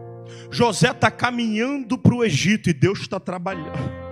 José 0.51 0.91
está 0.91 1.11
caminhando 1.11 1.97
para 1.97 2.15
o 2.15 2.25
Egito 2.25 2.69
e 2.71 2.73
Deus 2.73 3.01
está 3.01 3.21
trabalhando. 3.21 4.06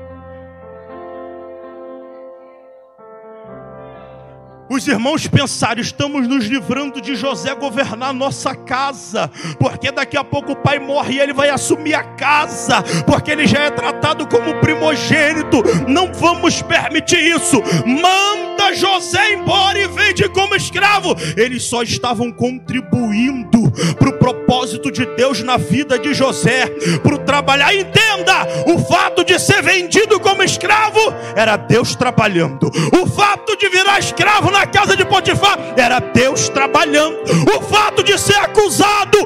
Os 4.74 4.88
irmãos 4.88 5.28
pensaram: 5.28 5.80
estamos 5.80 6.26
nos 6.26 6.46
livrando 6.46 7.00
de 7.00 7.14
José 7.14 7.54
governar 7.54 8.12
nossa 8.12 8.56
casa, 8.56 9.30
porque 9.56 9.92
daqui 9.92 10.16
a 10.16 10.24
pouco 10.24 10.50
o 10.50 10.56
pai 10.56 10.80
morre 10.80 11.14
e 11.14 11.20
ele 11.20 11.32
vai 11.32 11.48
assumir 11.48 11.94
a 11.94 12.02
casa, 12.02 12.82
porque 13.06 13.30
ele 13.30 13.46
já 13.46 13.60
é 13.60 13.70
tratado 13.70 14.26
como 14.26 14.56
primogênito. 14.56 15.62
Não 15.86 16.12
vamos 16.12 16.60
permitir 16.60 17.20
isso. 17.20 17.62
Manda 17.86 18.43
José 18.72 19.34
embora 19.34 19.78
e 19.78 19.88
vende 19.88 20.28
como 20.28 20.54
escravo. 20.54 21.16
Eles 21.36 21.64
só 21.64 21.82
estavam 21.82 22.30
contribuindo 22.30 23.70
para 23.98 24.08
o 24.08 24.18
propósito 24.18 24.90
de 24.90 25.04
Deus 25.16 25.42
na 25.42 25.56
vida 25.56 25.98
de 25.98 26.14
José, 26.14 26.66
para 27.02 27.18
trabalhar. 27.18 27.74
Entenda: 27.74 28.46
o 28.66 28.78
fato 28.78 29.24
de 29.24 29.38
ser 29.38 29.62
vendido 29.62 30.20
como 30.20 30.42
escravo 30.42 31.00
era 31.34 31.56
Deus 31.56 31.94
trabalhando, 31.94 32.70
o 33.00 33.06
fato 33.06 33.56
de 33.56 33.68
virar 33.68 33.98
escravo 33.98 34.50
na 34.50 34.66
casa 34.66 34.96
de 34.96 35.04
Potifar 35.04 35.58
era 35.76 36.00
Deus 36.00 36.48
trabalhando. 36.48 37.18
O 37.56 37.62
fato 37.62 38.02
de 38.02 38.18
ser 38.18 38.36
acusado 38.36 39.18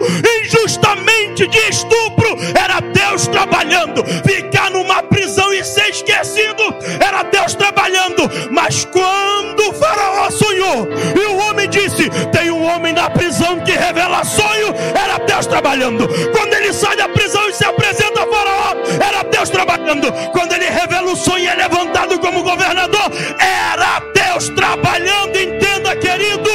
injustamente 0.42 1.46
de 1.46 1.58
estupro 1.68 2.36
era 2.54 2.80
Deus 2.80 3.26
trabalhando. 3.26 4.04
Ficar 4.24 4.70
numa 4.70 5.02
prisão 5.02 5.52
e 5.52 5.64
ser 5.64 5.90
esquecido 5.90 6.62
era 7.00 7.22
Deus 7.24 7.54
trabalhando. 7.54 8.30
Mas 8.50 8.84
quando 8.84 9.27
o 9.68 9.72
Faraó 9.74 10.30
sonhou 10.30 10.88
e 11.14 11.26
o 11.26 11.36
homem 11.48 11.68
disse: 11.68 12.08
Tem 12.32 12.50
um 12.50 12.64
homem 12.64 12.92
na 12.92 13.10
prisão 13.10 13.60
que 13.60 13.72
revela 13.72 14.24
sonho, 14.24 14.74
era 14.94 15.18
Deus 15.18 15.46
trabalhando. 15.46 16.08
Quando 16.32 16.54
ele 16.54 16.72
sai 16.72 16.96
da 16.96 17.08
prisão 17.08 17.48
e 17.48 17.52
se 17.52 17.64
apresenta 17.64 18.22
a 18.22 18.26
Faraó, 18.26 18.76
era 19.00 19.22
Deus 19.24 19.50
trabalhando. 19.50 20.12
Quando 20.32 20.52
ele 20.52 20.66
revela 20.66 21.12
o 21.12 21.16
sonho 21.16 21.44
e 21.44 21.48
é 21.48 21.54
levantado 21.54 22.18
como 22.18 22.42
governador, 22.42 23.10
era 23.38 24.00
Deus 24.14 24.48
trabalhando 24.50 25.36
entenda, 25.36 25.94
querido. 25.96 26.50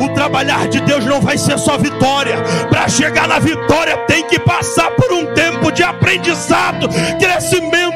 O 0.00 0.08
trabalhar 0.14 0.66
de 0.68 0.80
Deus 0.80 1.04
não 1.04 1.20
vai 1.20 1.38
ser 1.38 1.58
só 1.58 1.76
vitória. 1.76 2.36
Para 2.68 2.88
chegar 2.88 3.28
na 3.28 3.38
vitória, 3.38 3.96
tem 4.08 4.26
que 4.26 4.38
passar 4.38 4.90
por 4.92 5.12
um 5.12 5.32
tempo 5.34 5.70
de 5.70 5.82
aprendizado, 5.82 6.88
crescimento 7.20 7.91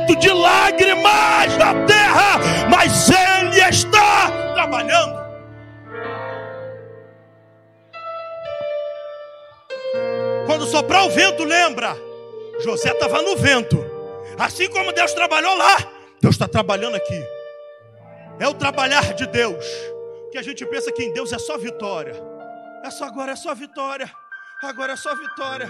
Quando 10.56 10.70
soprar 10.70 11.04
o 11.04 11.10
vento, 11.10 11.44
lembra? 11.44 11.94
José 12.60 12.90
estava 12.90 13.20
no 13.20 13.36
vento. 13.36 13.76
Assim 14.38 14.70
como 14.70 14.90
Deus 14.90 15.12
trabalhou 15.12 15.54
lá, 15.54 15.76
Deus 16.18 16.34
está 16.34 16.48
trabalhando 16.48 16.94
aqui. 16.94 17.22
É 18.40 18.48
o 18.48 18.54
trabalhar 18.54 19.12
de 19.12 19.26
Deus. 19.26 19.66
Que 20.32 20.38
a 20.38 20.42
gente 20.42 20.64
pensa 20.64 20.90
que 20.90 21.02
em 21.02 21.12
Deus 21.12 21.30
é 21.30 21.38
só 21.38 21.58
vitória. 21.58 22.14
É 22.82 22.90
só 22.90 23.04
agora 23.04 23.32
é 23.32 23.36
só 23.36 23.54
vitória. 23.54 24.10
Agora 24.62 24.94
é 24.94 24.96
só 24.96 25.14
vitória. 25.14 25.68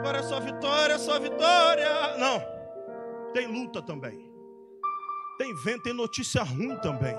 Agora 0.00 0.18
é 0.18 0.22
só 0.24 0.40
vitória, 0.40 0.94
é 0.94 0.98
só 0.98 1.20
vitória. 1.20 2.16
Não. 2.18 2.44
Tem 3.32 3.46
luta 3.46 3.80
também. 3.80 4.28
Tem 5.38 5.54
vento, 5.62 5.84
tem 5.84 5.92
notícia 5.92 6.42
ruim 6.42 6.74
também. 6.80 7.16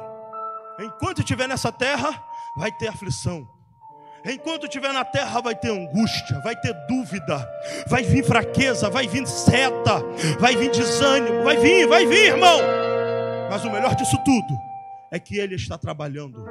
Enquanto 0.78 1.20
estiver 1.20 1.48
nessa 1.48 1.72
terra, 1.72 2.22
vai 2.58 2.70
ter 2.74 2.90
aflição. 2.90 3.48
Enquanto 4.26 4.66
estiver 4.66 4.92
na 4.92 5.06
terra, 5.06 5.42
vai 5.42 5.56
ter 5.56 5.70
angústia, 5.70 6.40
vai 6.40 6.56
ter 6.56 6.74
dúvida, 6.88 7.48
vai 7.88 8.04
vir 8.04 8.24
fraqueza, 8.24 8.90
vai 8.90 9.08
vir 9.08 9.26
seta, 9.26 10.02
vai 10.40 10.56
vir 10.56 10.72
desânimo, 10.72 11.44
vai 11.44 11.58
vir, 11.58 11.88
vai 11.88 12.06
vir, 12.06 12.34
irmão. 12.34 12.60
Mas 13.50 13.64
o 13.64 13.72
melhor 13.72 13.96
disso 13.96 14.18
tudo 14.26 14.54
é 15.12 15.20
que 15.20 15.38
ele 15.38 15.56
está 15.56 15.78
trabalhando. 15.78 16.46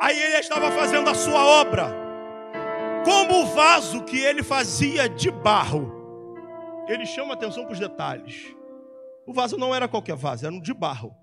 Aí 0.00 0.20
ele 0.20 0.36
estava 0.36 0.70
fazendo 0.72 1.08
a 1.08 1.14
sua 1.14 1.42
obra, 1.44 1.90
como 3.04 3.42
o 3.42 3.46
vaso 3.46 4.04
que 4.04 4.18
ele 4.18 4.42
fazia 4.42 5.08
de 5.08 5.30
barro. 5.30 5.92
Ele 6.86 7.06
chama 7.06 7.34
atenção 7.34 7.64
para 7.64 7.72
os 7.72 7.80
detalhes. 7.80 8.54
O 9.26 9.32
vaso 9.32 9.56
não 9.56 9.74
era 9.74 9.88
qualquer 9.88 10.14
vaso, 10.14 10.46
era 10.46 10.54
um 10.54 10.60
de 10.60 10.74
barro. 10.74 11.14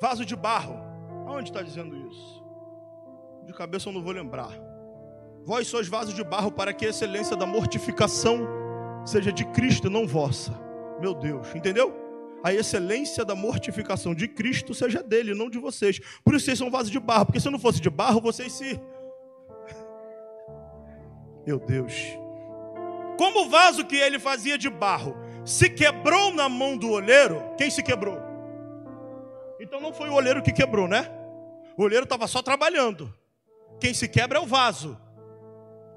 Vaso 0.00 0.24
de 0.24 0.34
barro. 0.34 0.85
Aonde 1.26 1.50
está 1.50 1.60
dizendo 1.60 1.96
isso? 2.08 2.42
De 3.44 3.52
cabeça 3.52 3.88
eu 3.88 3.92
não 3.92 4.02
vou 4.02 4.12
lembrar. 4.12 4.52
Vós 5.44 5.66
sois 5.66 5.88
vasos 5.88 6.14
de 6.14 6.24
barro 6.24 6.50
para 6.50 6.72
que 6.72 6.86
a 6.86 6.88
excelência 6.88 7.36
da 7.36 7.46
mortificação 7.46 8.46
seja 9.04 9.32
de 9.32 9.44
Cristo, 9.44 9.88
não 9.88 10.04
vossa 10.04 10.52
Meu 11.00 11.14
Deus, 11.14 11.54
entendeu? 11.54 11.94
A 12.42 12.52
excelência 12.52 13.24
da 13.24 13.34
mortificação 13.34 14.14
de 14.14 14.28
Cristo 14.28 14.72
seja 14.74 15.02
dele, 15.02 15.34
não 15.34 15.50
de 15.50 15.58
vocês. 15.58 15.98
Por 16.24 16.34
isso 16.34 16.44
vocês 16.44 16.58
são 16.58 16.70
vasos 16.70 16.90
de 16.90 17.00
barro, 17.00 17.26
porque 17.26 17.40
se 17.40 17.50
não 17.50 17.58
fosse 17.58 17.80
de 17.80 17.90
barro, 17.90 18.20
vocês 18.20 18.52
se. 18.52 18.80
Meu 21.44 21.58
Deus. 21.58 21.92
Como 23.18 23.46
o 23.46 23.48
vaso 23.48 23.84
que 23.84 23.96
ele 23.96 24.18
fazia 24.18 24.56
de 24.56 24.68
barro 24.70 25.16
se 25.44 25.70
quebrou 25.70 26.32
na 26.32 26.48
mão 26.48 26.76
do 26.76 26.90
olheiro, 26.90 27.42
quem 27.56 27.70
se 27.70 27.82
quebrou? 27.82 28.18
Então 29.58 29.80
não 29.80 29.92
foi 29.92 30.08
o 30.08 30.14
olheiro 30.14 30.42
que 30.42 30.52
quebrou, 30.52 30.86
né? 30.86 31.15
O 31.76 31.82
olheiro 31.82 32.04
estava 32.04 32.26
só 32.26 32.40
trabalhando. 32.40 33.12
Quem 33.80 33.92
se 33.92 34.08
quebra 34.08 34.38
é 34.38 34.40
o 34.40 34.46
vaso. 34.46 34.98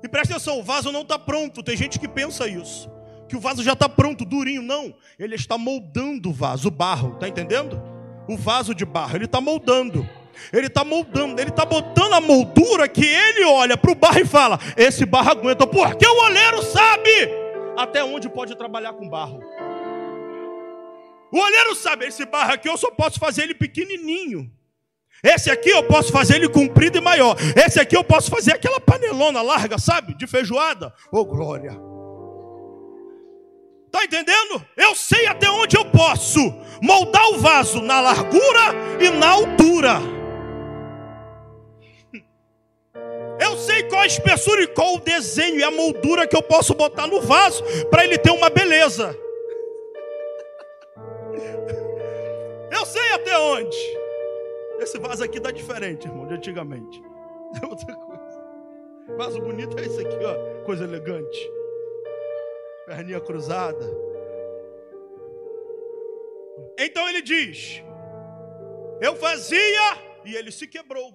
E 0.03 0.09
presta 0.09 0.35
atenção, 0.35 0.59
o 0.59 0.63
vaso 0.63 0.91
não 0.91 1.01
está 1.01 1.17
pronto. 1.17 1.63
Tem 1.63 1.77
gente 1.77 1.99
que 1.99 2.07
pensa 2.07 2.47
isso. 2.47 2.89
Que 3.27 3.35
o 3.35 3.39
vaso 3.39 3.63
já 3.63 3.73
está 3.73 3.87
pronto, 3.87 4.25
durinho. 4.25 4.61
Não. 4.61 4.93
Ele 5.17 5.35
está 5.35 5.57
moldando 5.57 6.29
o 6.29 6.33
vaso, 6.33 6.67
o 6.67 6.71
barro. 6.71 7.13
Está 7.13 7.27
entendendo? 7.27 7.81
O 8.27 8.35
vaso 8.35 8.73
de 8.73 8.85
barro. 8.85 9.15
Ele 9.15 9.25
está 9.25 9.39
moldando. 9.39 10.07
Ele 10.51 10.67
está 10.67 10.83
moldando. 10.83 11.39
Ele 11.39 11.49
está 11.49 11.65
botando 11.65 12.13
a 12.13 12.21
moldura 12.21 12.87
que 12.87 13.05
ele 13.05 13.45
olha 13.45 13.77
para 13.77 13.91
o 13.91 13.95
barro 13.95 14.19
e 14.19 14.25
fala: 14.25 14.59
Esse 14.75 15.05
barro 15.05 15.31
aguenta. 15.31 15.65
Porque 15.65 16.05
o 16.05 16.23
olheiro 16.23 16.61
sabe 16.63 17.09
até 17.77 18.03
onde 18.03 18.27
pode 18.29 18.55
trabalhar 18.55 18.93
com 18.93 19.07
barro. 19.07 19.39
O 21.31 21.39
olheiro 21.39 21.75
sabe: 21.75 22.05
Esse 22.05 22.25
barro 22.25 22.53
aqui 22.53 22.67
eu 22.67 22.77
só 22.77 22.91
posso 22.91 23.19
fazer 23.19 23.43
ele 23.43 23.55
pequenininho. 23.55 24.51
Esse 25.23 25.51
aqui 25.51 25.69
eu 25.69 25.83
posso 25.83 26.11
fazer 26.11 26.35
ele 26.35 26.49
comprido 26.49 26.97
e 26.97 27.01
maior. 27.01 27.35
Esse 27.55 27.79
aqui 27.79 27.95
eu 27.95 28.03
posso 28.03 28.29
fazer 28.29 28.53
aquela 28.53 28.79
panelona 28.79 29.41
larga, 29.41 29.77
sabe? 29.77 30.13
De 30.13 30.25
feijoada. 30.25 30.93
Ô 31.11 31.19
oh, 31.19 31.25
glória. 31.25 31.71
Tá 33.91 34.03
entendendo? 34.03 34.63
Eu 34.77 34.95
sei 34.95 35.25
até 35.25 35.49
onde 35.49 35.75
eu 35.75 35.83
posso 35.85 36.39
moldar 36.81 37.27
o 37.29 37.39
vaso 37.39 37.81
na 37.81 37.99
largura 37.99 38.75
e 38.99 39.09
na 39.09 39.29
altura. 39.29 39.99
Eu 43.39 43.57
sei 43.57 43.83
qual 43.83 44.01
a 44.01 44.07
espessura 44.07 44.61
e 44.61 44.67
qual 44.67 44.95
o 44.95 44.99
desenho 44.99 45.59
e 45.59 45.63
a 45.63 45.71
moldura 45.71 46.27
que 46.27 46.35
eu 46.35 46.41
posso 46.41 46.73
botar 46.75 47.07
no 47.07 47.19
vaso 47.21 47.63
para 47.89 48.03
ele 48.05 48.17
ter 48.17 48.31
uma 48.31 48.49
beleza. 48.49 49.17
Eu 52.71 52.85
sei 52.85 53.11
até 53.13 53.37
onde. 53.39 54.08
Esse 54.79 54.97
vaso 54.97 55.23
aqui 55.23 55.39
tá 55.39 55.51
diferente, 55.51 56.07
irmão, 56.07 56.27
de 56.27 56.35
antigamente. 56.35 57.01
É 57.61 57.65
outra 57.65 57.95
coisa. 57.95 58.19
Vaso 59.17 59.41
bonito 59.41 59.75
é 59.79 59.85
esse 59.85 60.01
aqui, 60.01 60.23
ó. 60.23 60.63
Coisa 60.63 60.83
elegante. 60.83 61.51
Perninha 62.85 63.19
cruzada. 63.19 63.85
Então 66.77 67.09
ele 67.09 67.23
diz: 67.23 67.81
Eu 69.01 69.15
fazia 69.15 69.97
e 70.23 70.35
ele 70.35 70.51
se 70.51 70.67
quebrou. 70.67 71.11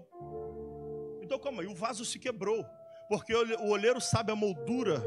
Então 1.22 1.38
calma 1.38 1.62
aí, 1.62 1.68
o 1.68 1.74
vaso 1.74 2.04
se 2.04 2.18
quebrou. 2.18 2.64
Porque 3.08 3.34
o 3.34 3.68
olheiro 3.68 4.00
sabe 4.00 4.32
a 4.32 4.36
moldura, 4.36 5.00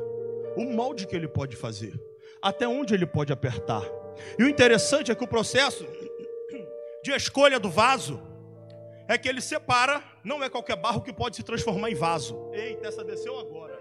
o 0.55 0.63
molde 0.63 1.07
que 1.07 1.15
ele 1.15 1.27
pode 1.27 1.55
fazer, 1.55 1.93
até 2.41 2.67
onde 2.67 2.93
ele 2.93 3.05
pode 3.05 3.33
apertar. 3.33 3.83
E 4.39 4.43
o 4.43 4.47
interessante 4.47 5.11
é 5.11 5.15
que 5.15 5.23
o 5.23 5.27
processo 5.27 5.85
de 7.03 7.11
escolha 7.11 7.59
do 7.59 7.69
vaso 7.69 8.21
é 9.07 9.17
que 9.17 9.27
ele 9.27 9.41
separa, 9.41 10.03
não 10.23 10.43
é 10.43 10.49
qualquer 10.49 10.75
barro 10.75 11.01
que 11.01 11.13
pode 11.13 11.35
se 11.35 11.43
transformar 11.43 11.89
em 11.89 11.95
vaso. 11.95 12.49
Eita, 12.53 12.87
essa 12.87 13.03
desceu 13.03 13.39
agora. 13.39 13.77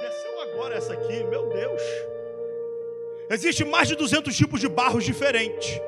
Desceu 0.00 0.40
agora 0.42 0.76
essa 0.76 0.92
aqui, 0.92 1.24
meu 1.24 1.48
Deus. 1.48 1.82
Existem 3.30 3.66
mais 3.66 3.88
de 3.88 3.96
200 3.96 4.36
tipos 4.36 4.60
de 4.60 4.68
barros 4.68 5.04
diferentes, 5.04 5.80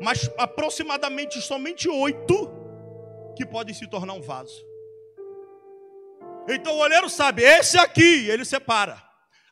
mas 0.00 0.30
aproximadamente 0.36 1.40
somente 1.40 1.88
oito 1.88 2.50
que 3.36 3.46
podem 3.46 3.74
se 3.74 3.86
tornar 3.86 4.14
um 4.14 4.22
vaso. 4.22 4.64
Então 6.48 6.74
o 6.74 6.78
olheiro 6.78 7.08
sabe, 7.08 7.42
esse 7.42 7.78
aqui, 7.78 8.28
ele 8.28 8.44
separa. 8.44 9.00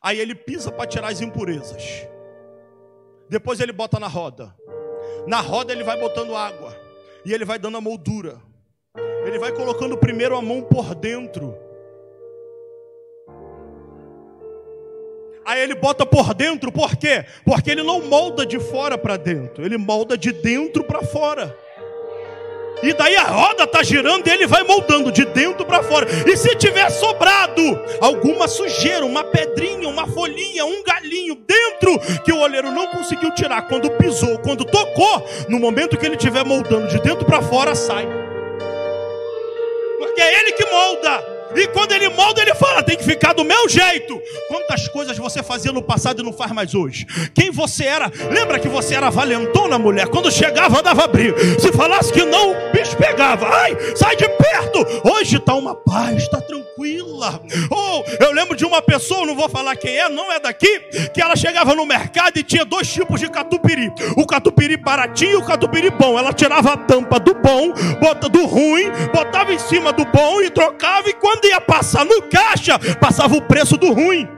Aí 0.02 0.18
ele 0.18 0.34
pisa 0.34 0.72
para 0.72 0.86
tirar 0.86 1.08
as 1.08 1.20
impurezas. 1.20 1.82
Depois 3.28 3.60
ele 3.60 3.72
bota 3.72 4.00
na 4.00 4.08
roda. 4.08 4.52
Na 5.26 5.40
roda 5.40 5.72
ele 5.72 5.84
vai 5.84 6.00
botando 6.00 6.34
água. 6.34 6.74
E 7.24 7.32
ele 7.32 7.44
vai 7.44 7.58
dando 7.58 7.76
a 7.76 7.80
moldura. 7.80 8.38
Ele 9.26 9.38
vai 9.38 9.52
colocando 9.52 9.96
primeiro 9.96 10.36
a 10.36 10.42
mão 10.42 10.62
por 10.62 10.94
dentro. 10.94 11.56
Aí 15.44 15.60
ele 15.62 15.74
bota 15.74 16.06
por 16.06 16.32
dentro, 16.32 16.70
por 16.70 16.96
quê? 16.96 17.24
Porque 17.44 17.70
ele 17.70 17.82
não 17.82 18.06
molda 18.06 18.46
de 18.46 18.60
fora 18.60 18.96
para 18.96 19.16
dentro, 19.16 19.64
ele 19.64 19.76
molda 19.76 20.16
de 20.16 20.32
dentro 20.32 20.84
para 20.84 21.02
fora. 21.02 21.56
E 22.82 22.92
daí 22.92 23.16
a 23.16 23.24
roda 23.24 23.64
está 23.64 23.82
girando 23.82 24.26
e 24.26 24.30
ele 24.30 24.46
vai 24.46 24.62
moldando 24.62 25.12
de 25.12 25.24
dentro 25.26 25.66
para 25.66 25.82
fora. 25.82 26.06
E 26.26 26.36
se 26.36 26.54
tiver 26.56 26.88
sobrado 26.90 27.62
alguma 28.00 28.48
sujeira, 28.48 29.04
uma 29.04 29.22
pedrinha, 29.24 29.88
uma 29.88 30.06
folhinha, 30.06 30.64
um 30.64 30.82
galinho 30.82 31.34
dentro 31.34 31.98
que 32.24 32.32
o 32.32 32.40
olheiro 32.40 32.70
não 32.70 32.86
conseguiu 32.88 33.30
tirar 33.34 33.62
quando 33.62 33.90
pisou, 33.90 34.38
quando 34.38 34.64
tocou, 34.64 35.26
no 35.48 35.58
momento 35.58 35.96
que 35.96 36.06
ele 36.06 36.16
estiver 36.16 36.44
moldando 36.44 36.88
de 36.88 37.00
dentro 37.00 37.24
para 37.24 37.42
fora, 37.42 37.74
sai. 37.74 38.06
Porque 39.98 40.20
é 40.20 40.40
ele 40.40 40.52
que 40.52 40.64
molda. 40.70 41.39
E 41.54 41.66
quando 41.68 41.92
ele 41.92 42.08
molda, 42.10 42.40
ele 42.40 42.54
fala: 42.54 42.82
tem 42.82 42.96
que 42.96 43.04
ficar 43.04 43.32
do 43.32 43.44
meu 43.44 43.68
jeito. 43.68 44.20
Quantas 44.48 44.88
coisas 44.88 45.16
você 45.18 45.42
fazia 45.42 45.72
no 45.72 45.82
passado 45.82 46.20
e 46.20 46.24
não 46.24 46.32
faz 46.32 46.52
mais 46.52 46.74
hoje? 46.74 47.06
Quem 47.34 47.50
você 47.50 47.84
era? 47.84 48.10
Lembra 48.30 48.58
que 48.58 48.68
você 48.68 48.94
era 48.94 49.10
valentona, 49.10 49.78
mulher? 49.78 50.08
Quando 50.08 50.30
chegava, 50.30 50.82
dava 50.82 51.06
brilho. 51.06 51.34
Se 51.60 51.72
falasse 51.72 52.12
que 52.12 52.24
não, 52.24 52.52
o 52.52 52.72
bicho 52.72 52.96
pegava. 52.96 53.48
Ai, 53.48 53.76
sai 53.96 54.16
de 54.16 54.28
perto. 54.28 54.86
Hoje 55.04 55.36
está 55.36 55.54
uma 55.54 55.74
paz, 55.74 56.22
está 56.22 56.40
tranquila. 56.40 57.40
Ou 57.70 58.04
oh, 58.04 58.24
eu 58.24 58.32
lembro 58.32 58.56
de 58.56 58.64
uma 58.64 58.80
pessoa, 58.80 59.26
não 59.26 59.36
vou 59.36 59.48
falar 59.48 59.76
quem 59.76 59.96
é, 59.98 60.08
não 60.08 60.32
é 60.32 60.40
daqui, 60.40 60.80
que 61.12 61.20
ela 61.20 61.36
chegava 61.36 61.74
no 61.74 61.84
mercado 61.84 62.38
e 62.38 62.42
tinha 62.42 62.64
dois 62.64 62.88
tipos 62.90 63.20
de 63.20 63.28
catupiry: 63.28 63.92
o 64.16 64.26
catupiry 64.26 64.76
baratinho 64.76 65.32
e 65.32 65.36
o 65.36 65.44
catupiry 65.44 65.90
bom. 65.90 66.18
Ela 66.18 66.32
tirava 66.32 66.72
a 66.72 66.76
tampa 66.76 67.18
do 67.18 67.34
bom, 67.34 67.72
bota 68.00 68.28
do 68.28 68.46
ruim, 68.46 68.90
botava 69.12 69.52
em 69.52 69.58
cima 69.58 69.92
do 69.92 70.04
bom 70.06 70.40
e 70.40 70.50
trocava. 70.50 71.08
E 71.08 71.14
quando 71.14 71.39
quando 71.40 71.46
ia 71.46 71.60
passar 71.60 72.04
no 72.04 72.22
caixa, 72.28 72.78
passava 73.00 73.34
o 73.34 73.42
preço 73.42 73.78
do 73.78 73.92
ruim. 73.94 74.28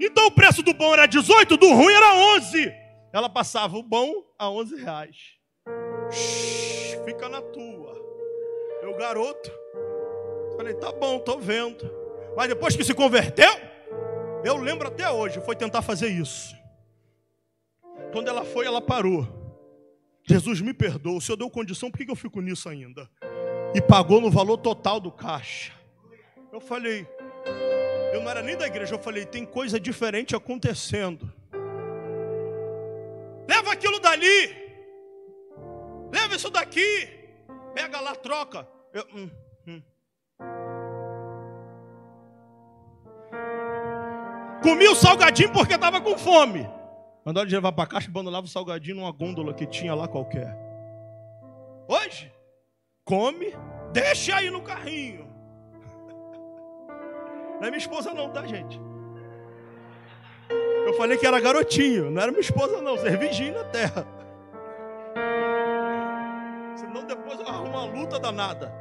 Então 0.00 0.26
o 0.26 0.30
preço 0.30 0.62
do 0.62 0.72
bom 0.72 0.94
era 0.94 1.06
18, 1.06 1.56
do 1.58 1.74
ruim 1.74 1.92
era 1.92 2.14
11. 2.36 2.72
Ela 3.12 3.28
passava 3.28 3.76
o 3.76 3.82
bom 3.82 4.24
a 4.38 4.50
11 4.50 4.76
reais. 4.76 5.16
Shhh, 6.10 7.04
fica 7.04 7.28
na 7.28 7.42
tua. 7.42 7.94
Eu, 8.82 8.96
garoto, 8.96 9.50
falei, 10.56 10.74
tá 10.74 10.90
bom, 10.92 11.18
tô 11.18 11.38
vendo. 11.38 11.90
Mas 12.34 12.48
depois 12.48 12.74
que 12.74 12.84
se 12.84 12.94
converteu, 12.94 13.52
eu 14.42 14.56
lembro 14.56 14.88
até 14.88 15.10
hoje, 15.10 15.40
foi 15.40 15.54
tentar 15.54 15.82
fazer 15.82 16.08
isso. 16.08 16.54
Quando 18.12 18.28
ela 18.28 18.44
foi, 18.44 18.64
ela 18.64 18.80
parou. 18.80 19.26
Jesus 20.26 20.60
me 20.60 20.72
perdoa, 20.72 21.18
o 21.18 21.20
Senhor 21.20 21.36
deu 21.36 21.50
condição, 21.50 21.90
por 21.90 21.98
que 21.98 22.10
eu 22.10 22.16
fico 22.16 22.40
nisso 22.40 22.68
ainda? 22.68 23.08
E 23.74 23.80
pagou 23.80 24.20
no 24.20 24.30
valor 24.30 24.58
total 24.58 25.00
do 25.00 25.10
caixa. 25.10 25.72
Eu 26.52 26.60
falei, 26.60 27.06
eu 28.12 28.22
não 28.22 28.30
era 28.30 28.42
nem 28.42 28.56
da 28.56 28.66
igreja, 28.66 28.94
eu 28.94 28.98
falei, 28.98 29.26
tem 29.26 29.44
coisa 29.44 29.78
diferente 29.78 30.34
acontecendo. 30.34 31.32
Leva 33.48 33.72
aquilo 33.72 34.00
dali, 34.00 34.56
leva 36.12 36.34
isso 36.34 36.50
daqui, 36.50 37.08
pega 37.74 38.00
lá, 38.00 38.14
troca. 38.14 38.66
Eu, 38.92 39.06
hum, 39.14 39.30
hum. 39.66 39.82
Comi 44.62 44.88
o 44.88 44.94
salgadinho 44.94 45.52
porque 45.52 45.74
estava 45.74 46.00
com 46.00 46.16
fome. 46.16 46.68
Mandaram 47.24 47.46
de 47.46 47.54
levar 47.54 47.72
para 47.72 47.84
a 47.84 47.86
caixa 47.86 48.08
abandonava 48.08 48.46
o 48.46 48.48
salgadinho 48.48 48.96
numa 48.96 49.10
gôndola 49.12 49.52
que 49.52 49.66
tinha 49.66 49.94
lá 49.94 50.08
qualquer. 50.08 50.56
Hoje, 51.88 52.32
come, 53.06 53.54
deixa 53.92 54.36
aí 54.36 54.50
no 54.50 54.60
carrinho. 54.60 55.26
Não 57.58 57.68
é 57.68 57.70
minha 57.70 57.78
esposa 57.78 58.12
não, 58.12 58.28
tá, 58.28 58.44
gente? 58.46 58.78
Eu 60.84 60.92
falei 60.94 61.16
que 61.16 61.26
era 61.26 61.40
garotinho, 61.40 62.10
não 62.10 62.22
era 62.22 62.30
minha 62.30 62.40
esposa 62.40 62.80
não, 62.80 62.96
servinho 62.98 63.54
na 63.54 63.64
terra. 63.64 64.06
Senão 66.76 67.04
depois 67.04 67.40
eu 67.40 67.48
arrumo 67.48 67.70
uma 67.70 67.84
luta 67.86 68.20
danada. 68.20 68.72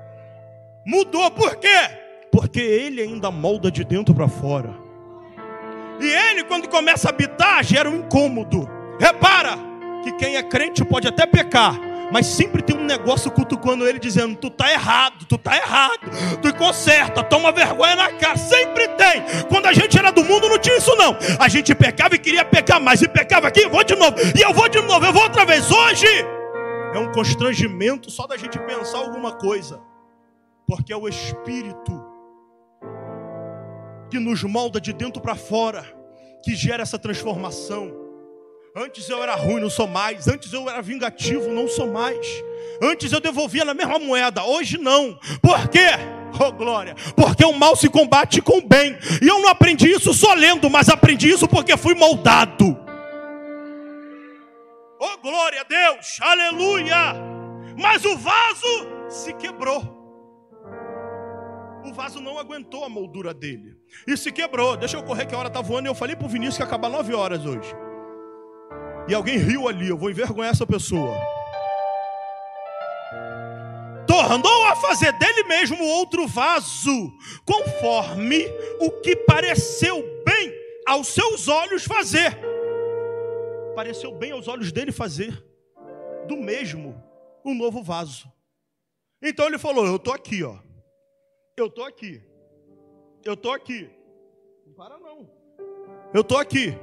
Mudou, 0.85 1.31
por 1.31 1.55
quê? 1.55 1.89
Porque 2.31 2.59
ele 2.59 3.01
ainda 3.01 3.31
molda 3.31 3.71
de 3.71 3.83
dentro 3.83 4.13
para 4.13 4.27
fora. 4.27 4.75
E 5.99 6.05
ele, 6.05 6.43
quando 6.43 6.69
começa 6.69 7.07
a 7.07 7.11
habitar, 7.11 7.63
gera 7.63 7.89
um 7.89 7.95
incômodo. 7.95 8.69
Repara 8.99 9.57
que 10.03 10.11
quem 10.13 10.35
é 10.35 10.43
crente 10.43 10.85
pode 10.85 11.07
até 11.07 11.25
pecar, 11.25 11.75
mas 12.11 12.27
sempre 12.27 12.61
tem 12.61 12.75
um 12.75 12.83
negócio 12.83 13.31
cutucando 13.31 13.87
ele, 13.87 13.99
dizendo: 13.99 14.35
Tu 14.35 14.49
tá 14.49 14.71
errado, 14.71 15.25
tu 15.25 15.37
tá 15.37 15.55
errado, 15.55 15.99
tu 16.41 16.53
conserta, 16.55 17.23
toma 17.23 17.51
vergonha 17.51 17.95
na 17.95 18.11
cara. 18.13 18.37
Sempre 18.37 18.87
tem. 18.89 19.23
Quando 19.49 19.65
a 19.65 19.73
gente 19.73 19.97
era 19.97 20.11
do 20.11 20.23
mundo, 20.23 20.47
não 20.47 20.57
tinha 20.59 20.77
isso, 20.77 20.95
não. 20.95 21.17
A 21.39 21.47
gente 21.47 21.73
pecava 21.73 22.15
e 22.15 22.19
queria 22.19 22.45
pecar 22.45 22.79
mais, 22.79 23.01
e 23.01 23.07
pecava 23.07 23.47
aqui, 23.47 23.67
vou 23.67 23.83
de 23.83 23.95
novo, 23.95 24.15
e 24.37 24.41
eu 24.41 24.53
vou 24.53 24.69
de 24.69 24.81
novo, 24.81 25.05
eu 25.05 25.13
vou 25.13 25.23
outra 25.23 25.45
vez. 25.45 25.71
Hoje 25.71 26.07
é 26.93 26.99
um 26.99 27.11
constrangimento 27.11 28.09
só 28.09 28.27
da 28.27 28.37
gente 28.37 28.57
pensar 28.59 28.99
alguma 28.99 29.33
coisa, 29.33 29.81
porque 30.67 30.93
é 30.93 30.97
o 30.97 31.07
Espírito 31.07 32.15
que 34.09 34.19
nos 34.19 34.43
molda 34.43 34.79
de 34.79 34.93
dentro 34.93 35.21
para 35.21 35.35
fora, 35.35 35.83
que 36.43 36.55
gera 36.55 36.83
essa 36.83 36.99
transformação. 36.99 38.04
Antes 38.77 39.07
eu 39.07 39.23
era 39.23 39.35
ruim, 39.35 39.61
não 39.61 39.69
sou 39.69 39.87
mais. 39.87 40.27
Antes 40.27 40.51
eu 40.51 40.69
era 40.69 40.81
vingativo, 40.81 41.49
não 41.49 41.65
sou 41.65 41.87
mais. 41.87 42.27
Antes 42.81 43.09
eu 43.09 43.21
devolvia 43.21 43.63
na 43.63 43.73
mesma 43.73 43.97
moeda, 43.97 44.43
hoje 44.43 44.77
não. 44.77 45.17
Por 45.41 45.69
quê? 45.69 45.87
Oh 46.37 46.51
glória, 46.51 46.93
porque 47.15 47.45
o 47.45 47.53
mal 47.53 47.77
se 47.77 47.87
combate 47.87 48.41
com 48.41 48.57
o 48.57 48.67
bem. 48.67 48.97
E 49.21 49.27
eu 49.29 49.39
não 49.39 49.47
aprendi 49.47 49.89
isso 49.89 50.13
só 50.13 50.33
lendo, 50.33 50.69
mas 50.69 50.89
aprendi 50.89 51.29
isso 51.29 51.47
porque 51.47 51.77
fui 51.77 51.95
moldado. 51.95 52.77
Oh 54.99 55.17
glória 55.21 55.61
a 55.61 55.63
Deus, 55.63 56.17
aleluia. 56.19 57.15
Mas 57.77 58.03
o 58.03 58.17
vaso 58.17 58.87
se 59.07 59.31
quebrou. 59.35 59.95
O 61.85 61.93
vaso 61.93 62.19
não 62.19 62.37
aguentou 62.37 62.83
a 62.83 62.89
moldura 62.89 63.33
dele. 63.33 63.77
E 64.05 64.17
se 64.17 64.33
quebrou. 64.33 64.75
Deixa 64.75 64.97
eu 64.97 65.03
correr 65.03 65.25
que 65.25 65.33
a 65.33 65.37
hora 65.37 65.47
está 65.47 65.61
voando. 65.61 65.87
E 65.87 65.89
eu 65.89 65.95
falei 65.95 66.17
para 66.17 66.25
o 66.25 66.29
Vinícius 66.29 66.57
que 66.57 66.63
ia 66.63 66.67
acabar 66.67 66.89
nove 66.89 67.13
horas 67.13 67.45
hoje 67.45 67.73
e 69.07 69.13
alguém 69.13 69.37
riu 69.37 69.67
ali, 69.67 69.87
eu 69.87 69.97
vou 69.97 70.09
envergonhar 70.09 70.51
essa 70.51 70.65
pessoa. 70.65 71.15
Tornou 74.07 74.65
a 74.65 74.75
fazer 74.75 75.11
dele 75.19 75.43
mesmo 75.43 75.83
outro 75.83 76.27
vaso, 76.27 77.11
conforme 77.45 78.45
o 78.79 78.89
que 79.01 79.15
pareceu 79.15 80.01
bem 80.25 80.53
aos 80.87 81.07
seus 81.07 81.47
olhos 81.47 81.83
fazer. 81.83 82.37
Pareceu 83.75 84.13
bem 84.15 84.31
aos 84.31 84.47
olhos 84.47 84.71
dele 84.71 84.91
fazer 84.91 85.43
do 86.27 86.37
mesmo 86.37 87.01
um 87.43 87.53
novo 87.53 87.83
vaso. 87.83 88.31
Então 89.21 89.45
ele 89.47 89.57
falou: 89.57 89.85
Eu 89.85 89.97
estou 89.97 90.13
aqui, 90.13 90.43
ó. 90.43 90.57
Eu 91.57 91.67
estou 91.67 91.85
aqui. 91.85 92.21
Eu 93.23 93.33
estou 93.33 93.51
aqui. 93.51 93.89
Não 94.65 94.73
para 94.73 94.97
não. 94.97 95.29
Eu 96.13 96.21
estou 96.21 96.37
aqui. 96.37 96.73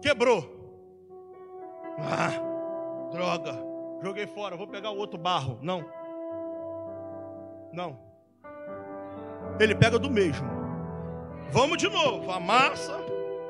Quebrou. 0.00 0.56
Ah, 1.98 2.30
droga. 3.10 3.54
Joguei 4.02 4.26
fora, 4.26 4.56
vou 4.56 4.68
pegar 4.68 4.90
o 4.90 4.96
outro 4.96 5.18
barro. 5.18 5.58
Não. 5.60 5.84
Não. 7.72 7.98
Ele 9.58 9.74
pega 9.74 9.98
do 9.98 10.10
mesmo. 10.10 10.48
Vamos 11.50 11.78
de 11.78 11.88
novo. 11.88 12.30
Amassa. 12.30 12.96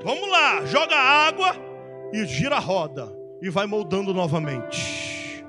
Vamos 0.03 0.31
lá. 0.31 0.65
Joga 0.65 0.97
água 0.97 1.55
e 2.13 2.25
gira 2.25 2.57
a 2.57 2.61
roda. 2.61 3.13
E 3.43 3.51
vai 3.51 3.67
moldando 3.67 4.15
novamente. 4.15 5.45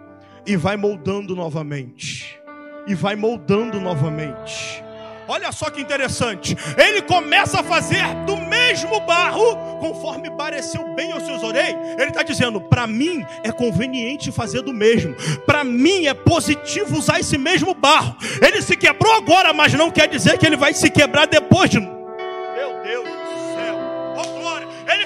E 0.45 0.57
vai 0.57 0.75
moldando 0.75 1.35
novamente. 1.35 2.39
E 2.87 2.93
vai 2.93 3.15
moldando 3.15 3.79
novamente. 3.79 4.83
Olha 5.27 5.51
só 5.51 5.69
que 5.69 5.81
interessante. 5.81 6.55
Ele 6.77 7.03
começa 7.03 7.61
a 7.61 7.63
fazer 7.63 8.03
do 8.25 8.35
mesmo 8.69 8.99
barro, 8.99 9.55
conforme 9.79 10.29
pareceu 10.29 10.93
bem 10.93 11.11
aos 11.11 11.25
seus 11.25 11.41
orei. 11.41 11.75
Ele 11.97 12.09
está 12.09 12.21
dizendo: 12.21 12.61
para 12.61 12.85
mim 12.85 13.25
é 13.43 13.51
conveniente 13.51 14.31
fazer 14.31 14.61
do 14.61 14.71
mesmo. 14.71 15.15
Para 15.45 15.63
mim 15.63 16.05
é 16.05 16.13
positivo 16.13 16.97
usar 16.97 17.19
esse 17.19 17.37
mesmo 17.37 17.73
barro. 17.73 18.15
Ele 18.41 18.61
se 18.61 18.77
quebrou 18.77 19.13
agora, 19.13 19.53
mas 19.53 19.73
não 19.73 19.89
quer 19.89 20.07
dizer 20.07 20.37
que 20.37 20.45
ele 20.45 20.55
vai 20.55 20.73
se 20.73 20.89
quebrar 20.89 21.25
depois 21.25 21.69
de 21.71 21.79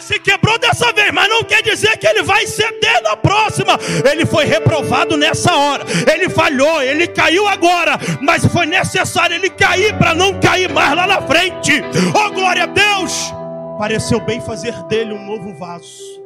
se 0.04 0.20
quebrou 0.20 0.60
dessa 0.60 0.92
vez, 0.92 1.12
mas 1.14 1.30
não 1.30 1.44
quer 1.44 1.64
dizer 1.64 1.98
que 1.98 2.06
ele 2.06 2.24
vai 2.24 2.46
ceder 2.46 3.02
na 3.04 3.16
próxima. 3.16 3.80
Ele 4.12 4.26
foi 4.26 4.44
reprovado 4.44 5.16
nessa 5.16 5.56
hora, 5.56 5.86
ele 6.12 6.30
falhou, 6.30 6.82
ele 6.82 7.08
caiu 7.08 7.48
agora, 7.48 7.98
mas 8.22 8.46
foi 8.46 8.66
necessário 8.66 9.36
ele 9.36 9.50
cair 9.50 9.98
para 9.98 10.14
não 10.14 10.40
cair 10.42 10.70
mais 10.70 10.94
lá 10.94 11.08
na 11.08 11.22
frente. 11.22 11.82
Oh, 12.14 12.30
glória 12.32 12.64
a 12.64 12.66
Deus! 12.66 13.43
Pareceu 13.84 14.22
bem 14.22 14.40
fazer 14.40 14.82
dele 14.84 15.12
um 15.12 15.26
novo 15.26 15.54
vaso. 15.56 16.24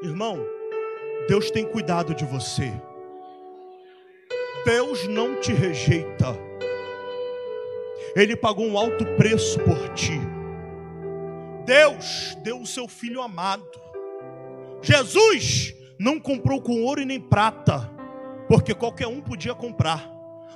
Irmão, 0.00 0.38
Deus 1.26 1.50
tem 1.50 1.66
cuidado 1.66 2.14
de 2.14 2.24
você. 2.24 2.72
Deus 4.64 5.08
não 5.08 5.40
te 5.40 5.52
rejeita. 5.52 6.38
Ele 8.14 8.36
pagou 8.36 8.64
um 8.64 8.78
alto 8.78 9.04
preço 9.16 9.58
por 9.58 9.88
ti. 9.92 10.20
Deus 11.64 12.38
deu 12.44 12.60
o 12.60 12.66
seu 12.66 12.86
filho 12.86 13.20
amado. 13.20 13.66
Jesus 14.80 15.74
não 15.98 16.20
comprou 16.20 16.62
com 16.62 16.84
ouro 16.84 17.00
e 17.00 17.04
nem 17.04 17.18
prata, 17.18 17.90
porque 18.46 18.72
qualquer 18.72 19.08
um 19.08 19.20
podia 19.20 19.52
comprar, 19.52 20.08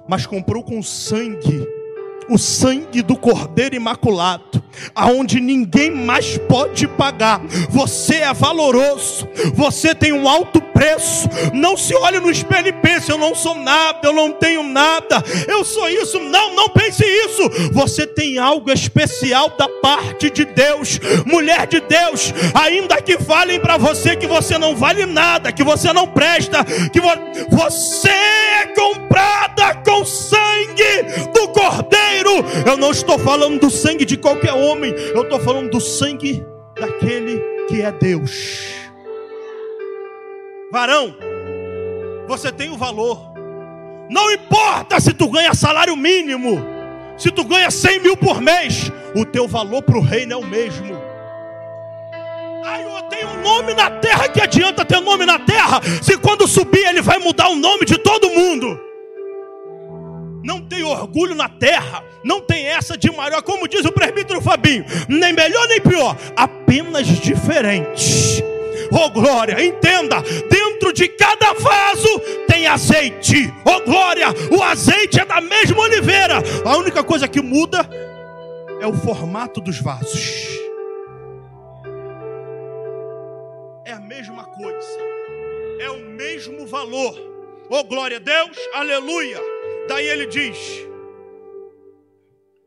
mas 0.09 0.25
comprou 0.25 0.63
com 0.63 0.81
sangue 0.81 1.80
o 2.29 2.39
sangue 2.39 3.03
do 3.03 3.17
Cordeiro 3.17 3.75
Imaculado, 3.75 4.63
aonde 4.95 5.41
ninguém 5.41 5.91
mais 5.91 6.39
pode 6.39 6.87
pagar. 6.87 7.41
Você 7.69 8.17
é 8.17 8.33
valoroso, 8.33 9.29
você 9.55 9.95
tem 9.95 10.13
um 10.13 10.29
alto 10.29 10.61
preço. 10.81 11.29
Não 11.53 11.77
se 11.77 11.95
olhe 11.95 12.19
no 12.21 12.31
espelho 12.31 12.69
e 12.69 12.73
pense: 12.73 13.11
eu 13.11 13.19
não 13.19 13.35
sou 13.35 13.55
nada, 13.55 14.01
eu 14.03 14.13
não 14.13 14.33
tenho 14.33 14.63
nada, 14.63 15.23
eu 15.47 15.65
sou 15.65 15.89
isso. 15.89 16.19
Não, 16.19 16.55
não 16.55 16.69
pense 16.71 17.05
isso. 17.05 17.71
Você 17.73 18.07
tem 18.07 18.39
algo 18.39 18.71
especial 18.71 19.51
da 19.59 19.69
parte 19.83 20.31
de 20.31 20.45
Deus, 20.45 20.99
mulher 21.27 21.67
de 21.67 21.81
Deus. 21.81 22.33
Ainda 22.55 23.03
que 23.03 23.19
falem 23.19 23.61
para 23.61 23.77
você 23.77 24.17
que 24.17 24.27
você 24.27 24.57
não 24.57 24.75
vale 24.75 25.05
nada, 25.05 25.53
que 25.53 25.63
você 25.63 25.93
não 25.93 26.07
presta, 26.07 26.65
que 26.65 27.01
vo 27.01 27.11
você 27.51 28.40
comprada 28.69 29.75
com 29.85 30.05
sangue 30.05 31.03
do 31.33 31.49
Cordeiro 31.49 32.11
eu 32.67 32.77
não 32.77 32.91
estou 32.91 33.19
falando 33.19 33.61
do 33.61 33.71
sangue 33.71 34.05
de 34.05 34.17
qualquer 34.17 34.53
homem, 34.53 34.93
eu 35.15 35.23
estou 35.23 35.41
falando 35.41 35.71
do 35.71 35.81
sangue 35.81 36.45
daquele 36.79 37.41
que 37.69 37.83
é 37.83 37.93
Deus. 37.93 38.91
Varão, 40.73 41.15
você 42.27 42.53
tem 42.53 42.71
o 42.71 42.77
valor. 42.77 43.31
Não 44.09 44.33
importa 44.33 45.01
se 45.01 45.13
tu 45.13 45.29
ganha 45.29 45.55
salário 45.55 45.97
mínimo, 45.97 46.61
se 47.17 47.31
tu 47.31 47.45
ganha 47.45 47.71
100 47.71 48.01
mil 48.01 48.17
por 48.17 48.41
mês, 48.41 48.91
o 49.15 49.25
teu 49.25 49.47
valor 49.47 49.83
para 49.83 49.97
o 49.97 50.03
reino 50.03 50.33
é 50.33 50.37
o 50.37 50.47
mesmo. 50.47 50.95
Ai, 52.65 52.85
tenho 53.21 53.29
um 53.29 53.43
nome 53.43 53.75
na 53.75 53.91
terra 53.91 54.29
que 54.29 54.41
adianta 54.41 54.85
ter 54.85 55.01
nome 55.01 55.27
na 55.27 55.39
terra, 55.39 55.81
se 56.03 56.17
quando 56.17 56.49
subir 56.49 56.87
ele 56.87 57.03
vai 57.03 57.19
mudar 57.19 57.49
o 57.49 57.57
nome 57.57 57.85
de 57.85 57.99
todo 57.99 58.31
mundo 58.31 58.81
não 60.43 60.61
tem 60.61 60.83
orgulho 60.83 61.35
na 61.35 61.51
terra, 61.51 62.03
não 62.25 62.41
tem 62.41 62.67
essa 62.67 62.97
de 62.97 63.11
maior, 63.11 63.43
como 63.43 63.69
diz 63.69 63.85
o 63.85 63.93
presbítero 63.93 64.41
Fabinho, 64.41 64.87
nem 65.07 65.35
melhor 65.35 65.69
nem 65.69 65.81
pior, 65.81 66.17
apenas 66.35 67.07
diferente. 67.07 68.43
Oh 68.91 69.11
glória, 69.11 69.63
entenda, 69.63 70.23
dentro 70.51 70.95
de 70.95 71.09
cada 71.09 71.53
vaso 71.53 72.19
tem 72.49 72.67
azeite. 72.67 73.53
Oh 73.67 73.81
glória, 73.85 74.29
o 74.51 74.63
azeite 74.63 75.21
é 75.21 75.27
da 75.27 75.43
mesma 75.43 75.83
oliveira. 75.83 76.43
A 76.65 76.77
única 76.79 77.05
coisa 77.05 77.29
que 77.29 77.43
muda 77.43 77.87
é 78.81 78.87
o 78.87 78.95
formato 78.95 79.61
dos 79.61 79.79
vasos. 79.79 80.70
Mesmo 86.41 86.67
valor. 86.67 87.15
Oh 87.69 87.85
glória 87.85 88.17
a 88.17 88.21
Deus, 88.21 88.57
aleluia. 88.73 89.39
Daí 89.87 90.07
ele 90.07 90.27
diz: 90.27 90.57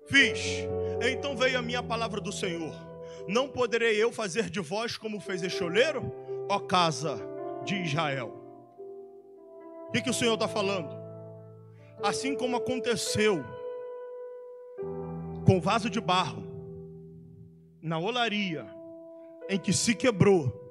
Fiz, 0.06 0.40
então 1.02 1.36
veio 1.36 1.58
a 1.58 1.62
minha 1.62 1.82
palavra 1.82 2.22
do 2.22 2.32
Senhor. 2.32 2.74
Não 3.28 3.48
poderei 3.48 4.02
eu 4.02 4.12
fazer 4.12 4.50
de 4.50 4.60
vós 4.60 4.96
como 4.96 5.20
fez 5.20 5.42
este 5.42 5.64
oleiro, 5.64 6.14
ó 6.50 6.60
casa 6.60 7.20
de 7.66 7.76
Israel. 7.76 8.32
O 9.88 9.92
que, 9.92 10.02
que 10.02 10.10
o 10.10 10.14
Senhor 10.14 10.36
está 10.36 10.48
falando? 10.48 10.96
Assim 12.04 12.36
como 12.36 12.58
aconteceu 12.58 13.44
com 15.46 15.58
o 15.58 15.62
vaso 15.62 15.90
de 15.90 16.00
barro 16.00 16.44
na 17.82 17.98
olaria, 17.98 18.68
em 19.50 19.60
que 19.60 19.74
se 19.74 19.96
quebrou 19.96 20.62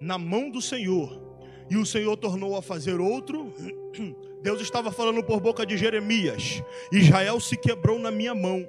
na 0.00 0.18
mão 0.18 0.50
do 0.50 0.60
Senhor, 0.60 1.31
e 1.72 1.76
o 1.78 1.86
Senhor 1.86 2.14
tornou 2.18 2.54
a 2.54 2.60
fazer 2.60 3.00
outro 3.00 3.50
Deus 4.42 4.60
estava 4.60 4.92
falando 4.92 5.22
por 5.22 5.40
boca 5.40 5.64
de 5.64 5.74
Jeremias: 5.76 6.62
Israel 6.90 7.40
se 7.40 7.56
quebrou 7.56 7.98
na 7.98 8.10
minha 8.10 8.34
mão, 8.34 8.68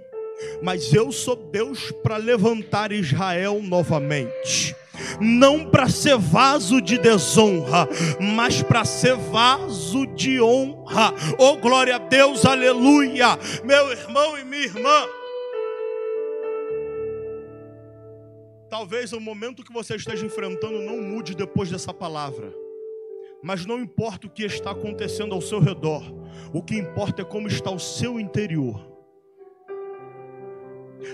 mas 0.62 0.93
eu 0.93 1.12
sou 1.12 1.36
Deus 1.36 1.91
para 2.04 2.16
levantar 2.16 2.93
Israel 2.93 3.60
novamente. 3.62 4.74
não 5.20 5.66
para 5.66 5.89
ser 5.89 6.18
vaso 6.18 6.80
de 6.80 6.97
desonra, 6.97 7.89
mas 8.22 8.62
para 8.62 8.86
ser 8.86 9.16
vaso 9.16 10.06
de 10.08 10.39
honra. 10.39 11.14
Oh, 11.39 11.58
glória 11.58 11.95
a 11.95 11.97
Deus, 11.97 12.45
aleluia. 12.45 13.38
Meu 13.64 13.91
irmão 13.91 14.38
e 14.38 14.45
minha 14.45 14.64
irmã. 14.64 15.08
Talvez 18.70 19.12
o 19.12 19.20
momento 19.20 19.64
que 19.64 19.74
você 19.74 19.95
esteja 19.95 20.26
enfrentando 20.26 20.80
não 20.80 21.01
mude 21.01 21.36
depois 21.36 21.70
dessa 21.70 21.93
palavra. 21.93 22.64
Mas 23.44 23.66
não 23.66 23.78
importa 23.78 24.26
o 24.26 24.30
que 24.30 24.46
está 24.46 24.72
acontecendo 24.72 25.36
ao 25.36 25.41
seu 25.41 25.60
redor, 25.60 26.02
o 26.54 26.64
que 26.64 26.76
importa 26.76 27.24
é 27.24 27.26
como 27.26 27.50
está 27.50 27.70
o 27.70 27.78
seu 27.78 28.18
interior. 28.18 28.89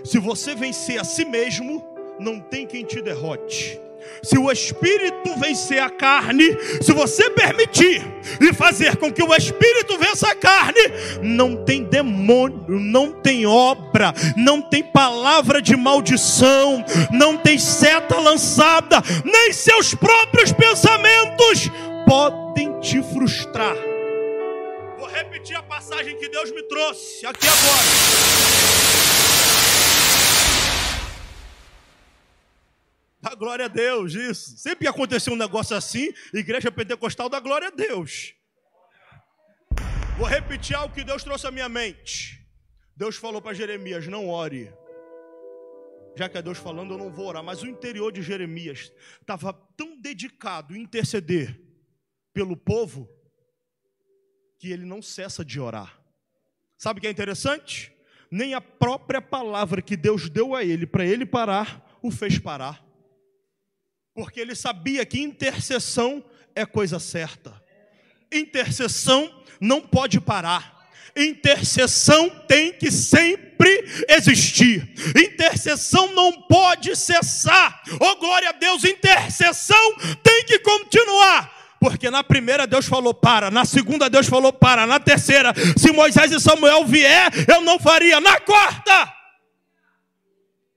Se 0.03 0.19
você 0.19 0.53
vencer 0.53 0.99
a 0.99 1.03
si 1.03 1.25
mesmo, 1.25 1.83
não 2.19 2.39
tem 2.39 2.67
quem 2.67 2.85
te 2.85 3.01
derrote. 3.01 3.79
Se 4.23 4.37
o 4.37 4.51
espírito 4.51 5.35
vencer 5.37 5.81
a 5.81 5.89
carne, 5.89 6.55
se 6.81 6.93
você 6.93 7.29
permitir 7.31 8.01
e 8.39 8.53
fazer 8.53 8.95
com 8.97 9.11
que 9.11 9.23
o 9.23 9.35
espírito 9.35 9.97
vença 9.97 10.29
a 10.29 10.35
carne, 10.35 10.79
não 11.21 11.65
tem 11.65 11.83
demônio, 11.83 12.63
não 12.67 13.11
tem 13.11 13.45
obra, 13.45 14.13
não 14.37 14.61
tem 14.61 14.83
palavra 14.83 15.61
de 15.61 15.75
maldição, 15.75 16.83
não 17.11 17.37
tem 17.37 17.57
seta 17.57 18.17
lançada, 18.19 19.01
nem 19.25 19.51
seus 19.51 19.93
próprios 19.93 20.51
pensamentos 20.51 21.69
podem 22.09 22.79
te 22.79 23.03
frustrar. 23.03 23.75
Vou 24.97 25.07
repetir 25.07 25.55
a 25.55 25.61
passagem 25.61 26.17
que 26.17 26.27
Deus 26.27 26.49
me 26.51 26.63
trouxe 26.63 27.23
aqui 27.23 27.45
agora. 27.45 27.85
A 33.21 33.35
glória 33.35 33.65
a 33.65 33.67
Deus, 33.67 34.15
isso. 34.15 34.57
Sempre 34.57 34.87
aconteceu 34.87 35.33
um 35.33 35.35
negócio 35.35 35.75
assim, 35.75 36.11
igreja 36.33 36.71
pentecostal 36.71 37.29
da 37.29 37.39
glória 37.39 37.67
a 37.67 37.71
Deus. 37.71 38.33
Vou 40.17 40.27
repetir 40.27 40.75
algo 40.75 40.95
que 40.95 41.03
Deus 41.03 41.23
trouxe 41.23 41.45
à 41.45 41.51
minha 41.51 41.69
mente. 41.69 42.43
Deus 42.95 43.17
falou 43.17 43.39
para 43.39 43.53
Jeremias: 43.53 44.07
não 44.07 44.27
ore. 44.29 44.73
Já 46.17 46.27
que 46.27 46.39
é 46.39 46.41
Deus 46.41 46.57
falando, 46.57 46.95
eu 46.95 46.97
não 46.97 47.11
vou 47.11 47.27
orar. 47.27 47.43
Mas 47.43 47.61
o 47.61 47.67
interior 47.67 48.11
de 48.11 48.23
Jeremias 48.23 48.91
estava 49.21 49.53
tão 49.77 50.01
dedicado 50.01 50.75
em 50.75 50.81
interceder 50.81 51.68
pelo 52.39 52.55
povo 52.55 53.09
que 54.57 54.71
ele 54.71 54.85
não 54.85 55.01
cessa 55.01 55.43
de 55.43 55.59
orar. 55.59 55.99
Sabe 56.77 56.99
o 56.99 57.01
que 57.01 57.07
é 57.07 57.11
interessante? 57.11 57.91
Nem 58.31 58.53
a 58.53 58.61
própria 58.61 59.21
palavra 59.21 59.81
que 59.81 59.97
Deus 59.97 60.29
deu 60.29 60.55
a 60.55 60.63
ele 60.63 60.87
para 60.87 61.05
ele 61.05 61.25
parar, 61.25 61.99
o 62.01 62.09
fez 62.09 62.39
parar 62.39 62.89
porque 64.19 64.41
ele 64.41 64.53
sabia 64.53 65.05
que 65.05 65.17
intercessão 65.17 66.21
é 66.53 66.65
coisa 66.65 66.99
certa. 66.99 67.53
Intercessão 68.29 69.33
não 69.61 69.79
pode 69.79 70.19
parar. 70.19 70.89
Intercessão 71.15 72.29
tem 72.45 72.73
que 72.73 72.91
sempre 72.91 73.85
existir. 74.09 74.93
Intercessão 75.15 76.13
não 76.13 76.41
pode 76.43 76.97
cessar. 76.97 77.81
Oh 77.97 78.15
glória 78.17 78.49
a 78.49 78.51
Deus, 78.51 78.83
intercessão 78.83 79.95
tem 80.21 80.43
que 80.43 80.59
continuar. 80.59 81.58
Porque 81.79 82.09
na 82.09 82.23
primeira 82.23 82.67
Deus 82.67 82.85
falou 82.85 83.13
para, 83.13 83.49
na 83.49 83.65
segunda 83.65 84.09
Deus 84.09 84.27
falou 84.27 84.51
para, 84.51 84.85
na 84.85 84.99
terceira, 84.99 85.53
se 85.77 85.91
Moisés 85.91 86.31
e 86.31 86.39
Samuel 86.39 86.85
vier, 86.85 87.31
eu 87.47 87.61
não 87.61 87.79
faria. 87.79 88.19
Na 88.19 88.39
quarta, 88.39 89.13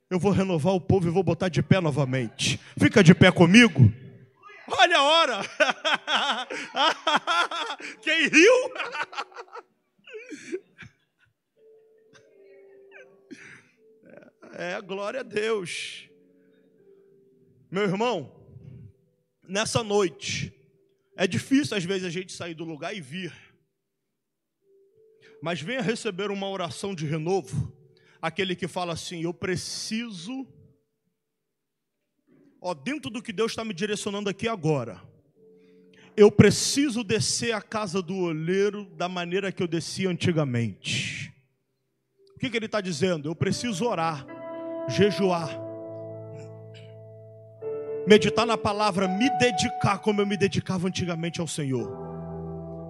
eu 0.09 0.19
vou 0.19 0.31
renovar 0.31 0.75
o 0.75 0.81
povo 0.81 1.09
e 1.09 1.11
vou 1.11 1.23
botar 1.23 1.49
de 1.49 1.63
pé 1.63 1.81
novamente. 1.81 2.61
Fica 2.79 3.03
de 3.03 3.15
pé 3.15 3.33
comigo. 3.33 3.93
Olha 4.69 4.99
a 4.99 5.03
hora. 5.03 5.41
Quem 8.03 8.29
riu? 8.29 8.73
É, 14.53 14.81
glória 14.83 15.21
a 15.21 15.23
Deus. 15.23 16.09
Meu 17.71 17.85
irmão, 17.85 18.31
nessa 19.49 19.83
noite, 19.83 20.53
é 21.17 21.27
difícil 21.27 21.77
às 21.77 21.85
vezes 21.85 22.05
a 22.05 22.11
gente 22.11 22.33
sair 22.33 22.55
do 22.55 22.65
lugar 22.65 22.95
e 22.95 23.01
vir. 23.01 23.33
Mas 25.43 25.61
venha 25.61 25.83
receber 25.83 26.31
uma 26.31 26.49
oração 26.49 26.95
de 26.95 27.05
renovo 27.07 27.73
aquele 28.23 28.55
que 28.55 28.69
fala 28.69 28.93
assim: 28.93 29.23
Eu 29.25 29.35
preciso, 29.35 30.47
ó, 32.61 32.73
dentro 32.73 33.11
do 33.11 33.21
que 33.21 33.33
Deus 33.33 33.53
está 33.53 33.65
me 33.65 33.75
direcionando 33.75 34.31
aqui 34.31 34.47
agora, 34.47 35.03
eu 36.17 36.31
preciso 36.31 37.03
descer 37.03 37.53
a 37.53 37.61
casa 37.61 38.01
do 38.01 38.17
olheiro 38.17 38.85
da 38.97 39.09
maneira 39.09 39.51
que 39.51 39.63
eu 39.63 39.67
descia 39.67 40.09
antigamente. 40.09 41.33
O 42.37 42.39
que, 42.39 42.51
que 42.51 42.57
ele 42.57 42.67
está 42.67 42.81
dizendo? 42.81 43.29
Eu 43.29 43.35
preciso 43.35 43.85
orar, 43.85 44.27
jejuar, 44.89 45.51
meditar 48.07 48.47
na 48.47 48.57
palavra, 48.57 49.09
me 49.09 49.29
dedicar 49.39 49.99
como 49.99 50.21
eu 50.21 50.27
me 50.27 50.37
dedicava 50.37 50.89
antigamente 50.89 51.41
ao 51.41 51.47
Senhor. 51.47 51.91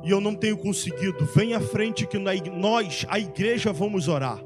E 0.05 0.11
eu 0.11 0.21
não 0.21 0.35
tenho 0.35 0.57
conseguido. 0.57 1.25
Vem 1.35 1.55
à 1.55 1.61
frente 1.61 2.07
que 2.07 2.19
nós, 2.19 3.07
a 3.09 3.19
igreja, 3.19 3.73
vamos 3.73 4.09
orar. 4.09 4.39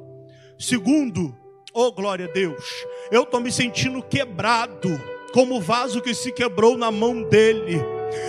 Segundo, 0.59 1.35
oh 1.73 1.93
glória 1.93 2.27
a 2.27 2.33
Deus, 2.33 2.64
eu 3.11 3.23
estou 3.23 3.41
me 3.41 3.53
sentindo 3.53 4.03
quebrado, 4.03 5.01
como 5.33 5.57
o 5.57 5.61
vaso 5.61 6.01
que 6.01 6.14
se 6.14 6.33
quebrou 6.33 6.77
na 6.77 6.91
mão 6.91 7.23
dele. 7.23 7.81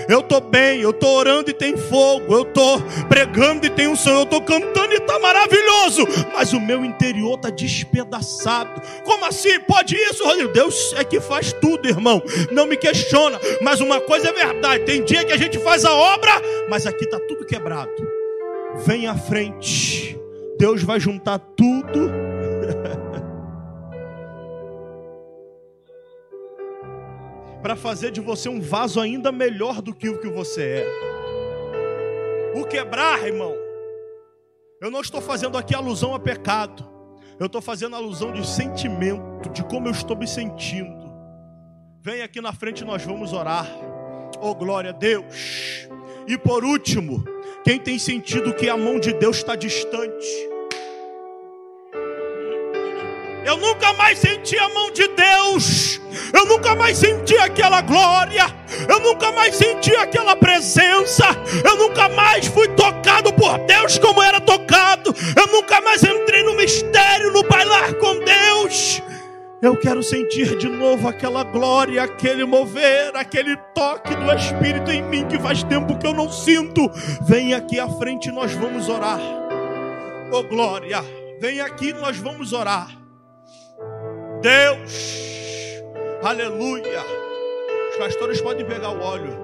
Eu 0.10 0.22
estou 0.22 0.42
bem, 0.42 0.82
eu 0.82 0.90
estou 0.90 1.16
orando 1.16 1.50
e 1.50 1.54
tem 1.54 1.78
fogo, 1.78 2.34
eu 2.34 2.42
estou 2.44 2.82
pregando 3.08 3.66
e 3.66 3.70
tem 3.70 3.88
um 3.88 3.96
som, 3.96 4.12
eu 4.12 4.24
estou 4.24 4.42
cantando 4.42 4.77
está 5.08 5.20
maravilhoso, 5.20 6.06
mas 6.34 6.54
o 6.54 6.60
meu 6.60 6.84
interior 6.84 7.36
está 7.36 7.50
despedaçado. 7.50 8.82
Como 9.04 9.26
assim? 9.26 9.60
Pode 9.62 9.96
isso, 9.96 10.24
Rodrigo? 10.24 10.52
Deus 10.52 10.94
é 10.98 11.04
que 11.04 11.20
faz 11.20 11.54
tudo, 11.54 11.88
irmão. 11.88 12.22
Não 12.52 12.66
me 12.66 12.78
questiona, 12.78 13.40
mas 13.62 13.80
uma 13.80 14.02
coisa 14.02 14.30
é 14.30 14.34
verdade: 14.34 14.84
tem 14.84 15.04
dia 15.04 15.24
que 15.24 15.34
a 15.34 15.38
gente 15.38 15.58
faz 15.60 15.86
a 15.86 15.94
obra, 15.94 16.32
mas 16.70 16.86
aqui 16.86 17.06
está 17.06 17.20
tudo 17.20 17.46
quebrado. 17.46 17.92
Vem 18.86 19.08
à 19.08 19.16
frente 19.16 20.18
Deus 20.58 20.84
vai 20.84 21.00
juntar 21.00 21.40
tudo. 21.40 22.12
para 27.62 27.76
fazer 27.76 28.12
de 28.12 28.22
você 28.22 28.48
um 28.50 28.62
vaso 28.62 29.00
ainda 29.00 29.32
melhor 29.32 29.82
do 29.82 29.94
que 29.94 30.10
o 30.10 30.18
que 30.20 30.28
você 30.30 30.84
é. 30.84 30.88
O 32.56 32.66
quebrar, 32.66 33.28
irmão, 33.28 33.54
eu 34.82 34.92
não 34.92 35.02
estou 35.02 35.22
fazendo 35.22 35.58
aqui 35.58 35.74
alusão 35.74 36.14
a 36.14 36.20
pecado, 36.20 36.88
eu 37.40 37.46
estou 37.46 37.62
fazendo 37.62 37.96
alusão 37.96 38.32
de 38.32 38.48
sentimento, 38.48 39.50
de 39.50 39.64
como 39.64 39.88
eu 39.88 39.92
estou 39.92 40.16
me 40.16 40.28
sentindo. 40.28 41.08
Vem 42.02 42.22
aqui 42.22 42.42
na 42.42 42.54
frente, 42.54 42.84
nós 42.84 43.04
vamos 43.04 43.34
orar. 43.34 43.68
Oh, 44.40 44.56
glória 44.56 44.92
a 44.92 44.94
Deus. 44.94 45.88
E 46.28 46.38
por 46.38 46.64
último, 46.64 47.24
quem 47.64 47.80
tem 47.80 48.00
sentido 48.00 48.54
que 48.54 48.70
a 48.70 48.78
mão 48.78 49.00
de 49.00 49.14
Deus 49.14 49.38
está 49.38 49.56
distante? 49.56 50.26
Eu 53.48 53.56
nunca 53.56 53.94
mais 53.94 54.20
senti 54.20 54.60
a 54.60 54.68
mão 54.68 54.92
de 54.92 55.08
Deus. 55.08 56.02
Eu 56.34 56.46
nunca 56.48 56.76
mais 56.76 56.98
senti 56.98 57.38
aquela 57.38 57.80
glória. 57.80 58.46
Eu 58.90 59.00
nunca 59.00 59.32
mais 59.32 59.56
senti 59.56 59.96
aquela 59.96 60.36
presença. 60.36 61.24
Eu 61.64 61.78
nunca 61.78 62.10
mais 62.10 62.48
fui 62.48 62.68
tocado 62.68 63.32
por 63.32 63.58
Deus 63.60 63.98
como 64.00 64.22
era 64.22 64.42
tocado. 64.42 65.16
Eu 65.34 65.48
nunca 65.48 65.80
mais 65.80 66.04
entrei 66.04 66.44
no 66.44 66.58
mistério, 66.58 67.32
no 67.32 67.42
bailar 67.44 67.94
com 67.94 68.20
Deus. 68.20 69.02
Eu 69.62 69.78
quero 69.78 70.04
sentir 70.04 70.58
de 70.58 70.68
novo 70.68 71.08
aquela 71.08 71.46
glória, 71.46 72.04
aquele 72.04 72.44
mover, 72.44 73.16
aquele 73.16 73.56
toque 73.74 74.14
do 74.14 74.30
Espírito 74.34 74.92
em 74.92 75.02
mim 75.04 75.26
que 75.26 75.40
faz 75.40 75.64
tempo 75.64 75.98
que 75.98 76.06
eu 76.06 76.14
não 76.14 76.30
sinto. 76.30 76.92
Vem 77.22 77.54
aqui 77.54 77.80
à 77.80 77.88
frente, 77.88 78.30
nós 78.30 78.52
vamos 78.52 78.90
orar. 78.90 79.22
Oh 80.34 80.44
glória, 80.44 81.02
vem 81.40 81.62
aqui, 81.62 81.94
nós 81.94 82.18
vamos 82.18 82.52
orar. 82.52 83.07
Deus, 84.42 85.84
aleluia. 86.22 87.04
Os 87.90 87.98
pastores 87.98 88.40
podem 88.40 88.66
pegar 88.66 88.92
o 88.92 89.02
óleo, 89.02 89.36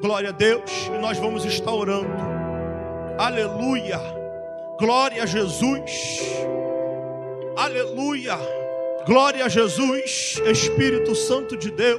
glória 0.00 0.30
a 0.30 0.32
Deus, 0.32 0.70
e 0.86 0.98
nós 0.98 1.18
vamos 1.18 1.44
estar 1.44 1.72
orando, 1.72 2.10
aleluia, 3.18 4.00
glória 4.78 5.22
a 5.22 5.26
Jesus, 5.26 6.22
aleluia, 7.56 8.36
glória 9.06 9.44
a 9.44 9.48
Jesus, 9.48 10.40
Espírito 10.44 11.14
Santo 11.14 11.56
de 11.56 11.70
Deus. 11.70 11.88